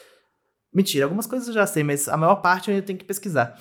Mentira, 0.73 1.05
algumas 1.05 1.27
coisas 1.27 1.49
eu 1.49 1.55
já 1.55 1.67
sei, 1.67 1.83
mas 1.83 2.09
a 2.09 2.17
maior 2.17 2.37
parte 2.37 2.69
eu 2.69 2.75
ainda 2.75 2.87
tenho 2.87 2.99
que 2.99 3.05
pesquisar. 3.05 3.59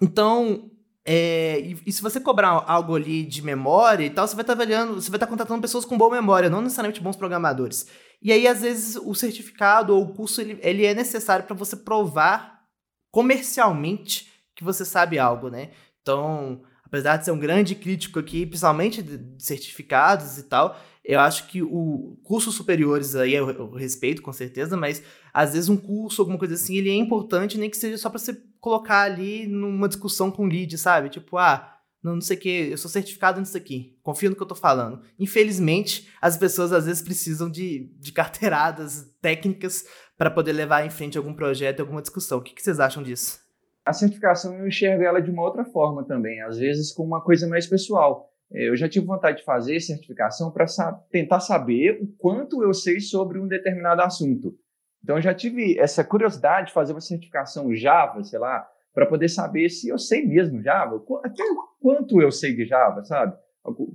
Então, 0.00 0.70
é, 1.04 1.60
e, 1.60 1.82
e, 1.86 1.92
se 1.92 2.02
você 2.02 2.20
cobrar 2.20 2.64
algo 2.66 2.94
ali 2.94 3.24
de 3.24 3.40
memória 3.40 4.04
e 4.04 4.10
tal, 4.10 4.28
você 4.28 4.34
vai 4.34 4.42
estar 4.42 4.54
tá 4.54 4.62
avaliando, 4.62 5.00
você 5.00 5.10
vai 5.10 5.16
estar 5.16 5.26
tá 5.26 5.30
contratando 5.30 5.62
pessoas 5.62 5.86
com 5.86 5.96
boa 5.96 6.14
memória, 6.14 6.50
não 6.50 6.60
necessariamente 6.60 7.00
bons 7.00 7.16
programadores. 7.16 7.86
E 8.20 8.30
aí, 8.30 8.46
às 8.46 8.60
vezes, 8.60 8.96
o 8.96 9.14
certificado 9.14 9.94
ou 9.94 10.02
o 10.02 10.14
curso 10.14 10.40
ele, 10.40 10.58
ele 10.62 10.84
é 10.84 10.92
necessário 10.92 11.46
para 11.46 11.56
você 11.56 11.76
provar 11.76 12.62
comercialmente 13.10 14.30
que 14.54 14.62
você 14.62 14.84
sabe 14.84 15.18
algo, 15.18 15.48
né? 15.48 15.70
Então, 16.02 16.62
apesar 16.88 17.18
de 17.18 17.26
ser 17.26 17.30
um 17.30 17.38
grande 17.38 17.74
crítico 17.74 18.18
aqui, 18.18 18.44
principalmente 18.44 19.02
de 19.02 19.20
certificados 19.38 20.38
e 20.38 20.42
tal, 20.42 20.78
eu 21.04 21.20
acho 21.20 21.46
que 21.46 21.62
o 21.62 22.18
cursos 22.24 22.54
superiores 22.54 23.14
aí 23.14 23.34
eu, 23.34 23.70
respeito 23.72 24.20
com 24.20 24.32
certeza, 24.32 24.76
mas 24.76 25.02
às 25.32 25.52
vezes 25.52 25.68
um 25.68 25.76
curso, 25.76 26.20
alguma 26.20 26.38
coisa 26.38 26.54
assim, 26.54 26.76
ele 26.76 26.90
é 26.90 26.94
importante, 26.94 27.56
nem 27.56 27.70
que 27.70 27.76
seja 27.76 27.96
só 27.96 28.10
para 28.10 28.18
você 28.18 28.34
colocar 28.60 29.02
ali 29.02 29.46
numa 29.46 29.88
discussão 29.88 30.30
com 30.30 30.44
o 30.44 30.48
lead, 30.48 30.76
sabe? 30.76 31.08
Tipo, 31.08 31.38
ah, 31.38 31.78
não, 32.02 32.14
não 32.14 32.20
sei 32.20 32.36
o 32.36 32.40
que, 32.40 32.48
eu 32.70 32.78
sou 32.78 32.90
certificado 32.90 33.40
nisso 33.40 33.56
aqui, 33.56 33.98
confio 34.02 34.30
no 34.30 34.36
que 34.36 34.42
eu 34.42 34.46
tô 34.46 34.54
falando. 34.54 35.00
Infelizmente, 35.18 36.08
as 36.20 36.36
pessoas 36.36 36.72
às 36.72 36.86
vezes 36.86 37.02
precisam 37.02 37.50
de, 37.50 37.90
de 37.98 38.12
carteiradas 38.12 39.10
técnicas 39.20 39.84
para 40.16 40.30
poder 40.30 40.52
levar 40.52 40.84
em 40.84 40.90
frente 40.90 41.16
algum 41.16 41.34
projeto, 41.34 41.80
alguma 41.80 42.02
discussão. 42.02 42.38
O 42.38 42.42
que, 42.42 42.54
que 42.54 42.62
vocês 42.62 42.80
acham 42.80 43.02
disso? 43.02 43.47
A 43.88 43.92
certificação 43.94 44.54
eu 44.58 44.68
enxergo 44.68 45.02
ela 45.02 45.22
de 45.22 45.30
uma 45.30 45.42
outra 45.42 45.64
forma 45.64 46.04
também, 46.04 46.42
às 46.42 46.58
vezes 46.58 46.92
com 46.92 47.02
uma 47.02 47.22
coisa 47.24 47.48
mais 47.48 47.66
pessoal. 47.66 48.28
É, 48.52 48.68
eu 48.68 48.76
já 48.76 48.86
tive 48.86 49.06
vontade 49.06 49.38
de 49.38 49.44
fazer 49.44 49.80
certificação 49.80 50.50
para 50.50 50.66
sa 50.66 50.92
tentar 51.10 51.40
saber 51.40 51.98
o 52.02 52.06
quanto 52.18 52.62
eu 52.62 52.74
sei 52.74 53.00
sobre 53.00 53.38
um 53.38 53.48
determinado 53.48 54.02
assunto. 54.02 54.54
Então, 55.02 55.16
eu 55.16 55.22
já 55.22 55.32
tive 55.32 55.78
essa 55.78 56.04
curiosidade 56.04 56.66
de 56.66 56.74
fazer 56.74 56.92
uma 56.92 57.00
certificação 57.00 57.74
Java, 57.74 58.22
sei 58.24 58.38
lá, 58.38 58.68
para 58.92 59.06
poder 59.06 59.30
saber 59.30 59.70
se 59.70 59.88
eu 59.88 59.98
sei 59.98 60.26
mesmo 60.26 60.62
Java, 60.62 61.02
até 61.24 61.42
quanto 61.80 62.20
eu 62.20 62.30
sei 62.30 62.54
de 62.54 62.66
Java, 62.66 63.02
sabe? 63.04 63.34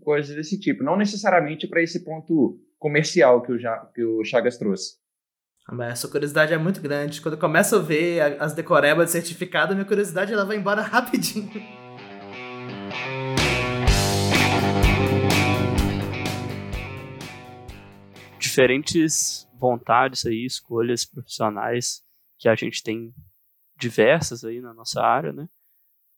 Coisas 0.02 0.36
desse 0.36 0.60
tipo. 0.60 0.84
Não 0.84 0.98
necessariamente 0.98 1.68
para 1.68 1.84
esse 1.84 2.04
ponto 2.04 2.58
comercial 2.80 3.44
que 3.44 3.52
o, 3.52 3.58
que 3.94 4.04
o 4.04 4.24
Chagas 4.24 4.58
trouxe. 4.58 4.96
Mas 5.72 5.94
essa 5.94 6.08
curiosidade 6.10 6.54
é 6.54 6.58
muito 6.58 6.82
grande. 6.82 7.22
Quando 7.22 7.36
eu 7.36 7.40
começo 7.40 7.78
a 7.78 7.80
ver 7.80 8.42
as 8.42 8.54
decorebas 8.54 9.06
de 9.06 9.12
certificado, 9.14 9.74
minha 9.74 9.86
curiosidade 9.86 10.34
ela 10.34 10.46
vai 10.46 10.58
embora 10.58 10.82
rapidinho. 10.84 11.50
Diferentes 18.38 19.48
vontades 19.58 20.26
aí, 20.26 20.46
escolhas 20.46 21.06
profissionais 21.06 22.04
que 22.38 22.50
a 22.50 22.56
gente 22.56 22.84
tem 22.84 23.14
diversas 23.78 24.44
aí 24.44 24.60
na 24.60 24.74
nossa 24.74 25.02
área, 25.02 25.32
né? 25.32 25.48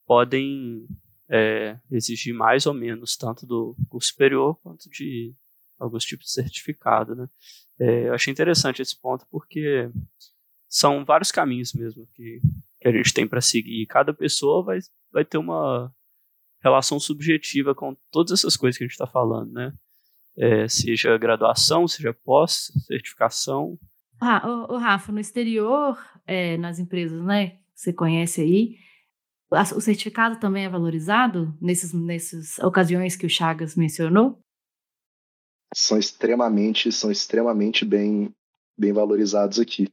Podem 0.08 0.88
é, 1.30 1.80
exigir 1.92 2.34
mais 2.34 2.66
ou 2.66 2.74
menos 2.74 3.16
tanto 3.16 3.46
do 3.46 3.76
curso 3.90 4.10
superior 4.10 4.56
quanto 4.62 4.90
de 4.90 5.36
alguns 5.80 6.04
tipos 6.06 6.28
de 6.28 6.32
certificado, 6.32 7.16
né? 7.16 7.28
É, 7.80 8.08
eu 8.08 8.14
achei 8.14 8.32
interessante 8.32 8.82
esse 8.82 9.00
ponto 9.00 9.26
porque 9.30 9.90
são 10.68 11.04
vários 11.06 11.32
caminhos 11.32 11.74
mesmo 11.74 12.08
que, 12.14 12.42
que 12.80 12.88
a 12.88 12.92
gente 12.92 13.14
tem 13.14 13.28
para 13.28 13.42
seguir. 13.42 13.86
Cada 13.88 14.14
pessoa 14.14 14.64
vai, 14.64 14.80
vai 15.12 15.26
ter 15.26 15.38
uma 15.38 15.94
relação 16.64 17.00
subjetiva 17.00 17.76
com 17.76 17.96
todas 18.12 18.40
essas 18.40 18.58
coisas 18.58 18.78
que 18.78 18.84
a 18.84 18.88
gente 18.88 18.94
está 18.94 19.08
falando, 19.08 19.52
né? 19.52 19.74
É, 20.38 20.68
seja 20.68 21.18
graduação, 21.18 21.88
seja 21.88 22.14
pós, 22.14 22.72
certificação. 22.88 23.78
Ah, 24.20 24.42
o, 24.46 24.74
o 24.74 24.78
Rafa, 24.78 25.12
no 25.12 25.20
exterior, 25.20 25.98
é, 26.26 26.58
nas 26.58 26.80
empresas, 26.80 27.24
né? 27.24 27.60
Você 27.74 27.94
conhece 27.94 28.42
aí, 28.42 28.78
o 29.52 29.82
certificado 29.82 30.40
também 30.40 30.66
é 30.66 30.70
valorizado 30.70 31.56
nesses, 31.62 31.94
nessas 31.94 32.58
ocasiões 32.60 33.16
que 33.16 33.26
o 33.26 33.30
Chagas 33.30 33.76
mencionou? 33.76 34.40
São 35.76 35.98
extremamente, 35.98 36.90
são 36.90 37.12
extremamente 37.12 37.84
bem, 37.84 38.34
bem 38.78 38.94
valorizados 38.94 39.60
aqui. 39.60 39.90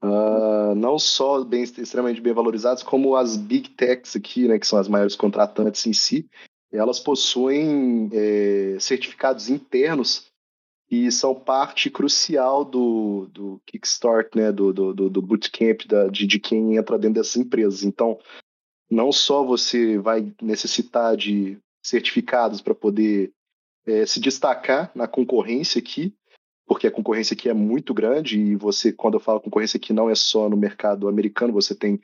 Uh, 0.00 0.74
não 0.76 0.96
só 0.96 1.42
bem, 1.42 1.64
extremamente 1.64 2.20
bem 2.20 2.32
valorizados, 2.32 2.84
como 2.84 3.16
as 3.16 3.36
big 3.36 3.70
techs 3.70 4.14
aqui, 4.14 4.46
né, 4.46 4.60
que 4.60 4.66
são 4.66 4.78
as 4.78 4.86
maiores 4.86 5.16
contratantes 5.16 5.84
em 5.86 5.92
si, 5.92 6.28
elas 6.72 7.00
possuem 7.00 8.08
é, 8.12 8.76
certificados 8.78 9.50
internos 9.50 10.30
e 10.88 11.10
são 11.10 11.34
parte 11.34 11.90
crucial 11.90 12.64
do, 12.64 13.26
do 13.32 13.60
Kickstart, 13.66 14.34
né, 14.36 14.52
do, 14.52 14.72
do, 14.72 15.10
do 15.10 15.22
bootcamp 15.22 15.82
da, 15.86 16.06
de, 16.06 16.26
de 16.26 16.38
quem 16.38 16.76
entra 16.76 16.98
dentro 16.98 17.20
dessas 17.20 17.36
empresas. 17.36 17.82
Então, 17.82 18.18
não 18.90 19.10
só 19.10 19.44
você 19.44 19.98
vai 19.98 20.32
necessitar 20.40 21.16
de 21.16 21.58
certificados 21.82 22.60
para 22.60 22.74
poder 22.74 23.32
é, 23.86 24.06
se 24.06 24.20
destacar 24.20 24.90
na 24.94 25.06
concorrência 25.08 25.78
aqui, 25.78 26.14
porque 26.66 26.86
a 26.86 26.90
concorrência 26.90 27.34
aqui 27.34 27.48
é 27.48 27.54
muito 27.54 27.92
grande 27.92 28.40
e 28.40 28.56
você, 28.56 28.92
quando 28.92 29.14
eu 29.14 29.20
falo 29.20 29.40
concorrência 29.40 29.76
aqui, 29.76 29.92
não 29.92 30.08
é 30.08 30.14
só 30.14 30.48
no 30.48 30.56
mercado 30.56 31.08
americano, 31.08 31.52
você 31.52 31.74
tem 31.74 32.00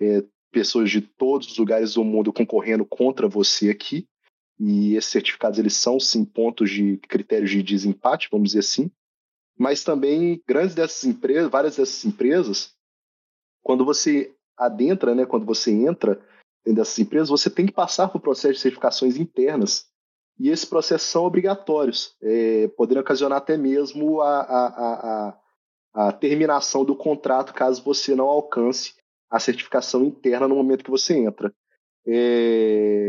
é, 0.00 0.24
pessoas 0.50 0.90
de 0.90 1.00
todos 1.00 1.52
os 1.52 1.58
lugares 1.58 1.94
do 1.94 2.04
mundo 2.04 2.32
concorrendo 2.32 2.84
contra 2.84 3.28
você 3.28 3.70
aqui. 3.70 4.06
E 4.58 4.96
esses 4.96 5.10
certificados 5.10 5.58
eles 5.58 5.74
são 5.74 6.00
sim 6.00 6.24
pontos 6.24 6.70
de 6.70 6.96
critérios 7.08 7.50
de 7.50 7.62
desempate, 7.62 8.28
vamos 8.30 8.48
dizer 8.48 8.60
assim. 8.60 8.90
Mas 9.56 9.84
também 9.84 10.42
grandes 10.46 10.74
dessas 10.74 11.04
empresas, 11.04 11.50
várias 11.50 11.76
dessas 11.76 12.04
empresas, 12.04 12.74
quando 13.62 13.84
você 13.84 14.34
adentra, 14.56 15.14
né, 15.14 15.26
quando 15.26 15.46
você 15.46 15.70
entra 15.70 16.14
dentro 16.64 16.82
dessas 16.82 16.98
empresas, 16.98 17.28
você 17.28 17.48
tem 17.48 17.66
que 17.66 17.72
passar 17.72 18.08
por 18.08 18.20
processo 18.20 18.54
de 18.54 18.60
certificações 18.60 19.16
internas 19.16 19.86
e 20.38 20.50
esses 20.50 20.64
processos 20.64 21.08
são 21.08 21.24
obrigatórios, 21.24 22.14
é, 22.22 22.68
podendo 22.68 23.00
ocasionar 23.00 23.38
até 23.38 23.56
mesmo 23.56 24.20
a, 24.20 24.40
a, 24.40 24.66
a, 24.68 25.38
a, 25.94 26.12
terminação 26.12 26.84
do 26.84 26.94
contrato 26.94 27.52
caso 27.52 27.82
você 27.82 28.14
não 28.14 28.26
alcance 28.26 28.94
a 29.28 29.40
certificação 29.40 30.04
interna 30.04 30.46
no 30.46 30.54
momento 30.54 30.84
que 30.84 30.90
você 30.90 31.16
entra. 31.16 31.52
É, 32.06 33.08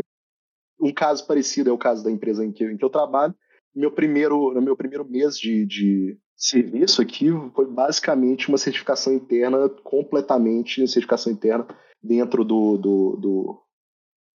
um 0.82 0.92
caso 0.94 1.26
parecido 1.28 1.70
é 1.70 1.74
o 1.74 1.78
caso 1.78 2.04
da 2.04 2.12
empresa 2.12 2.44
em 2.44 2.52
que, 2.52 2.64
em 2.66 2.78
que 2.78 2.84
eu 2.84 2.90
trabalho. 2.90 3.36
Meu 3.76 3.92
primeiro, 3.92 4.52
no 4.54 4.62
meu 4.62 4.76
primeiro 4.76 5.06
mês 5.08 5.38
de, 5.38 5.66
de 5.66 6.18
serviço 6.36 7.02
aqui 7.02 7.28
foi 7.54 7.68
basicamente 7.68 8.50
uma 8.50 8.58
certificação 8.58 9.14
interna, 9.14 9.70
completamente 9.84 10.88
certificação 10.88 11.32
interna 11.32 11.68
dentro 12.02 12.44
do, 12.44 12.78
do, 12.78 13.18
do 13.18 13.62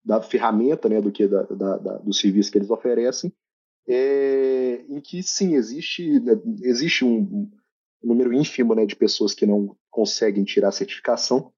da 0.05 0.21
ferramenta, 0.21 0.89
né, 0.89 1.01
do 1.01 1.11
que 1.11 1.27
da, 1.27 1.43
da, 1.43 1.79
da, 1.79 1.99
do 1.99 2.13
serviço 2.13 2.53
que 2.53 2.59
eles 2.59 2.71
oferecem, 2.71 3.33
é, 3.89 4.85
em 4.89 5.01
que 5.01 5.23
sim 5.23 5.55
existe 5.55 6.21
né, 6.21 6.39
existe 6.63 7.05
um, 7.05 7.19
um 7.19 7.51
número 8.03 8.33
ínfimo 8.33 8.75
né, 8.75 8.85
de 8.85 8.97
pessoas 8.97 9.35
que 9.35 9.47
não 9.47 9.77
conseguem 9.91 10.45
tirar 10.45 10.69
a 10.69 10.73
certificação, 10.73 11.53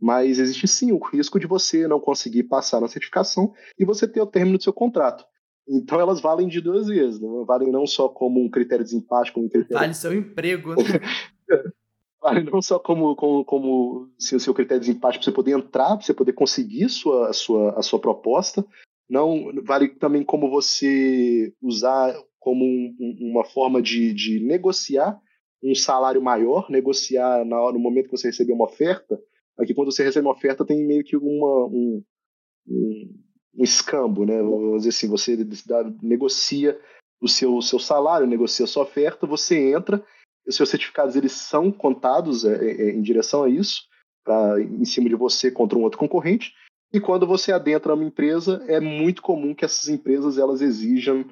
mas 0.00 0.38
existe 0.38 0.68
sim 0.68 0.92
o 0.92 0.98
risco 0.98 1.40
de 1.40 1.46
você 1.46 1.88
não 1.88 2.00
conseguir 2.00 2.44
passar 2.44 2.80
na 2.80 2.88
certificação 2.88 3.52
e 3.78 3.84
você 3.84 4.06
ter 4.06 4.20
o 4.20 4.26
término 4.26 4.58
do 4.58 4.62
seu 4.62 4.72
contrato. 4.72 5.24
Então 5.68 6.00
elas 6.00 6.20
valem 6.20 6.48
de 6.48 6.60
duas 6.60 6.86
vezes, 6.86 7.20
não 7.20 7.44
valem 7.44 7.70
não 7.70 7.86
só 7.86 8.08
como 8.08 8.42
um 8.42 8.48
critério 8.48 8.84
de 8.84 8.90
desempate, 8.90 9.32
como 9.32 9.46
um 9.46 9.50
critério. 9.50 9.80
Vale 9.80 9.94
seu 9.94 10.14
emprego, 10.14 10.70
né? 10.70 10.82
não 12.32 12.62
só 12.62 12.78
como, 12.78 13.14
como, 13.16 13.44
como 13.44 14.08
o 14.18 14.40
seu 14.40 14.54
critério 14.54 14.80
de 14.80 14.88
desempate 14.88 15.18
para 15.18 15.24
você 15.24 15.32
poder 15.32 15.52
entrar, 15.52 15.96
para 15.96 16.06
você 16.06 16.14
poder 16.14 16.32
conseguir 16.32 16.88
sua, 16.88 17.28
a, 17.28 17.32
sua, 17.32 17.78
a 17.78 17.82
sua 17.82 17.98
proposta, 17.98 18.64
não 19.08 19.50
vale 19.64 19.88
também 19.88 20.22
como 20.22 20.50
você 20.50 21.52
usar 21.62 22.14
como 22.38 22.64
um, 22.64 23.30
uma 23.32 23.44
forma 23.44 23.82
de, 23.82 24.12
de 24.12 24.40
negociar 24.40 25.20
um 25.62 25.74
salário 25.74 26.22
maior, 26.22 26.70
negociar 26.70 27.44
na 27.44 27.60
hora, 27.60 27.74
no 27.74 27.80
momento 27.80 28.06
que 28.06 28.16
você 28.16 28.28
receber 28.28 28.52
uma 28.52 28.66
oferta. 28.66 29.20
Aqui, 29.58 29.74
quando 29.74 29.90
você 29.90 30.04
recebe 30.04 30.26
uma 30.26 30.34
oferta, 30.34 30.64
tem 30.64 30.86
meio 30.86 31.02
que 31.02 31.16
uma, 31.16 31.66
um, 31.66 32.02
um, 32.66 33.14
um 33.56 33.64
escambo, 33.64 34.24
né? 34.24 34.40
Vamos 34.40 34.78
dizer 34.78 34.90
assim, 34.90 35.08
você 35.08 35.36
negocia 36.00 36.78
o 37.20 37.28
seu, 37.28 37.56
o 37.56 37.62
seu 37.62 37.78
salário, 37.78 38.26
negocia 38.26 38.64
a 38.64 38.68
sua 38.68 38.84
oferta, 38.84 39.26
você 39.26 39.72
entra 39.74 40.02
os 40.48 40.56
seus 40.56 40.70
certificados 40.70 41.14
eles 41.14 41.32
são 41.32 41.70
contados 41.70 42.44
é, 42.44 42.54
é, 42.54 42.82
é, 42.82 42.90
em 42.90 43.02
direção 43.02 43.44
a 43.44 43.48
isso, 43.48 43.82
pra, 44.24 44.60
em 44.60 44.84
cima 44.84 45.08
de 45.08 45.14
você 45.14 45.50
contra 45.50 45.78
um 45.78 45.82
outro 45.82 45.98
concorrente. 45.98 46.54
E 46.92 46.98
quando 46.98 47.26
você 47.26 47.52
adentra 47.52 47.94
uma 47.94 48.04
empresa, 48.04 48.64
é 48.66 48.80
muito 48.80 49.20
comum 49.20 49.54
que 49.54 49.64
essas 49.64 49.88
empresas 49.88 50.38
elas 50.38 50.62
exijam 50.62 51.24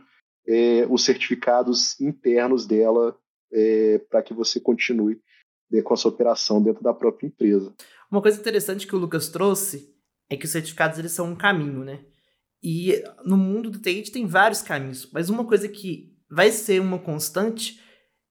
é, 0.46 0.86
os 0.90 1.02
certificados 1.02 1.98
internos 1.98 2.66
dela 2.66 3.16
é, 3.50 3.98
para 4.10 4.22
que 4.22 4.34
você 4.34 4.60
continue 4.60 5.18
né, 5.70 5.80
com 5.80 5.94
a 5.94 5.96
sua 5.96 6.10
operação 6.10 6.62
dentro 6.62 6.82
da 6.82 6.92
própria 6.92 7.26
empresa. 7.26 7.74
Uma 8.10 8.20
coisa 8.20 8.38
interessante 8.38 8.86
que 8.86 8.94
o 8.94 8.98
Lucas 8.98 9.30
trouxe 9.30 9.94
é 10.28 10.36
que 10.36 10.44
os 10.44 10.52
certificados 10.52 10.98
eles 10.98 11.12
são 11.12 11.30
um 11.30 11.36
caminho, 11.36 11.84
né? 11.84 12.04
E 12.62 13.02
no 13.24 13.36
mundo 13.36 13.70
do 13.70 13.78
TI 13.78 14.10
tem 14.10 14.26
vários 14.26 14.60
caminhos, 14.60 15.10
mas 15.12 15.30
uma 15.30 15.44
coisa 15.44 15.68
que 15.68 16.14
vai 16.30 16.50
ser 16.50 16.80
uma 16.80 16.98
constante 16.98 17.80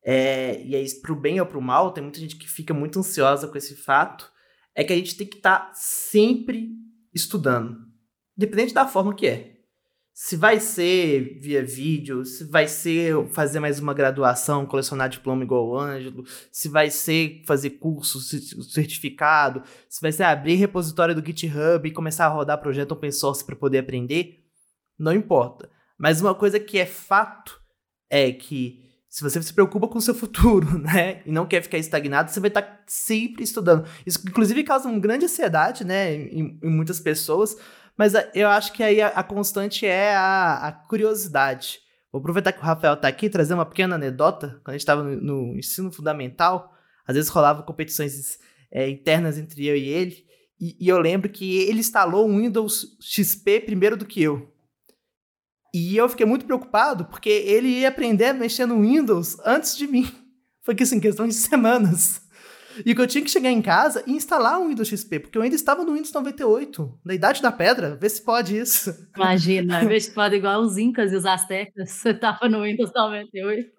é, 0.08 0.62
e 0.64 0.76
aí, 0.76 0.86
pro 1.02 1.16
bem 1.16 1.40
ou 1.40 1.48
pro 1.48 1.60
mal, 1.60 1.92
tem 1.92 2.04
muita 2.04 2.20
gente 2.20 2.36
que 2.36 2.48
fica 2.48 2.76
muito 2.76 3.00
ansiosa 3.00 3.48
com 3.48 3.58
esse 3.58 3.76
fato, 3.76 4.32
é 4.76 4.84
que 4.84 4.94
a 4.94 4.96
gente 4.96 5.18
tem 5.18 5.26
que 5.26 5.38
estar 5.38 5.60
tá 5.60 5.72
sempre 5.74 6.70
estudando, 7.12 7.76
independente 8.38 8.72
da 8.72 8.88
forma 8.88 9.16
que 9.16 9.26
é. 9.26 9.56
Se 10.14 10.38
vai 10.38 10.60
ser 10.60 11.40
via 11.42 11.66
vídeo, 11.66 12.24
se 12.24 12.46
vai 12.46 12.68
ser 12.68 13.28
fazer 13.30 13.60
mais 13.60 13.80
uma 13.80 13.94
graduação, 13.94 14.66
colecionar 14.66 15.10
diploma 15.10 15.44
igual 15.44 15.68
o 15.68 15.78
Ângelo, 15.78 16.24
se 16.52 16.70
vai 16.70 16.90
ser 16.92 17.42
fazer 17.46 17.72
curso, 17.72 18.20
certificado, 18.20 19.64
se 19.90 20.00
vai 20.02 20.12
ser 20.12 20.24
abrir 20.24 20.56
repositório 20.56 21.16
do 21.16 21.26
GitHub 21.26 21.86
e 21.86 21.92
começar 21.92 22.28
a 22.28 22.30
rodar 22.30 22.62
projeto 22.62 22.92
open 22.92 23.12
source 23.12 23.44
para 23.44 23.56
poder 23.56 23.80
aprender, 23.80 24.46
não 24.98 25.12
importa. 25.14 25.70
Mas 25.98 26.22
uma 26.22 26.36
coisa 26.36 26.60
que 26.60 26.78
é 26.78 26.86
fato 26.86 27.60
é 28.10 28.32
que 28.32 28.85
se 29.16 29.24
você 29.24 29.42
se 29.42 29.54
preocupa 29.54 29.88
com 29.88 29.98
o 29.98 30.02
seu 30.02 30.14
futuro, 30.14 30.76
né, 30.78 31.22
e 31.26 31.32
não 31.32 31.46
quer 31.46 31.64
ficar 31.64 31.78
estagnado, 31.78 32.30
você 32.30 32.40
vai 32.42 32.50
estar 32.50 32.62
tá 32.62 32.84
sempre 32.86 33.46
estudando. 33.46 33.88
Isso, 34.06 34.20
inclusive, 34.28 34.62
causa 34.62 34.90
uma 34.90 35.00
grande 35.00 35.24
ansiedade, 35.24 35.86
né, 35.86 36.14
em, 36.14 36.60
em 36.62 36.70
muitas 36.70 37.00
pessoas, 37.00 37.56
mas 37.98 38.12
eu 38.34 38.50
acho 38.50 38.74
que 38.74 38.84
aí 38.84 39.02
a, 39.02 39.08
a 39.08 39.24
constante 39.24 39.86
é 39.86 40.14
a, 40.14 40.68
a, 40.68 40.72
curiosidade. 40.74 41.80
Vou 42.12 42.20
aproveitar 42.20 42.52
que 42.52 42.60
o 42.60 42.64
Rafael 42.64 42.96
está 42.96 43.08
aqui, 43.08 43.30
trazer 43.30 43.54
uma 43.54 43.66
pequena 43.66 43.96
anedota. 43.96 44.60
Quando 44.66 44.70
a 44.70 44.72
gente 44.74 44.82
estava 44.82 45.02
no, 45.02 45.16
no, 45.16 45.58
ensino 45.58 45.90
fundamental, 45.94 46.74
às 47.08 47.16
vezes 47.16 47.30
rolavam 47.30 47.64
competições 47.64 48.38
é, 48.70 48.90
internas 48.90 49.38
entre 49.38 49.66
eu 49.66 49.78
e 49.78 49.88
ele, 49.88 50.26
e, 50.60 50.76
e 50.78 50.90
eu 50.90 51.00
lembro 51.00 51.30
que 51.30 51.60
ele 51.60 51.80
instalou 51.80 52.28
um 52.28 52.40
Windows 52.40 52.98
XP 53.00 53.62
primeiro 53.62 53.96
do 53.96 54.06
que 54.06 54.22
eu. 54.22 54.54
E 55.78 55.98
eu 55.98 56.08
fiquei 56.08 56.26
muito 56.26 56.46
preocupado 56.46 57.04
porque 57.04 57.28
ele 57.30 57.68
ia 57.68 57.90
aprender 57.90 58.28
a 58.28 58.34
mexer 58.34 58.66
no 58.66 58.80
Windows 58.80 59.38
antes 59.46 59.76
de 59.76 59.86
mim. 59.86 60.10
Foi 60.64 60.74
que 60.74 60.84
assim, 60.84 61.02
questão 61.02 61.28
de 61.28 61.34
semanas. 61.34 62.22
E 62.86 62.96
que 62.96 63.02
eu 63.02 63.06
tinha 63.06 63.22
que 63.22 63.30
chegar 63.30 63.52
em 63.52 63.62
casa 63.62 64.02
e 64.08 64.14
instalar 64.14 64.62
o 64.62 64.70
Windows 64.70 64.88
XP, 64.88 65.20
porque 65.20 65.38
eu 65.38 65.42
ainda 65.42 65.56
estava 65.56 65.84
no 65.84 65.92
Windows 65.92 66.14
98, 66.14 67.00
na 67.04 67.14
idade 67.14 67.42
da 67.42 67.52
pedra. 67.52 67.98
Vê 67.98 68.08
se 68.08 68.22
pode 68.22 68.58
isso. 68.58 68.90
Imagina, 69.18 69.84
vê 69.86 70.00
se 70.00 70.12
pode 70.12 70.38
igual 70.38 70.62
os 70.62 70.78
Incas 70.78 71.12
e 71.12 71.18
os 71.18 71.26
Aztecas. 71.26 71.92
Você 71.92 72.12
estava 72.12 72.48
no 72.48 72.64
Windows 72.64 72.94
98. 72.94 73.70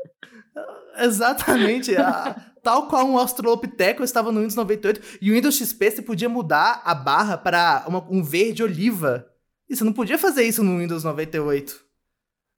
Exatamente. 0.98 1.96
A, 1.96 2.52
tal 2.62 2.88
qual 2.88 3.06
um 3.06 3.16
Australopithecus, 3.16 4.00
eu 4.00 4.04
estava 4.04 4.30
no 4.30 4.40
Windows 4.40 4.54
98. 4.54 5.18
E 5.22 5.30
o 5.30 5.34
Windows 5.34 5.56
XP 5.56 5.92
você 5.92 6.02
podia 6.02 6.28
mudar 6.28 6.82
a 6.84 6.94
barra 6.94 7.38
para 7.38 7.86
uma, 7.88 8.06
um 8.10 8.22
verde 8.22 8.62
oliva. 8.62 9.26
E 9.68 9.74
você 9.74 9.82
não 9.82 9.94
podia 9.94 10.18
fazer 10.18 10.42
isso 10.44 10.62
no 10.62 10.78
Windows 10.78 11.02
98 11.02 11.85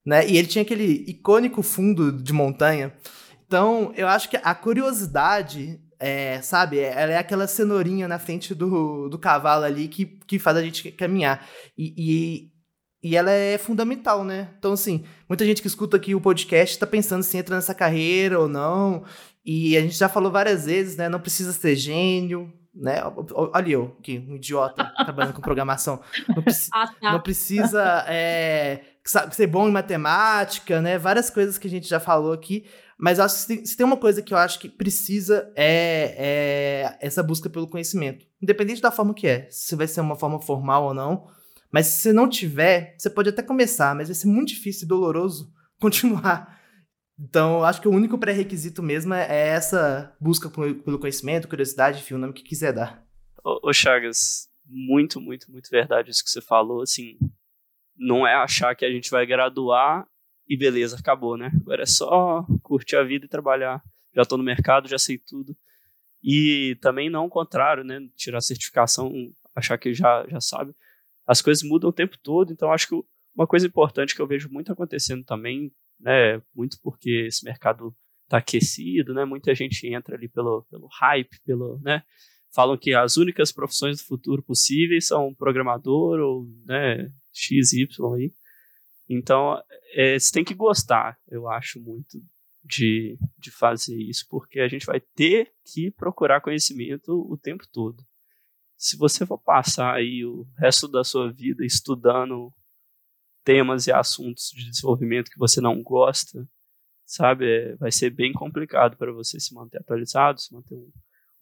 né? 0.05 0.27
E 0.29 0.37
ele 0.37 0.49
tinha 0.49 0.63
aquele 0.63 1.05
icônico 1.07 1.63
fundo 1.63 2.13
de 2.13 2.33
montanha. 2.33 2.93
Então, 3.47 3.93
eu 3.97 4.07
acho 4.07 4.29
que 4.29 4.39
a 4.43 4.55
curiosidade, 4.55 5.81
é, 5.99 6.41
sabe, 6.43 6.79
ela 6.79 7.13
é 7.13 7.17
aquela 7.17 7.47
cenourinha 7.47 8.07
na 8.07 8.19
frente 8.19 8.55
do, 8.55 9.09
do 9.09 9.19
cavalo 9.19 9.65
ali 9.65 9.89
que, 9.89 10.05
que 10.05 10.39
faz 10.39 10.57
a 10.57 10.63
gente 10.63 10.93
caminhar. 10.93 11.47
E, 11.77 11.95
e, 11.97 12.53
e 13.03 13.17
ela 13.17 13.31
é 13.31 13.57
fundamental, 13.57 14.25
né? 14.25 14.51
Então, 14.59 14.73
assim, 14.73 15.05
muita 15.29 15.45
gente 15.45 15.63
que 15.63 15.69
escuta 15.69 15.97
aqui 15.97 16.15
o 16.15 16.21
podcast 16.21 16.75
está 16.75 16.87
pensando 16.87 17.23
se 17.23 17.37
entra 17.37 17.57
nessa 17.57 17.75
carreira 17.75 18.39
ou 18.39 18.49
não. 18.49 19.05
E 19.45 19.77
a 19.79 19.81
gente 19.81 19.97
já 19.97 20.09
falou 20.11 20.31
várias 20.31 20.67
vezes, 20.67 20.97
né? 20.97 21.09
Não 21.09 21.21
precisa 21.21 21.53
ser 21.53 21.75
gênio, 21.75 22.53
né? 22.75 23.03
Olha 23.33 23.71
eu, 23.71 23.97
que 24.03 24.19
um 24.19 24.37
idiota 24.37 24.85
trabalhando 25.05 25.33
com 25.33 25.41
programação. 25.41 26.01
Não, 26.29 26.43
preci 26.43 26.69
ah, 26.75 26.87
tá. 27.01 27.13
não 27.13 27.21
precisa 27.21 28.05
é, 28.09 28.83
ser 29.11 29.47
bom 29.47 29.69
em 29.69 29.73
matemática, 29.73 30.81
né? 30.81 30.99
Várias 30.99 31.31
coisas 31.31 31.59
que 31.59 31.67
a 31.67 31.71
gente 31.71 31.89
já 31.89 32.01
falou 32.01 32.33
aqui. 32.33 32.65
Mas 32.99 33.21
acho 33.21 33.47
que 33.47 33.65
se 33.65 33.77
tem 33.77 33.87
uma 33.87 33.97
coisa 33.97 34.21
que 34.21 34.35
eu 34.35 34.39
acho 34.39 34.59
que 34.59 34.69
precisa 34.69 35.53
é, 35.55 36.15
é 36.19 36.99
essa 37.01 37.23
busca 37.23 37.49
pelo 37.49 37.69
conhecimento. 37.69 38.27
Independente 38.43 38.83
da 38.83 38.91
forma 38.91 39.15
que 39.15 39.27
é. 39.27 39.47
Se 39.51 39.77
vai 39.77 39.87
ser 39.87 40.01
uma 40.01 40.17
forma 40.17 40.41
formal 40.41 40.85
ou 40.85 40.95
não. 40.95 41.29
Mas 41.73 41.87
se 41.87 42.03
você 42.03 42.13
não 42.13 42.29
tiver, 42.29 42.95
você 42.99 43.09
pode 43.09 43.29
até 43.29 43.43
começar, 43.43 43.95
mas 43.95 44.09
vai 44.09 44.15
ser 44.15 44.27
muito 44.27 44.49
difícil 44.49 44.85
e 44.85 44.89
doloroso 44.89 45.53
continuar. 45.81 46.59
Então, 47.19 47.65
acho 47.65 47.81
que 47.81 47.89
o 47.89 47.93
único 47.93 48.17
pré-requisito 48.17 48.83
mesmo 48.83 49.13
é, 49.13 49.27
é 49.29 49.49
essa 49.49 50.15
busca 50.21 50.49
pelo 50.49 50.99
conhecimento, 50.99 51.49
curiosidade, 51.49 52.01
enfim, 52.01 52.15
o 52.15 52.19
nome 52.19 52.33
que 52.33 52.45
quiser 52.45 52.73
dar. 52.73 53.05
Ô, 53.45 53.69
ô 53.69 53.73
Chagas, 53.73 54.49
muito, 54.65 55.21
muito, 55.21 55.51
muito 55.51 55.69
verdade 55.69 56.11
isso 56.11 56.23
que 56.23 56.31
você 56.31 56.41
falou, 56.41 56.83
assim, 56.83 57.19
não 57.99 58.27
é 58.27 58.35
achar 58.35 58.75
que 58.75 58.85
a 58.85 58.91
gente 58.91 59.11
vai 59.11 59.27
graduar 59.27 60.07
e 60.49 60.57
beleza, 60.57 60.97
acabou, 60.99 61.37
né? 61.37 61.51
Agora 61.61 61.83
é 61.83 61.87
só 61.87 62.47
curtir 62.63 62.97
a 62.97 63.03
vida 63.03 63.27
e 63.27 63.29
trabalhar. 63.29 63.83
Já 64.15 64.23
estou 64.23 64.39
no 64.39 64.45
mercado, 64.45 64.89
já 64.89 64.99
sei 64.99 65.19
tudo. 65.19 65.57
E 66.23 66.77
também 66.81 67.11
não 67.11 67.27
o 67.27 67.31
contrário, 67.31 67.85
né? 67.85 68.01
Tirar 68.17 68.41
certificação, 68.41 69.13
achar 69.55 69.77
que 69.77 69.93
já, 69.93 70.27
já 70.29 70.41
sabe. 70.41 70.75
As 71.27 71.43
coisas 71.43 71.63
mudam 71.63 71.91
o 71.91 71.93
tempo 71.93 72.17
todo, 72.23 72.53
então 72.53 72.73
acho 72.73 72.89
que 72.89 72.95
uma 73.35 73.47
coisa 73.47 73.67
importante 73.67 74.15
que 74.15 74.23
eu 74.23 74.27
vejo 74.27 74.49
muito 74.51 74.73
acontecendo 74.73 75.25
também, 75.25 75.71
né, 76.01 76.41
muito 76.55 76.79
porque 76.83 77.27
esse 77.29 77.45
mercado 77.45 77.95
está 78.25 78.39
aquecido, 78.39 79.13
né, 79.15 79.25
muita 79.25 79.55
gente 79.55 79.87
entra 79.87 80.17
ali 80.17 80.29
pelo, 80.29 80.65
pelo 80.71 80.89
hype, 80.99 81.41
pelo, 81.45 81.79
né, 81.81 82.03
falam 82.55 82.77
que 82.77 82.95
as 82.95 83.17
únicas 83.17 83.53
profissões 83.53 83.99
do 83.99 84.05
futuro 84.05 84.43
possíveis 84.43 85.07
são 85.07 85.35
programador 85.35 86.19
ou 86.21 86.47
né, 86.65 87.11
XY 87.33 87.89
aí. 88.17 88.33
Então, 89.09 89.61
é, 89.95 90.19
você 90.19 90.33
tem 90.33 90.45
que 90.45 90.55
gostar, 90.55 91.19
eu 91.29 91.49
acho 91.49 91.81
muito, 91.81 92.23
de, 92.65 93.19
de 93.39 93.51
fazer 93.51 93.97
isso, 93.97 94.27
porque 94.29 94.61
a 94.61 94.69
gente 94.69 94.85
vai 94.85 95.01
ter 95.01 95.53
que 95.65 95.91
procurar 95.91 96.41
conhecimento 96.41 97.13
o 97.13 97.37
tempo 97.37 97.65
todo. 97.73 98.05
Se 98.77 98.97
você 98.97 99.25
for 99.25 99.39
passar 99.39 99.95
aí 99.95 100.25
o 100.25 100.47
resto 100.59 100.87
da 100.87 101.03
sua 101.03 101.33
vida 101.33 101.65
estudando 101.65 102.53
temas 103.43 103.87
e 103.87 103.93
assuntos 103.93 104.51
de 104.55 104.69
desenvolvimento 104.71 105.31
que 105.31 105.39
você 105.39 105.61
não 105.61 105.83
gosta, 105.83 106.47
sabe, 107.07 107.47
é, 107.47 107.77
vai 107.77 107.91
ser 107.91 108.11
bem 108.11 108.33
complicado 108.33 108.97
para 108.97 109.11
você 109.11 109.41
se 109.41 109.55
manter 109.55 109.79
atualizado, 109.79 110.41
se 110.41 110.53
manter 110.53 110.75
um, 110.75 110.93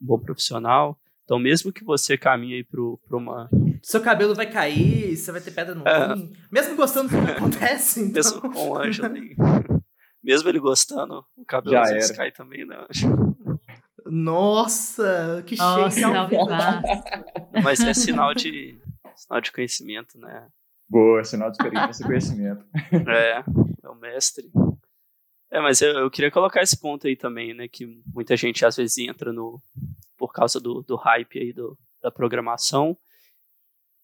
um 0.01 0.07
bom 0.07 0.18
profissional. 0.18 0.99
Então, 1.24 1.38
mesmo 1.38 1.72
que 1.72 1.84
você 1.84 2.16
caminhe 2.16 2.55
aí 2.55 2.64
para 2.64 3.16
uma. 3.16 3.51
Seu 3.82 4.01
cabelo 4.01 4.34
vai 4.34 4.49
cair, 4.49 5.16
você 5.16 5.32
vai 5.32 5.40
ter 5.40 5.51
pedra 5.51 5.74
no 5.74 5.86
é. 5.86 6.14
rim. 6.14 6.32
Mesmo 6.53 6.76
gostando 6.76 7.09
do 7.09 7.24
que 7.24 7.32
acontece. 7.32 8.01
Então... 8.01 8.14
Mesmo 8.14 8.40
com 8.40 8.68
o 8.68 8.78
Ângelo 8.78 9.12
Mesmo 10.22 10.49
ele 10.49 10.61
gostando, 10.61 11.24
o 11.36 11.44
cabelo 11.44 11.72
Já 11.72 11.82
às 11.82 11.90
vezes 11.90 12.11
cai 12.12 12.30
também, 12.30 12.64
né? 12.64 12.76
Nossa, 14.07 15.42
que 15.47 15.57
cheio. 15.57 15.90
Mas 17.62 17.80
é 17.80 17.92
sinal 17.92 18.32
de, 18.32 18.80
sinal 19.16 19.40
de 19.40 19.51
conhecimento, 19.51 20.18
né? 20.18 20.47
Boa, 20.88 21.24
sinal 21.24 21.51
de 21.51 21.57
experiência 21.57 22.05
e 22.05 22.07
conhecimento. 22.07 22.64
É, 23.09 23.44
é 23.82 23.88
o 23.88 23.97
mestre. 23.97 24.49
É, 25.51 25.61
mas 25.61 25.80
eu, 25.80 25.90
eu, 25.92 26.11
queria 26.11 26.30
colocar 26.30 26.62
esse 26.62 26.78
ponto 26.78 27.07
aí 27.07 27.16
também, 27.16 27.55
né? 27.55 27.68
Que 27.68 27.86
muita 28.07 28.36
gente 28.36 28.64
às 28.64 28.76
vezes 28.76 28.99
entra 28.99 29.32
no. 29.32 29.62
por 30.16 30.32
causa 30.32 30.61
do, 30.61 30.82
do 30.82 30.97
hype 30.97 31.38
aí 31.38 31.53
do, 31.53 31.78
da 32.03 32.11
programação. 32.11 32.97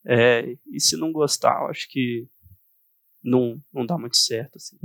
É, 0.05 0.57
e 0.66 0.80
se 0.80 0.97
não 0.97 1.12
gostar, 1.12 1.62
eu 1.62 1.68
acho 1.68 1.88
que 1.88 2.26
não, 3.22 3.61
não 3.72 3.86
dá 3.86 3.97
muito 3.97 4.16
certo, 4.16 4.57
assim. 4.57 4.76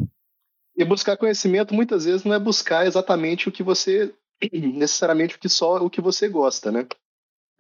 E 0.76 0.86
buscar 0.86 1.18
conhecimento 1.18 1.74
muitas 1.74 2.06
vezes 2.06 2.24
não 2.24 2.34
é 2.34 2.40
buscar 2.40 2.86
exatamente 2.86 3.50
o 3.50 3.52
que 3.52 3.64
você. 3.64 4.14
necessariamente 4.54 5.36
o 5.36 5.40
que 5.40 5.50
só 5.50 5.78
o 5.78 5.90
que 5.90 6.02
você 6.02 6.28
gosta, 6.28 6.72
né? 6.72 6.88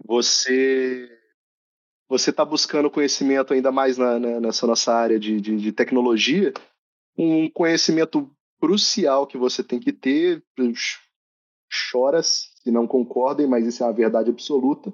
Você. 0.05 1.09
Você 2.09 2.29
está 2.29 2.45
buscando 2.45 2.89
conhecimento 2.89 3.53
ainda 3.53 3.69
mais 3.71 3.97
na, 3.97 4.17
na, 4.17 4.39
nessa 4.39 4.65
nossa 4.65 4.93
área 4.93 5.19
de, 5.19 5.41
de, 5.41 5.57
de 5.57 5.71
tecnologia, 5.73 6.53
um 7.17 7.49
conhecimento 7.49 8.31
crucial 8.60 9.28
que 9.28 9.38
você 9.38 9.64
tem 9.64 9.80
que 9.80 9.91
ter. 9.91 10.43
Chora 11.91 12.24
se 12.24 12.72
não 12.72 12.88
concordem, 12.88 13.47
mas 13.47 13.66
isso 13.66 13.84
é 13.84 13.86
uma 13.86 13.93
verdade 13.93 14.30
absoluta. 14.30 14.93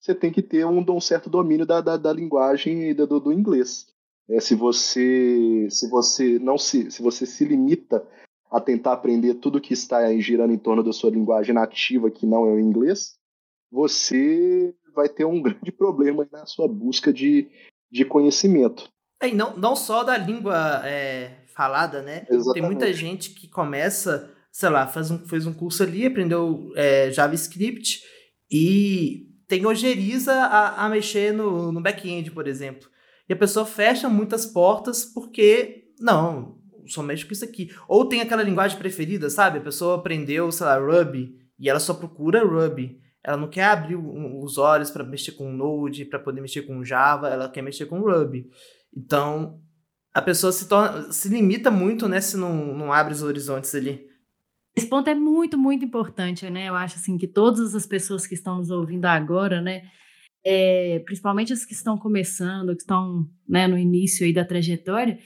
Você 0.00 0.14
tem 0.14 0.32
que 0.32 0.42
ter 0.42 0.64
um, 0.64 0.84
um 0.90 1.00
certo 1.00 1.28
domínio 1.28 1.66
da, 1.66 1.80
da, 1.80 1.96
da 1.96 2.12
linguagem 2.12 2.90
e 2.90 2.94
do, 2.94 3.20
do 3.20 3.32
inglês. 3.32 3.86
É, 4.28 4.40
se 4.40 4.54
você 4.54 5.68
se 5.70 5.88
você 5.88 6.38
não 6.38 6.58
se 6.58 6.90
se 6.90 7.02
você 7.02 7.24
se 7.24 7.44
limita 7.44 8.06
a 8.50 8.60
tentar 8.60 8.92
aprender 8.92 9.34
tudo 9.34 9.60
que 9.60 9.72
está 9.72 10.12
girando 10.18 10.52
em 10.52 10.58
torno 10.58 10.82
da 10.82 10.92
sua 10.92 11.10
linguagem 11.10 11.54
nativa, 11.54 12.10
que 12.10 12.26
não 12.26 12.46
é 12.46 12.52
o 12.52 12.60
inglês, 12.60 13.18
você 13.70 14.74
vai 14.94 15.08
ter 15.08 15.24
um 15.24 15.40
grande 15.42 15.72
problema 15.72 16.26
na 16.30 16.46
sua 16.46 16.68
busca 16.68 17.12
de, 17.12 17.48
de 17.90 18.04
conhecimento. 18.04 18.90
É, 19.20 19.32
não, 19.32 19.56
não 19.56 19.74
só 19.74 20.04
da 20.04 20.16
língua 20.16 20.82
é, 20.86 21.44
falada, 21.58 22.00
né? 22.00 22.24
Exatamente. 22.30 22.54
Tem 22.54 22.62
muita 22.62 22.92
gente 22.92 23.30
que 23.30 23.48
começa, 23.48 24.32
sei 24.52 24.68
lá, 24.68 24.86
faz 24.86 25.10
um, 25.10 25.18
fez 25.26 25.44
um 25.44 25.52
curso 25.52 25.82
ali, 25.82 26.06
aprendeu 26.06 26.70
é, 26.76 27.10
JavaScript 27.10 28.00
e 28.48 29.26
tem 29.48 29.66
ojeriza 29.66 30.32
a, 30.32 30.86
a 30.86 30.88
mexer 30.88 31.32
no, 31.32 31.72
no 31.72 31.80
back-end, 31.80 32.30
por 32.30 32.46
exemplo. 32.46 32.88
E 33.28 33.32
a 33.32 33.36
pessoa 33.36 33.66
fecha 33.66 34.08
muitas 34.08 34.46
portas 34.46 35.04
porque, 35.04 35.88
não, 35.98 36.60
só 36.86 37.02
mexo 37.02 37.26
com 37.26 37.32
isso 37.32 37.44
aqui. 37.44 37.70
Ou 37.88 38.08
tem 38.08 38.20
aquela 38.20 38.44
linguagem 38.44 38.78
preferida, 38.78 39.28
sabe? 39.28 39.58
A 39.58 39.62
pessoa 39.62 39.96
aprendeu, 39.96 40.52
sei 40.52 40.64
lá, 40.64 40.78
Ruby, 40.78 41.34
e 41.58 41.68
ela 41.68 41.80
só 41.80 41.92
procura 41.92 42.44
Ruby. 42.44 43.00
Ela 43.24 43.36
não 43.36 43.50
quer 43.50 43.64
abrir 43.64 43.96
os 43.96 44.58
olhos 44.58 44.92
para 44.92 45.02
mexer 45.02 45.32
com 45.32 45.52
Node, 45.52 46.04
para 46.04 46.20
poder 46.20 46.40
mexer 46.40 46.62
com 46.62 46.84
Java, 46.84 47.28
ela 47.28 47.48
quer 47.48 47.62
mexer 47.62 47.86
com 47.86 47.98
Ruby. 47.98 48.46
Então, 48.96 49.60
a 50.18 50.22
pessoa 50.22 50.52
se, 50.52 50.68
torna, 50.68 51.12
se 51.12 51.28
limita 51.28 51.70
muito, 51.70 52.08
né, 52.08 52.20
se 52.20 52.36
não, 52.36 52.74
não 52.74 52.92
abre 52.92 53.14
os 53.14 53.22
horizontes 53.22 53.72
ali. 53.74 54.06
Esse 54.76 54.86
ponto 54.86 55.08
é 55.08 55.14
muito, 55.14 55.56
muito 55.56 55.84
importante, 55.84 56.48
né? 56.50 56.68
Eu 56.68 56.74
acho 56.74 56.96
assim 56.96 57.16
que 57.18 57.26
todas 57.26 57.74
as 57.74 57.86
pessoas 57.86 58.26
que 58.26 58.34
estão 58.34 58.58
nos 58.58 58.70
ouvindo 58.70 59.06
agora, 59.06 59.60
né, 59.60 59.82
é, 60.44 61.00
principalmente 61.04 61.52
as 61.52 61.64
que 61.64 61.72
estão 61.72 61.96
começando, 61.96 62.74
que 62.74 62.82
estão 62.82 63.28
né, 63.48 63.66
no 63.66 63.78
início 63.78 64.26
aí 64.26 64.32
da 64.32 64.44
trajetória, 64.44 65.18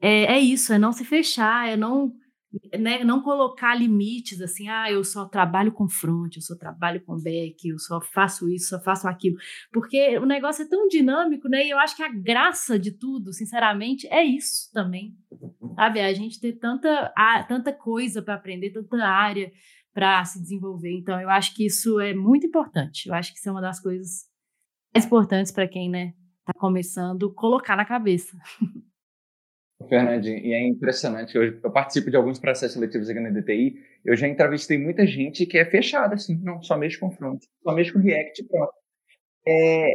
é, 0.00 0.34
é 0.34 0.38
isso, 0.38 0.72
é 0.72 0.78
não 0.78 0.92
se 0.92 1.04
fechar, 1.04 1.68
é 1.68 1.76
não 1.76 2.12
né, 2.78 3.04
não 3.04 3.22
colocar 3.22 3.74
limites 3.74 4.40
assim, 4.40 4.68
ah, 4.68 4.90
eu 4.90 5.04
só 5.04 5.24
trabalho 5.24 5.72
com 5.72 5.88
front, 5.88 6.36
eu 6.36 6.42
só 6.42 6.56
trabalho 6.56 7.00
com 7.02 7.16
back, 7.16 7.68
eu 7.68 7.78
só 7.78 8.00
faço 8.00 8.48
isso, 8.48 8.70
só 8.70 8.80
faço 8.80 9.06
aquilo, 9.06 9.36
porque 9.72 10.18
o 10.18 10.26
negócio 10.26 10.64
é 10.64 10.68
tão 10.68 10.88
dinâmico, 10.88 11.48
né? 11.48 11.64
E 11.64 11.70
eu 11.70 11.78
acho 11.78 11.96
que 11.96 12.02
a 12.02 12.08
graça 12.08 12.78
de 12.78 12.90
tudo, 12.90 13.32
sinceramente, 13.32 14.06
é 14.08 14.24
isso 14.24 14.70
também, 14.72 15.16
sabe? 15.76 16.00
A 16.00 16.12
gente 16.12 16.40
ter 16.40 16.54
tanta, 16.54 17.12
tanta 17.46 17.72
coisa 17.72 18.20
para 18.20 18.34
aprender, 18.34 18.70
tanta 18.70 19.04
área 19.04 19.52
para 19.92 20.24
se 20.24 20.40
desenvolver. 20.40 20.92
Então, 20.92 21.20
eu 21.20 21.30
acho 21.30 21.54
que 21.54 21.66
isso 21.66 22.00
é 22.00 22.14
muito 22.14 22.46
importante. 22.46 23.08
Eu 23.08 23.14
acho 23.14 23.32
que 23.32 23.38
isso 23.38 23.48
é 23.48 23.52
uma 23.52 23.60
das 23.60 23.80
coisas 23.80 24.28
mais 24.94 25.04
importantes 25.04 25.52
para 25.52 25.68
quem, 25.68 25.88
né, 25.88 26.14
está 26.40 26.52
começando, 26.58 27.32
colocar 27.32 27.76
na 27.76 27.84
cabeça. 27.84 28.36
Fernandinho, 29.88 30.38
e 30.38 30.52
é 30.52 30.66
impressionante. 30.66 31.34
Eu, 31.34 31.44
eu, 31.44 31.70
participo 31.70 32.10
de 32.10 32.16
alguns 32.16 32.38
processos 32.38 32.74
seletivos 32.74 33.08
aqui 33.08 33.20
na 33.20 33.30
DTI. 33.30 33.76
Eu 34.04 34.16
já 34.16 34.28
entrevistei 34.28 34.78
muita 34.78 35.06
gente 35.06 35.46
que 35.46 35.58
é 35.58 35.64
fechada, 35.64 36.14
assim, 36.14 36.38
não, 36.42 36.62
só 36.62 36.76
mexe 36.76 36.98
com 36.98 37.10
front, 37.10 37.42
só 37.62 37.74
com 37.92 37.98
React 37.98 38.44
pronto. 38.44 38.72
É, 39.46 39.90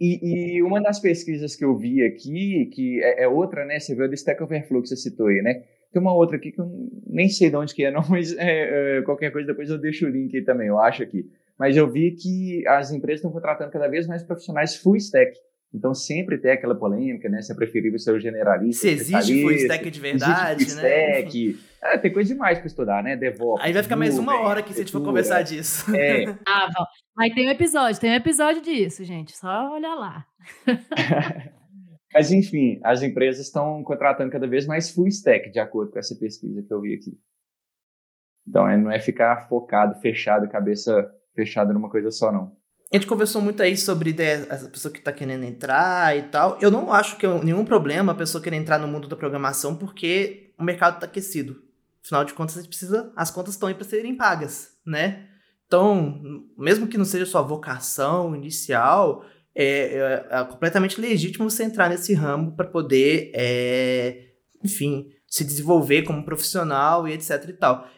e, 0.00 0.56
e, 0.56 0.62
uma 0.62 0.80
das 0.80 1.00
pesquisas 1.00 1.54
que 1.56 1.64
eu 1.64 1.76
vi 1.76 2.02
aqui, 2.02 2.66
que 2.72 3.02
é, 3.02 3.24
é, 3.24 3.28
outra, 3.28 3.64
né? 3.64 3.78
Você 3.78 3.94
viu 3.94 4.08
do 4.08 4.14
Stack 4.14 4.42
Overflow 4.42 4.82
que 4.82 4.88
você 4.88 4.96
citou 4.96 5.26
aí, 5.26 5.42
né? 5.42 5.64
Tem 5.92 6.00
uma 6.00 6.14
outra 6.14 6.36
aqui 6.36 6.50
que 6.50 6.60
eu 6.60 6.68
nem 7.06 7.28
sei 7.28 7.50
de 7.50 7.56
onde 7.56 7.74
que 7.74 7.84
é, 7.84 7.90
não, 7.90 8.02
mas 8.08 8.36
é, 8.36 8.98
é, 8.98 9.02
qualquer 9.02 9.30
coisa 9.30 9.46
depois 9.46 9.68
eu 9.68 9.78
deixo 9.78 10.06
o 10.06 10.08
link 10.08 10.34
aí 10.36 10.44
também, 10.44 10.68
eu 10.68 10.78
acho 10.78 11.02
aqui. 11.02 11.28
Mas 11.58 11.76
eu 11.76 11.88
vi 11.90 12.12
que 12.12 12.66
as 12.66 12.90
empresas 12.90 13.18
estão 13.18 13.30
contratando 13.30 13.70
cada 13.70 13.88
vez 13.88 14.06
mais 14.06 14.22
profissionais 14.22 14.76
full 14.76 14.96
stack. 14.96 15.36
Então 15.74 15.92
sempre 15.92 16.38
tem 16.38 16.52
aquela 16.52 16.74
polêmica, 16.76 17.28
né? 17.28 17.42
Se 17.42 17.52
é 17.52 17.54
preferível 17.56 17.98
ser 17.98 18.12
o 18.12 18.20
generalista. 18.20 18.82
Se 18.82 18.90
existe 18.90 19.42
full 19.42 19.50
stack 19.50 19.90
de 19.90 20.00
verdade, 20.00 20.64
full 20.66 20.76
né? 20.76 21.20
Stack. 21.20 21.58
É, 21.82 21.98
tem 21.98 22.12
coisa 22.12 22.32
demais 22.32 22.58
para 22.58 22.68
estudar, 22.68 23.02
né? 23.02 23.16
DevOps. 23.16 23.60
Aí 23.62 23.72
vai 23.72 23.82
ficar 23.82 23.96
mais 23.96 24.16
uma 24.16 24.40
hora 24.40 24.62
que 24.62 24.72
se 24.72 24.80
a 24.80 24.82
gente 24.84 24.92
for 24.92 25.02
conversar 25.02 25.42
disso. 25.42 25.94
É. 25.94 26.26
ah, 26.46 26.70
bom. 26.72 26.84
Mas 27.16 27.34
tem 27.34 27.48
um 27.48 27.50
episódio, 27.50 28.00
tem 28.00 28.12
um 28.12 28.14
episódio 28.14 28.62
disso, 28.62 29.02
gente. 29.02 29.36
Só 29.36 29.74
olhar 29.74 29.96
lá. 29.96 30.24
Mas 32.14 32.30
enfim, 32.30 32.78
as 32.84 33.02
empresas 33.02 33.44
estão 33.44 33.82
contratando 33.82 34.30
cada 34.30 34.46
vez 34.46 34.68
mais 34.68 34.92
full 34.92 35.08
stack, 35.08 35.50
de 35.50 35.58
acordo 35.58 35.90
com 35.90 35.98
essa 35.98 36.14
pesquisa 36.14 36.62
que 36.62 36.72
eu 36.72 36.80
vi 36.80 36.94
aqui. 36.94 37.18
Então, 38.46 38.68
é, 38.68 38.76
não 38.76 38.92
é 38.92 39.00
ficar 39.00 39.48
focado, 39.48 40.00
fechado, 40.00 40.48
cabeça 40.48 41.10
fechada 41.34 41.72
numa 41.72 41.90
coisa 41.90 42.12
só, 42.12 42.30
não. 42.30 42.56
A 42.92 42.96
gente 42.96 43.06
conversou 43.06 43.42
muito 43.42 43.62
aí 43.62 43.76
sobre 43.76 44.10
ideia, 44.10 44.46
essa 44.48 44.68
pessoa 44.68 44.92
que 44.92 44.98
está 44.98 45.12
querendo 45.12 45.44
entrar 45.44 46.16
e 46.16 46.22
tal. 46.22 46.58
Eu 46.60 46.70
não 46.70 46.92
acho 46.92 47.16
que 47.16 47.26
é 47.26 47.44
nenhum 47.44 47.64
problema 47.64 48.12
a 48.12 48.14
pessoa 48.14 48.42
querer 48.42 48.56
entrar 48.56 48.78
no 48.78 48.86
mundo 48.86 49.08
da 49.08 49.16
programação, 49.16 49.74
porque 49.74 50.52
o 50.58 50.62
mercado 50.62 50.94
está 50.94 51.06
aquecido. 51.06 51.62
Afinal 52.04 52.24
de 52.24 52.34
contas, 52.34 52.56
a 52.56 52.60
gente 52.60 52.68
precisa, 52.68 53.12
as 53.16 53.30
contas 53.30 53.54
estão 53.54 53.68
aí 53.68 53.74
para 53.74 53.84
serem 53.84 54.14
pagas, 54.14 54.76
né? 54.86 55.26
Então, 55.66 56.20
mesmo 56.56 56.86
que 56.86 56.98
não 56.98 57.04
seja 57.04 57.26
sua 57.26 57.42
vocação 57.42 58.36
inicial, 58.36 59.24
é, 59.54 59.66
é, 59.66 60.26
é 60.30 60.44
completamente 60.44 61.00
legítimo 61.00 61.48
você 61.48 61.64
entrar 61.64 61.88
nesse 61.88 62.12
ramo 62.12 62.54
para 62.54 62.66
poder, 62.66 63.32
é, 63.34 64.26
enfim, 64.62 65.08
se 65.26 65.44
desenvolver 65.44 66.02
como 66.02 66.24
profissional 66.24 67.08
e 67.08 67.12
etc 67.12 67.48
e 67.48 67.52
tal. 67.54 67.88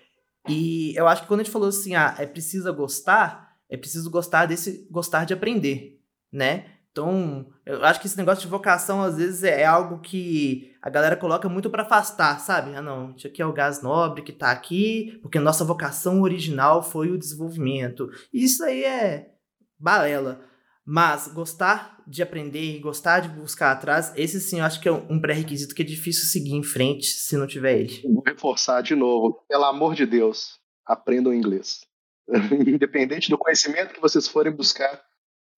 E 0.48 0.94
eu 0.96 1.08
acho 1.08 1.22
que 1.22 1.28
quando 1.28 1.40
a 1.40 1.42
gente 1.42 1.52
falou 1.52 1.68
assim, 1.68 1.94
ah, 1.94 2.14
é 2.18 2.26
precisa 2.26 2.70
gostar, 2.70 3.45
é 3.68 3.76
preciso 3.76 4.10
gostar 4.10 4.46
desse 4.46 4.86
gostar 4.90 5.24
de 5.24 5.34
aprender, 5.34 6.00
né? 6.32 6.66
Então, 6.96 7.46
eu 7.66 7.84
acho 7.84 8.00
que 8.00 8.06
esse 8.06 8.16
negócio 8.16 8.40
de 8.40 8.48
vocação 8.48 9.02
às 9.02 9.18
vezes 9.18 9.42
é 9.44 9.66
algo 9.66 10.00
que 10.00 10.74
a 10.80 10.88
galera 10.88 11.14
coloca 11.14 11.46
muito 11.46 11.68
para 11.68 11.82
afastar, 11.82 12.40
sabe? 12.40 12.74
Ah, 12.74 12.80
não, 12.80 13.14
isso 13.14 13.26
aqui 13.26 13.42
é 13.42 13.46
o 13.46 13.52
gás 13.52 13.82
nobre 13.82 14.22
que 14.22 14.32
tá 14.32 14.50
aqui, 14.50 15.18
porque 15.20 15.38
nossa 15.38 15.62
vocação 15.62 16.22
original 16.22 16.82
foi 16.82 17.10
o 17.10 17.18
desenvolvimento. 17.18 18.08
Isso 18.32 18.64
aí 18.64 18.82
é 18.82 19.30
balela. 19.78 20.40
Mas 20.86 21.28
gostar 21.28 22.02
de 22.06 22.22
aprender 22.22 22.76
e 22.76 22.78
gostar 22.78 23.20
de 23.20 23.28
buscar 23.28 23.72
atrás, 23.72 24.12
esse 24.16 24.40
sim 24.40 24.60
eu 24.60 24.64
acho 24.64 24.80
que 24.80 24.88
é 24.88 24.92
um 24.92 25.20
pré-requisito 25.20 25.74
que 25.74 25.82
é 25.82 25.84
difícil 25.84 26.24
seguir 26.24 26.54
em 26.54 26.62
frente 26.62 27.08
se 27.08 27.36
não 27.36 27.46
tiver 27.46 27.80
ele. 27.80 28.00
Vou 28.04 28.22
reforçar 28.24 28.80
de 28.80 28.94
novo. 28.94 29.44
Pelo 29.48 29.64
amor 29.64 29.94
de 29.94 30.06
Deus, 30.06 30.60
aprendam 30.86 31.34
inglês. 31.34 31.80
Independente 32.66 33.30
do 33.30 33.38
conhecimento 33.38 33.94
que 33.94 34.00
vocês 34.00 34.26
forem 34.26 34.52
buscar, 34.52 35.00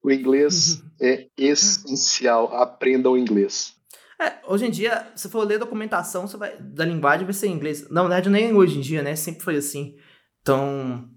o 0.03 0.11
inglês 0.11 0.83
é 1.01 1.27
essencial. 1.37 2.55
Aprendam 2.55 3.17
inglês. 3.17 3.75
É, 4.21 4.41
hoje 4.47 4.67
em 4.67 4.71
dia, 4.71 5.11
se 5.15 5.29
for 5.29 5.47
ler 5.47 5.59
documentação 5.59 6.27
você 6.27 6.37
vai, 6.37 6.57
da 6.61 6.85
linguagem, 6.85 7.25
vai 7.25 7.35
ser 7.35 7.47
em 7.47 7.53
inglês. 7.53 7.89
Na 7.89 8.03
verdade, 8.03 8.29
nem 8.29 8.53
hoje 8.53 8.79
em 8.79 8.81
dia, 8.81 9.03
né? 9.03 9.15
Sempre 9.15 9.43
foi 9.43 9.57
assim. 9.57 9.97
Então, 10.43 11.09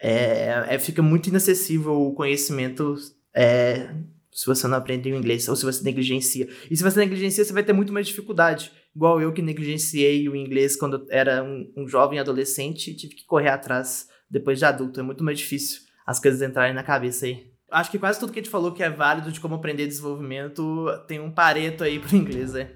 é, 0.00 0.64
é 0.68 0.78
fica 0.78 1.02
muito 1.02 1.28
inacessível 1.28 1.92
o 1.92 2.14
conhecimento 2.14 2.96
é, 3.34 3.94
se 4.32 4.46
você 4.46 4.66
não 4.66 4.78
aprende 4.78 5.12
o 5.12 5.16
inglês 5.16 5.48
ou 5.48 5.56
se 5.56 5.64
você 5.64 5.82
negligencia. 5.84 6.48
E 6.70 6.76
se 6.76 6.82
você 6.82 7.00
negligencia, 7.00 7.44
você 7.44 7.52
vai 7.52 7.62
ter 7.62 7.72
muito 7.72 7.92
mais 7.92 8.06
dificuldade. 8.06 8.72
Igual 8.94 9.20
eu 9.20 9.32
que 9.32 9.42
negligenciei 9.42 10.28
o 10.28 10.34
inglês 10.34 10.76
quando 10.76 11.06
era 11.10 11.44
um, 11.44 11.72
um 11.76 11.86
jovem 11.86 12.18
adolescente 12.18 12.90
e 12.90 12.96
tive 12.96 13.14
que 13.14 13.24
correr 13.24 13.50
atrás 13.50 14.08
depois 14.30 14.58
de 14.58 14.64
adulto. 14.64 15.00
É 15.00 15.02
muito 15.02 15.24
mais 15.24 15.38
difícil 15.38 15.80
as 16.06 16.20
coisas 16.20 16.40
entrarem 16.40 16.74
na 16.74 16.82
cabeça 16.82 17.26
aí. 17.26 17.50
Acho 17.70 17.90
que 17.90 17.98
quase 17.98 18.18
tudo 18.18 18.32
que 18.32 18.40
a 18.40 18.42
gente 18.42 18.50
falou 18.50 18.72
que 18.72 18.82
é 18.82 18.90
válido 18.90 19.30
de 19.30 19.40
como 19.40 19.54
aprender 19.54 19.86
desenvolvimento 19.86 20.86
tem 21.06 21.20
um 21.20 21.30
pareto 21.30 21.84
aí 21.84 21.98
pro 21.98 22.16
inglês, 22.16 22.52
né? 22.52 22.70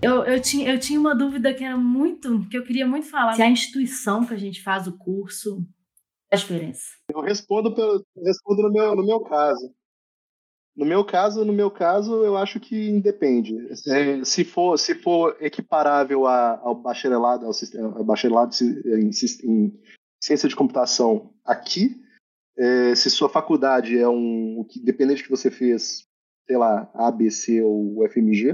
Eu, 0.00 0.22
eu, 0.24 0.40
tinha, 0.40 0.70
eu 0.70 0.78
tinha 0.78 1.00
uma 1.00 1.14
dúvida 1.14 1.52
que 1.54 1.64
era 1.64 1.76
muito, 1.76 2.46
que 2.48 2.58
eu 2.58 2.62
queria 2.62 2.86
muito 2.86 3.08
falar. 3.08 3.34
Se 3.34 3.42
a 3.42 3.48
instituição 3.48 4.24
que 4.24 4.34
a 4.34 4.38
gente 4.38 4.62
faz 4.62 4.86
o 4.86 4.98
curso 4.98 5.66
faz 6.30 6.42
diferença. 6.42 6.82
Eu 7.08 7.20
respondo, 7.20 7.74
pelo, 7.74 8.04
eu 8.16 8.22
respondo 8.22 8.62
no, 8.62 8.72
meu, 8.72 8.94
no 8.96 9.06
meu 9.06 9.20
caso. 9.20 9.70
No 10.76 10.84
meu 10.84 11.04
caso, 11.04 11.44
no 11.44 11.52
meu 11.52 11.70
caso, 11.70 12.24
eu 12.24 12.36
acho 12.36 12.58
que 12.58 12.88
independe. 12.88 13.54
Se 14.24 14.44
for, 14.44 14.76
se 14.76 14.94
for 14.94 15.36
equiparável 15.40 16.26
ao 16.26 16.74
bacharelado, 16.74 17.46
ao, 17.46 17.52
ao 17.96 18.04
bacharelado 18.04 18.54
em, 18.84 19.10
em, 19.44 19.80
ciência 20.20 20.48
de 20.48 20.56
computação 20.56 21.32
aqui, 21.44 22.02
é, 22.58 22.94
se 22.94 23.08
sua 23.08 23.28
faculdade 23.28 23.96
é 23.96 24.08
um, 24.08 24.66
dependente 24.82 25.22
que 25.22 25.30
você 25.30 25.48
fez, 25.48 26.08
sei 26.46 26.56
lá, 26.56 26.90
ABC 26.94 27.62
ou 27.62 28.04
FMG, 28.08 28.52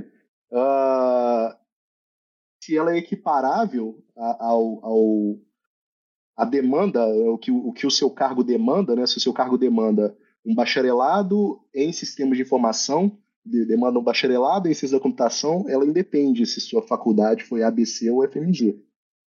uh, 0.53 1.57
se 2.63 2.77
ela 2.77 2.95
é 2.95 2.99
equiparável 2.99 4.05
ao, 4.15 4.85
ao 4.85 5.39
a 6.37 6.45
demanda, 6.45 7.07
o 7.07 7.37
que, 7.39 7.51
o 7.51 7.73
que 7.73 7.87
o 7.87 7.91
seu 7.91 8.11
cargo 8.11 8.43
demanda, 8.43 8.97
né? 8.97 9.07
Se 9.07 9.19
o 9.19 9.21
seu 9.21 9.33
cargo 9.33 9.59
demanda 9.59 10.17
um 10.45 10.55
bacharelado 10.55 11.61
em 11.75 11.93
sistemas 11.93 12.37
de 12.37 12.43
informação, 12.43 13.19
demanda 13.45 13.99
um 13.99 14.05
bacharelado 14.05 14.69
em 14.69 14.75
ciência 14.75 14.99
da 14.99 15.03
computação, 15.03 15.69
ela 15.69 15.85
independe 15.85 16.47
se 16.47 16.61
sua 16.61 16.83
faculdade 16.83 17.45
foi 17.45 17.63
ABC 17.63 18.11
ou 18.11 18.27
FMG. 18.27 18.81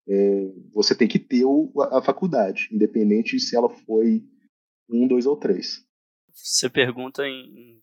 É, 0.07 0.51
você 0.73 0.95
tem 0.95 1.07
que 1.07 1.19
ter 1.19 1.45
o, 1.45 1.71
a, 1.79 1.99
a 1.99 2.01
faculdade, 2.01 2.67
independente 2.71 3.39
se 3.39 3.55
ela 3.55 3.69
foi 3.69 4.23
um, 4.89 5.07
dois 5.07 5.25
ou 5.25 5.37
três. 5.37 5.85
Você 6.33 6.69
pergunta 6.69 7.25
em 7.25 7.81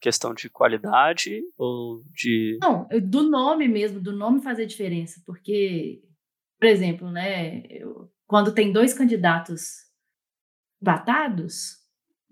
questão 0.00 0.34
de 0.34 0.50
qualidade 0.50 1.40
ou 1.56 2.02
de. 2.12 2.58
Não, 2.60 2.86
do 3.02 3.22
nome 3.22 3.68
mesmo, 3.68 4.00
do 4.00 4.12
nome 4.12 4.42
fazer 4.42 4.66
diferença. 4.66 5.22
Porque, 5.24 6.02
por 6.58 6.66
exemplo, 6.66 7.10
né, 7.10 7.62
eu, 7.70 8.10
quando 8.26 8.52
tem 8.52 8.72
dois 8.72 8.92
candidatos 8.92 9.62
batados, 10.80 11.81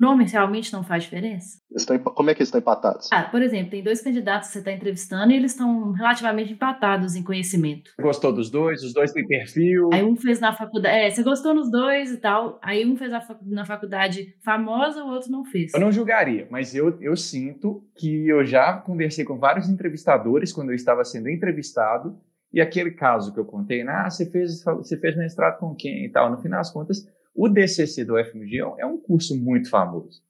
nome 0.01 0.25
realmente 0.25 0.73
não 0.73 0.83
faz 0.83 1.05
diferença? 1.05 1.59
Estão, 1.71 1.99
como 1.99 2.31
é 2.31 2.35
que 2.35 2.41
eles 2.41 2.49
estão 2.49 2.61
empatados? 2.61 3.09
Ah, 3.13 3.25
por 3.25 3.43
exemplo, 3.43 3.71
tem 3.71 3.83
dois 3.83 4.01
candidatos 4.01 4.49
que 4.49 4.55
você 4.55 4.59
está 4.61 4.73
entrevistando 4.73 5.33
e 5.33 5.37
eles 5.37 5.53
estão 5.53 5.93
relativamente 5.93 6.53
empatados 6.53 7.15
em 7.15 7.23
conhecimento. 7.23 7.91
Gostou 8.01 8.33
dos 8.33 8.51
dois? 8.51 8.83
Os 8.83 8.95
dois 8.95 9.13
têm 9.13 9.27
perfil? 9.27 9.91
Aí 9.93 10.03
um 10.03 10.17
fez 10.17 10.41
na 10.41 10.53
faculdade. 10.53 10.97
É, 10.97 11.11
você 11.11 11.23
gostou 11.23 11.55
nos 11.55 11.71
dois 11.71 12.11
e 12.11 12.17
tal. 12.17 12.59
Aí 12.63 12.85
um 12.87 12.97
fez 12.97 13.11
na 13.47 13.65
faculdade 13.65 14.35
famosa, 14.43 15.05
o 15.05 15.09
outro 15.09 15.31
não 15.31 15.45
fez. 15.45 15.75
Eu 15.75 15.81
não 15.81 15.93
julgaria, 15.93 16.49
mas 16.51 16.75
eu, 16.75 16.99
eu 17.01 17.17
sinto 17.17 17.85
que 17.97 18.27
eu 18.27 18.45
já 18.45 18.73
conversei 18.75 19.25
com 19.25 19.39
vários 19.39 19.69
entrevistadores 19.69 20.53
quando 20.53 20.71
eu 20.71 20.75
estava 20.75 21.05
sendo 21.05 21.29
entrevistado. 21.29 22.19
E 22.53 22.61
aquele 22.61 22.91
caso 22.91 23.33
que 23.33 23.39
eu 23.39 23.45
contei, 23.45 23.83
ah, 23.83 24.11
você 24.11 24.29
fez, 24.29 24.65
você 24.65 24.97
fez 24.97 25.17
mestrado 25.17 25.59
com 25.59 25.75
quem 25.75 26.05
e 26.05 26.09
tal. 26.09 26.31
No 26.31 26.39
final 26.39 26.59
das 26.59 26.71
contas, 26.71 27.07
o 27.35 27.49
DCC 27.49 28.05
do 28.05 28.23
FMG 28.23 28.59
é 28.79 28.87
um 28.87 28.99
curso 28.99 29.37
muito 29.37 29.69
famoso. 29.69 30.23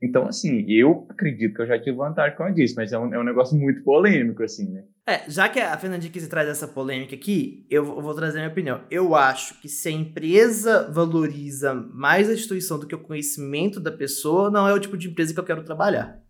Então, 0.00 0.26
assim, 0.28 0.64
eu 0.68 1.06
acredito 1.08 1.54
que 1.54 1.62
eu 1.62 1.66
já 1.66 1.78
tive 1.78 1.96
vantagem, 1.96 2.36
como 2.36 2.48
eu 2.48 2.54
disse, 2.54 2.76
mas 2.76 2.92
é 2.92 2.98
um, 2.98 3.12
é 3.12 3.18
um 3.18 3.24
negócio 3.24 3.58
muito 3.58 3.82
polêmico, 3.82 4.44
assim, 4.44 4.70
né? 4.70 4.84
É, 5.04 5.28
já 5.28 5.48
que 5.48 5.58
a 5.58 5.76
Fernandinha 5.76 6.12
quis 6.12 6.28
trazer 6.28 6.50
essa 6.50 6.68
polêmica 6.68 7.16
aqui, 7.16 7.66
eu 7.68 7.84
vou 7.84 8.14
trazer 8.14 8.38
minha 8.38 8.50
opinião. 8.50 8.84
Eu 8.90 9.16
acho 9.16 9.60
que 9.60 9.68
se 9.68 9.88
a 9.88 9.92
empresa 9.92 10.88
valoriza 10.92 11.74
mais 11.74 12.28
a 12.28 12.34
instituição 12.34 12.78
do 12.78 12.86
que 12.86 12.94
o 12.94 13.02
conhecimento 13.02 13.80
da 13.80 13.90
pessoa, 13.90 14.50
não 14.50 14.68
é 14.68 14.72
o 14.72 14.78
tipo 14.78 14.96
de 14.96 15.08
empresa 15.08 15.34
que 15.34 15.40
eu 15.40 15.44
quero 15.44 15.64
trabalhar. 15.64 16.22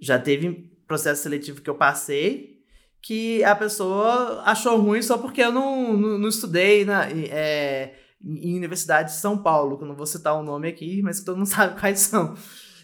Já 0.00 0.18
teve 0.18 0.72
processo 0.86 1.22
seletivo 1.22 1.62
que 1.62 1.70
eu 1.70 1.76
passei 1.76 2.58
que 3.00 3.44
a 3.44 3.54
pessoa 3.54 4.42
achou 4.44 4.76
ruim 4.78 5.02
só 5.02 5.18
porque 5.18 5.40
eu 5.40 5.52
não, 5.52 5.96
não, 5.96 6.18
não 6.18 6.28
estudei 6.28 6.84
na, 6.84 7.06
é, 7.08 7.94
em 8.22 8.56
Universidade 8.56 9.10
de 9.10 9.16
São 9.16 9.38
Paulo, 9.38 9.76
que 9.76 9.84
eu 9.84 9.88
não 9.88 9.96
vou 9.96 10.06
citar 10.06 10.34
o 10.34 10.42
nome 10.42 10.68
aqui, 10.68 11.02
mas 11.02 11.20
que 11.20 11.26
todo 11.26 11.36
mundo 11.36 11.46
sabe 11.48 11.78
quais 11.78 12.00
são. 12.00 12.34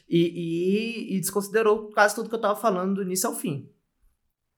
E, 0.08 1.12
e, 1.12 1.16
e 1.16 1.20
desconsiderou 1.20 1.90
quase 1.92 2.14
tudo 2.14 2.28
que 2.28 2.34
eu 2.34 2.38
estava 2.38 2.58
falando 2.58 2.96
do 2.96 3.02
início 3.02 3.28
ao 3.28 3.34
fim. 3.34 3.68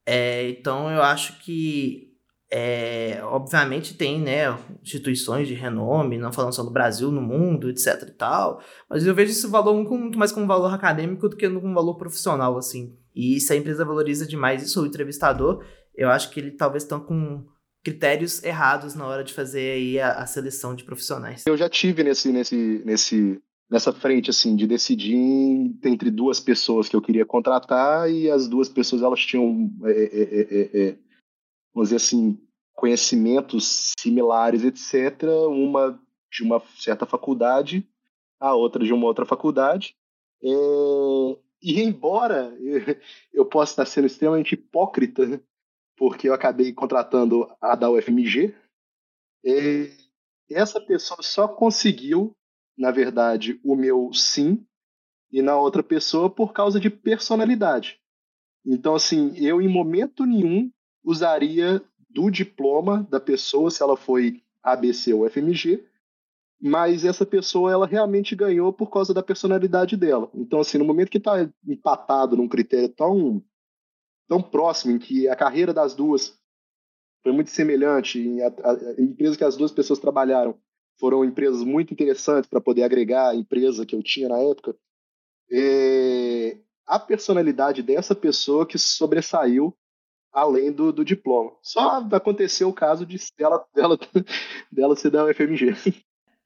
É, 0.04 0.50
então 0.50 0.90
eu 0.90 1.02
acho 1.02 1.40
que, 1.40 2.12
é, 2.50 3.20
obviamente, 3.24 3.96
tem 3.96 4.20
né, 4.20 4.56
instituições 4.82 5.48
de 5.48 5.54
renome, 5.54 6.18
não 6.18 6.32
falando 6.32 6.54
só 6.54 6.62
do 6.62 6.70
Brasil, 6.70 7.10
no 7.10 7.20
mundo, 7.20 7.68
etc 7.70 8.04
e 8.08 8.12
tal, 8.12 8.60
mas 8.88 9.04
eu 9.04 9.14
vejo 9.14 9.32
esse 9.32 9.46
valor 9.48 9.74
muito 9.74 10.18
mais 10.18 10.30
como 10.30 10.46
valor 10.46 10.72
acadêmico 10.72 11.28
do 11.28 11.36
que 11.36 11.48
como 11.48 11.74
valor 11.74 11.96
profissional, 11.96 12.56
assim. 12.56 12.96
E 13.14 13.40
se 13.40 13.52
a 13.52 13.56
empresa 13.56 13.84
valoriza 13.84 14.26
demais 14.26 14.62
isso, 14.62 14.82
o 14.82 14.86
entrevistador, 14.86 15.64
eu 15.94 16.08
acho 16.08 16.30
que 16.30 16.38
ele 16.38 16.52
talvez 16.52 16.82
estão 16.82 17.00
com 17.00 17.46
critérios 17.86 18.42
errados 18.42 18.96
na 18.96 19.06
hora 19.06 19.22
de 19.22 19.32
fazer 19.32 19.70
aí 19.70 20.00
a, 20.00 20.14
a, 20.14 20.26
seleção 20.26 20.74
de 20.74 20.82
profissionais. 20.82 21.44
Eu 21.46 21.56
já 21.56 21.68
tive 21.68 22.02
nesse, 22.02 22.32
nesse, 22.32 22.82
nesse, 22.84 23.40
nessa 23.70 23.92
frente 23.92 24.28
assim 24.28 24.56
de 24.56 24.66
decidir 24.66 25.14
entre 25.84 26.10
duas 26.10 26.40
pessoas 26.40 26.88
que 26.88 26.96
eu 26.96 27.00
queria 27.00 27.24
contratar 27.24 28.10
e 28.10 28.28
as 28.28 28.48
duas 28.48 28.68
pessoas 28.68 29.02
elas 29.02 29.20
tinham, 29.20 29.70
é, 29.84 29.90
é, 29.90 30.22
é, 30.22 30.40
é, 30.40 30.88
é 30.88 30.96
vamos 31.72 31.90
dizer 31.90 31.96
assim, 31.96 32.36
conhecimentos 32.74 33.92
similares, 33.96 34.64
etc. 34.64 35.22
Uma 35.48 35.96
de 36.32 36.42
uma 36.42 36.60
certa 36.76 37.06
faculdade, 37.06 37.88
a 38.40 38.52
outra 38.52 38.84
de 38.84 38.92
uma 38.92 39.06
outra 39.06 39.24
faculdade. 39.24 39.94
É, 40.42 40.48
e 41.62 41.80
embora 41.80 42.52
eu 43.32 43.46
possa 43.46 43.74
estar 43.74 43.86
sendo 43.86 44.08
extremamente 44.08 44.54
hipócrita 44.54 45.40
porque 45.96 46.28
eu 46.28 46.34
acabei 46.34 46.72
contratando 46.72 47.48
a 47.60 47.74
da 47.74 47.90
UFMG. 47.90 48.54
E 49.44 49.90
essa 50.50 50.80
pessoa 50.80 51.22
só 51.22 51.48
conseguiu, 51.48 52.36
na 52.76 52.90
verdade, 52.90 53.60
o 53.64 53.74
meu 53.74 54.12
sim, 54.12 54.64
e 55.32 55.42
na 55.42 55.56
outra 55.56 55.82
pessoa 55.82 56.30
por 56.30 56.52
causa 56.52 56.78
de 56.78 56.88
personalidade. 56.88 57.98
Então, 58.64 58.94
assim, 58.94 59.32
eu 59.36 59.60
em 59.60 59.68
momento 59.68 60.24
nenhum 60.24 60.70
usaria 61.04 61.82
do 62.10 62.30
diploma 62.30 63.06
da 63.10 63.20
pessoa, 63.20 63.70
se 63.70 63.82
ela 63.82 63.96
foi 63.96 64.42
ABC 64.62 65.12
ou 65.12 65.28
FMG, 65.28 65.84
mas 66.60 67.04
essa 67.04 67.26
pessoa 67.26 67.70
ela 67.70 67.86
realmente 67.86 68.34
ganhou 68.34 68.72
por 68.72 68.90
causa 68.90 69.12
da 69.12 69.22
personalidade 69.22 69.96
dela. 69.96 70.30
Então, 70.34 70.60
assim, 70.60 70.78
no 70.78 70.84
momento 70.84 71.10
que 71.10 71.18
está 71.18 71.48
empatado 71.66 72.36
num 72.36 72.48
critério 72.48 72.88
tão 72.88 73.42
tão 74.28 74.42
próximo, 74.42 74.92
em 74.92 74.98
que 74.98 75.28
a 75.28 75.36
carreira 75.36 75.72
das 75.72 75.94
duas 75.94 76.38
foi 77.22 77.32
muito 77.32 77.50
semelhante, 77.50 78.20
em 78.20 78.40
a, 78.42 78.48
a, 78.48 78.72
a 78.72 79.02
empresa 79.02 79.36
que 79.36 79.44
as 79.44 79.56
duas 79.56 79.72
pessoas 79.72 79.98
trabalharam 79.98 80.58
foram 80.98 81.24
empresas 81.24 81.62
muito 81.62 81.92
interessantes 81.92 82.48
para 82.48 82.60
poder 82.60 82.82
agregar 82.82 83.30
a 83.30 83.34
empresa 83.34 83.84
que 83.84 83.94
eu 83.94 84.02
tinha 84.02 84.28
na 84.28 84.38
época. 84.38 84.74
É, 85.50 86.58
a 86.86 86.98
personalidade 86.98 87.82
dessa 87.82 88.14
pessoa 88.14 88.66
que 88.66 88.78
sobressaiu 88.78 89.76
além 90.32 90.70
do, 90.70 90.92
do 90.92 91.04
diploma. 91.04 91.52
Só 91.62 92.06
aconteceu 92.12 92.68
o 92.68 92.74
caso 92.74 93.06
de 93.06 93.18
dela, 93.38 93.64
dela, 93.74 93.98
dela 94.70 94.96
ser 94.96 95.10
da 95.10 95.24
UFMG. 95.24 95.74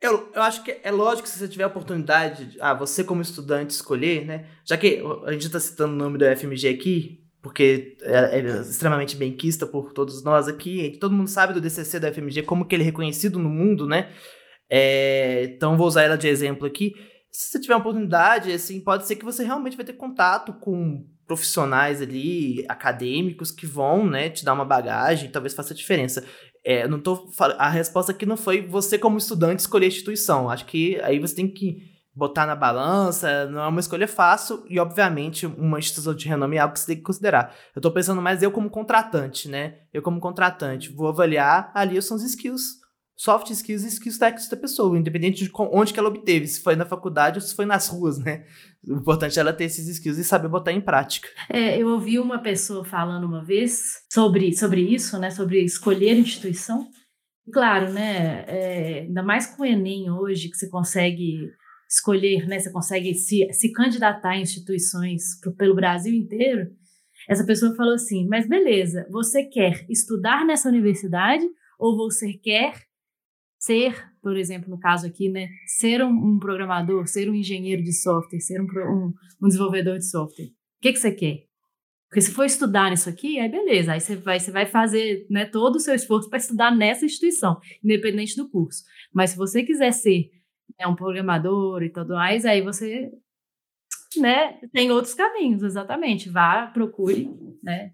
Eu, 0.00 0.30
eu 0.32 0.42
acho 0.42 0.62
que 0.62 0.80
é 0.82 0.90
lógico 0.90 1.28
se 1.28 1.38
você 1.38 1.48
tiver 1.48 1.64
a 1.64 1.68
oportunidade, 1.68 2.56
ah, 2.60 2.72
você 2.72 3.04
como 3.04 3.20
estudante 3.20 3.70
escolher, 3.70 4.24
né? 4.24 4.48
Já 4.64 4.78
que 4.78 5.02
a 5.26 5.32
gente 5.32 5.46
está 5.46 5.60
citando 5.60 5.92
o 5.92 5.96
nome 5.96 6.16
da 6.16 6.32
UFMG 6.32 6.68
aqui, 6.68 7.29
porque 7.42 7.96
é, 8.02 8.38
é 8.38 8.60
extremamente 8.60 9.16
benquista 9.16 9.66
por 9.66 9.92
todos 9.92 10.22
nós 10.22 10.48
aqui. 10.48 10.96
Todo 11.00 11.14
mundo 11.14 11.28
sabe 11.28 11.52
do 11.52 11.60
DCC 11.60 11.98
da 11.98 12.12
FMG, 12.12 12.42
como 12.42 12.64
que 12.64 12.74
ele 12.74 12.82
é 12.82 12.86
reconhecido 12.86 13.38
no 13.38 13.48
mundo, 13.48 13.86
né? 13.86 14.10
É, 14.68 15.44
então 15.44 15.76
vou 15.76 15.86
usar 15.86 16.02
ela 16.02 16.16
de 16.16 16.28
exemplo 16.28 16.66
aqui. 16.66 16.94
Se 17.30 17.50
você 17.50 17.60
tiver 17.60 17.74
uma 17.74 17.80
oportunidade, 17.80 18.52
assim, 18.52 18.80
pode 18.80 19.06
ser 19.06 19.16
que 19.16 19.24
você 19.24 19.44
realmente 19.44 19.76
vai 19.76 19.86
ter 19.86 19.92
contato 19.94 20.52
com 20.54 21.06
profissionais 21.26 22.02
ali, 22.02 22.64
acadêmicos, 22.68 23.52
que 23.52 23.64
vão, 23.64 24.04
né, 24.04 24.28
te 24.30 24.44
dar 24.44 24.52
uma 24.52 24.64
bagagem, 24.64 25.30
talvez 25.30 25.54
faça 25.54 25.72
diferença. 25.72 26.24
É, 26.64 26.88
não 26.88 27.00
tô, 27.00 27.30
a 27.56 27.70
resposta 27.70 28.12
aqui 28.12 28.26
não 28.26 28.36
foi 28.36 28.66
você 28.66 28.98
como 28.98 29.16
estudante 29.16 29.60
escolher 29.60 29.86
a 29.86 29.88
instituição. 29.88 30.50
Acho 30.50 30.66
que 30.66 31.00
aí 31.02 31.18
você 31.18 31.36
tem 31.36 31.48
que 31.48 31.89
botar 32.20 32.44
na 32.44 32.54
balança, 32.54 33.46
não 33.46 33.62
é 33.62 33.66
uma 33.66 33.80
escolha 33.80 34.06
fácil 34.06 34.62
e, 34.68 34.78
obviamente, 34.78 35.46
uma 35.46 35.78
instituição 35.78 36.14
de 36.14 36.28
renome 36.28 36.56
é 36.56 36.60
algo 36.60 36.74
que 36.74 36.80
você 36.80 36.88
tem 36.88 36.96
que 36.96 37.02
considerar. 37.02 37.54
Eu 37.74 37.80
tô 37.80 37.90
pensando 37.90 38.20
mais 38.20 38.42
eu 38.42 38.52
como 38.52 38.68
contratante, 38.68 39.48
né? 39.48 39.78
Eu 39.90 40.02
como 40.02 40.20
contratante 40.20 40.92
vou 40.92 41.08
avaliar 41.08 41.72
ali 41.74 42.00
são 42.02 42.18
os 42.18 42.22
skills 42.22 42.78
soft 43.16 43.50
skills 43.50 43.84
e 43.84 43.88
skills 43.88 44.18
técnicos 44.18 44.48
da 44.48 44.56
pessoa, 44.56 44.98
independente 44.98 45.44
de 45.44 45.50
onde 45.54 45.92
que 45.92 45.98
ela 45.98 46.08
obteve, 46.08 46.46
se 46.46 46.62
foi 46.62 46.74
na 46.74 46.86
faculdade 46.86 47.38
ou 47.38 47.42
se 47.42 47.54
foi 47.54 47.66
nas 47.66 47.88
ruas, 47.88 48.18
né? 48.18 48.44
O 48.86 48.96
importante 48.96 49.38
é 49.38 49.40
ela 49.40 49.52
ter 49.52 49.64
esses 49.64 49.86
skills 49.88 50.18
e 50.18 50.24
saber 50.24 50.48
botar 50.48 50.72
em 50.72 50.80
prática. 50.80 51.28
É, 51.48 51.78
eu 51.78 51.88
ouvi 51.88 52.18
uma 52.18 52.38
pessoa 52.38 52.82
falando 52.82 53.24
uma 53.24 53.44
vez 53.44 54.06
sobre, 54.10 54.54
sobre 54.54 54.80
isso, 54.82 55.18
né? 55.18 55.30
Sobre 55.30 55.62
escolher 55.62 56.18
instituição. 56.18 56.86
Claro, 57.52 57.92
né? 57.92 58.44
É, 58.46 59.00
ainda 59.06 59.22
mais 59.22 59.46
com 59.46 59.62
o 59.62 59.66
Enem 59.66 60.10
hoje, 60.10 60.48
que 60.48 60.56
você 60.56 60.68
consegue 60.70 61.50
escolher, 61.90 62.46
né? 62.46 62.58
Você 62.58 62.70
consegue 62.70 63.14
se, 63.14 63.52
se 63.52 63.72
candidatar 63.72 64.36
em 64.36 64.42
instituições 64.42 65.38
pro, 65.40 65.52
pelo 65.54 65.74
Brasil 65.74 66.14
inteiro. 66.14 66.70
Essa 67.28 67.44
pessoa 67.44 67.74
falou 67.74 67.94
assim: 67.94 68.26
mas 68.28 68.48
beleza, 68.48 69.06
você 69.10 69.44
quer 69.44 69.84
estudar 69.88 70.46
nessa 70.46 70.68
universidade 70.68 71.44
ou 71.78 71.96
você 71.96 72.34
quer 72.34 72.74
ser, 73.58 73.94
por 74.22 74.36
exemplo, 74.36 74.70
no 74.70 74.78
caso 74.78 75.06
aqui, 75.06 75.28
né, 75.28 75.48
ser 75.66 76.02
um, 76.02 76.10
um 76.10 76.38
programador, 76.38 77.06
ser 77.06 77.28
um 77.28 77.34
engenheiro 77.34 77.82
de 77.82 77.92
software, 77.92 78.40
ser 78.40 78.60
um, 78.60 78.64
um, 78.64 79.12
um 79.42 79.48
desenvolvedor 79.48 79.98
de 79.98 80.08
software. 80.08 80.46
O 80.46 80.80
que, 80.80 80.92
que 80.92 80.98
você 80.98 81.12
quer? 81.12 81.50
Porque 82.08 82.22
se 82.22 82.32
for 82.32 82.44
estudar 82.44 82.90
nisso 82.90 83.08
aqui, 83.08 83.38
aí 83.38 83.48
beleza, 83.48 83.92
aí 83.92 84.00
você 84.00 84.16
vai, 84.16 84.40
você 84.40 84.50
vai 84.50 84.66
fazer 84.66 85.26
né, 85.30 85.44
todo 85.44 85.76
o 85.76 85.80
seu 85.80 85.94
esforço 85.94 86.28
para 86.28 86.38
estudar 86.38 86.74
nessa 86.74 87.04
instituição, 87.04 87.60
independente 87.84 88.34
do 88.34 88.48
curso. 88.48 88.82
Mas 89.12 89.30
se 89.30 89.36
você 89.36 89.62
quiser 89.62 89.92
ser 89.92 90.28
né, 90.80 90.86
um 90.86 90.96
programador 90.96 91.82
e 91.82 91.90
tudo 91.90 92.14
mais, 92.14 92.46
aí 92.46 92.62
você 92.62 93.12
né, 94.16 94.58
tem 94.72 94.90
outros 94.90 95.14
caminhos, 95.14 95.62
exatamente. 95.62 96.30
Vá, 96.30 96.66
procure, 96.66 97.30
né? 97.62 97.92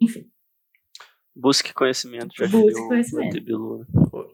Enfim. 0.00 0.28
Busque 1.34 1.72
conhecimento, 1.72 2.34
já 2.36 2.48
Busque 2.48 2.88
conhecimento. 2.88 3.36
Etebilu. 3.36 3.86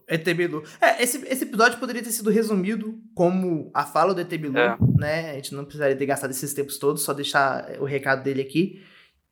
Etebilu. 0.08 0.64
É, 0.80 1.02
esse, 1.02 1.18
esse 1.28 1.44
episódio 1.44 1.78
poderia 1.78 2.02
ter 2.02 2.10
sido 2.10 2.30
resumido 2.30 2.98
como 3.14 3.70
a 3.74 3.84
fala 3.84 4.14
do 4.14 4.20
Etebilu, 4.22 4.58
é. 4.58 4.78
né? 4.96 5.30
A 5.32 5.34
gente 5.34 5.54
não 5.54 5.64
precisaria 5.64 5.94
ter 5.94 6.06
gastado 6.06 6.30
esses 6.30 6.54
tempos 6.54 6.78
todos, 6.78 7.02
só 7.02 7.12
deixar 7.12 7.78
o 7.78 7.84
recado 7.84 8.22
dele 8.22 8.40
aqui. 8.40 8.82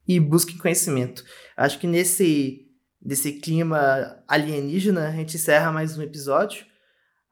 E 0.06 0.20
busque 0.20 0.58
conhecimento. 0.58 1.24
Acho 1.56 1.78
que 1.78 1.86
nesse, 1.86 2.68
nesse 3.00 3.34
clima 3.34 4.22
alienígena, 4.28 5.08
a 5.08 5.12
gente 5.12 5.36
encerra 5.36 5.72
mais 5.72 5.96
um 5.96 6.02
episódio. 6.02 6.66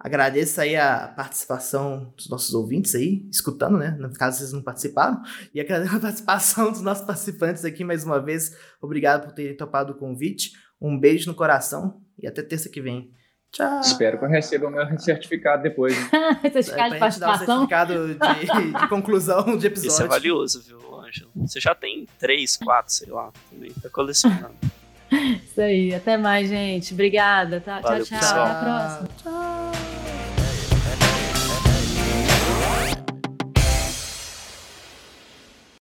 Agradeço 0.03 0.59
aí 0.63 0.77
a 0.77 1.13
participação 1.15 2.11
dos 2.17 2.27
nossos 2.31 2.55
ouvintes 2.55 2.95
aí, 2.95 3.29
escutando, 3.31 3.77
né? 3.77 3.91
No 4.01 4.11
caso, 4.15 4.39
vocês 4.39 4.51
não 4.51 4.63
participaram. 4.63 5.21
E 5.55 5.61
agradeço 5.61 5.95
a 5.95 6.01
participação 6.01 6.73
dos 6.73 6.81
nossos 6.81 7.05
participantes 7.05 7.67
aqui 7.67 7.85
mais 7.85 8.03
uma 8.03 8.19
vez. 8.19 8.57
Obrigado 8.81 9.27
por 9.27 9.35
terem 9.35 9.55
topado 9.55 9.93
o 9.93 9.97
convite. 9.97 10.53
Um 10.81 10.99
beijo 10.99 11.29
no 11.29 11.37
coração 11.37 12.01
e 12.19 12.27
até 12.27 12.43
terça 12.43 12.71
que 12.71 12.81
vem. 12.81 13.13
Tchau. 13.53 13.81
Espero 13.81 14.19
que 14.19 14.25
eu 14.25 14.29
receba 14.31 14.69
o 14.69 14.71
meu 14.71 14.99
certificado 14.99 15.63
depois. 15.65 15.95
certificado 16.41 16.91
é, 16.91 16.95
de 16.95 16.99
participação. 16.99 17.43
Um 17.43 17.69
certificado 17.69 18.09
de, 18.09 18.81
de, 18.81 18.89
conclusão 18.89 19.59
de 19.59 19.67
episódio. 19.67 19.89
Isso 19.89 20.03
é 20.03 20.07
valioso, 20.07 20.63
viu, 20.63 20.79
Ângelo? 20.99 21.31
Você 21.37 21.61
já 21.61 21.75
tem 21.75 22.07
três, 22.19 22.57
quatro, 22.57 22.91
sei 22.91 23.11
lá, 23.11 23.31
também. 23.51 23.71
Tá 23.83 23.91
colecionando. 23.91 24.55
Isso 25.45 25.61
aí. 25.61 25.95
Até 25.95 26.17
mais, 26.17 26.49
gente. 26.49 26.95
Obrigada. 26.95 27.61
Tá? 27.61 27.81
Valeu, 27.81 28.05
tchau, 28.05 28.19
tchau. 28.19 28.29
Pessoal. 28.29 28.47
Até 28.47 28.51
a 28.51 28.55
próxima. 28.55 29.09
Tchau. 29.23 30.00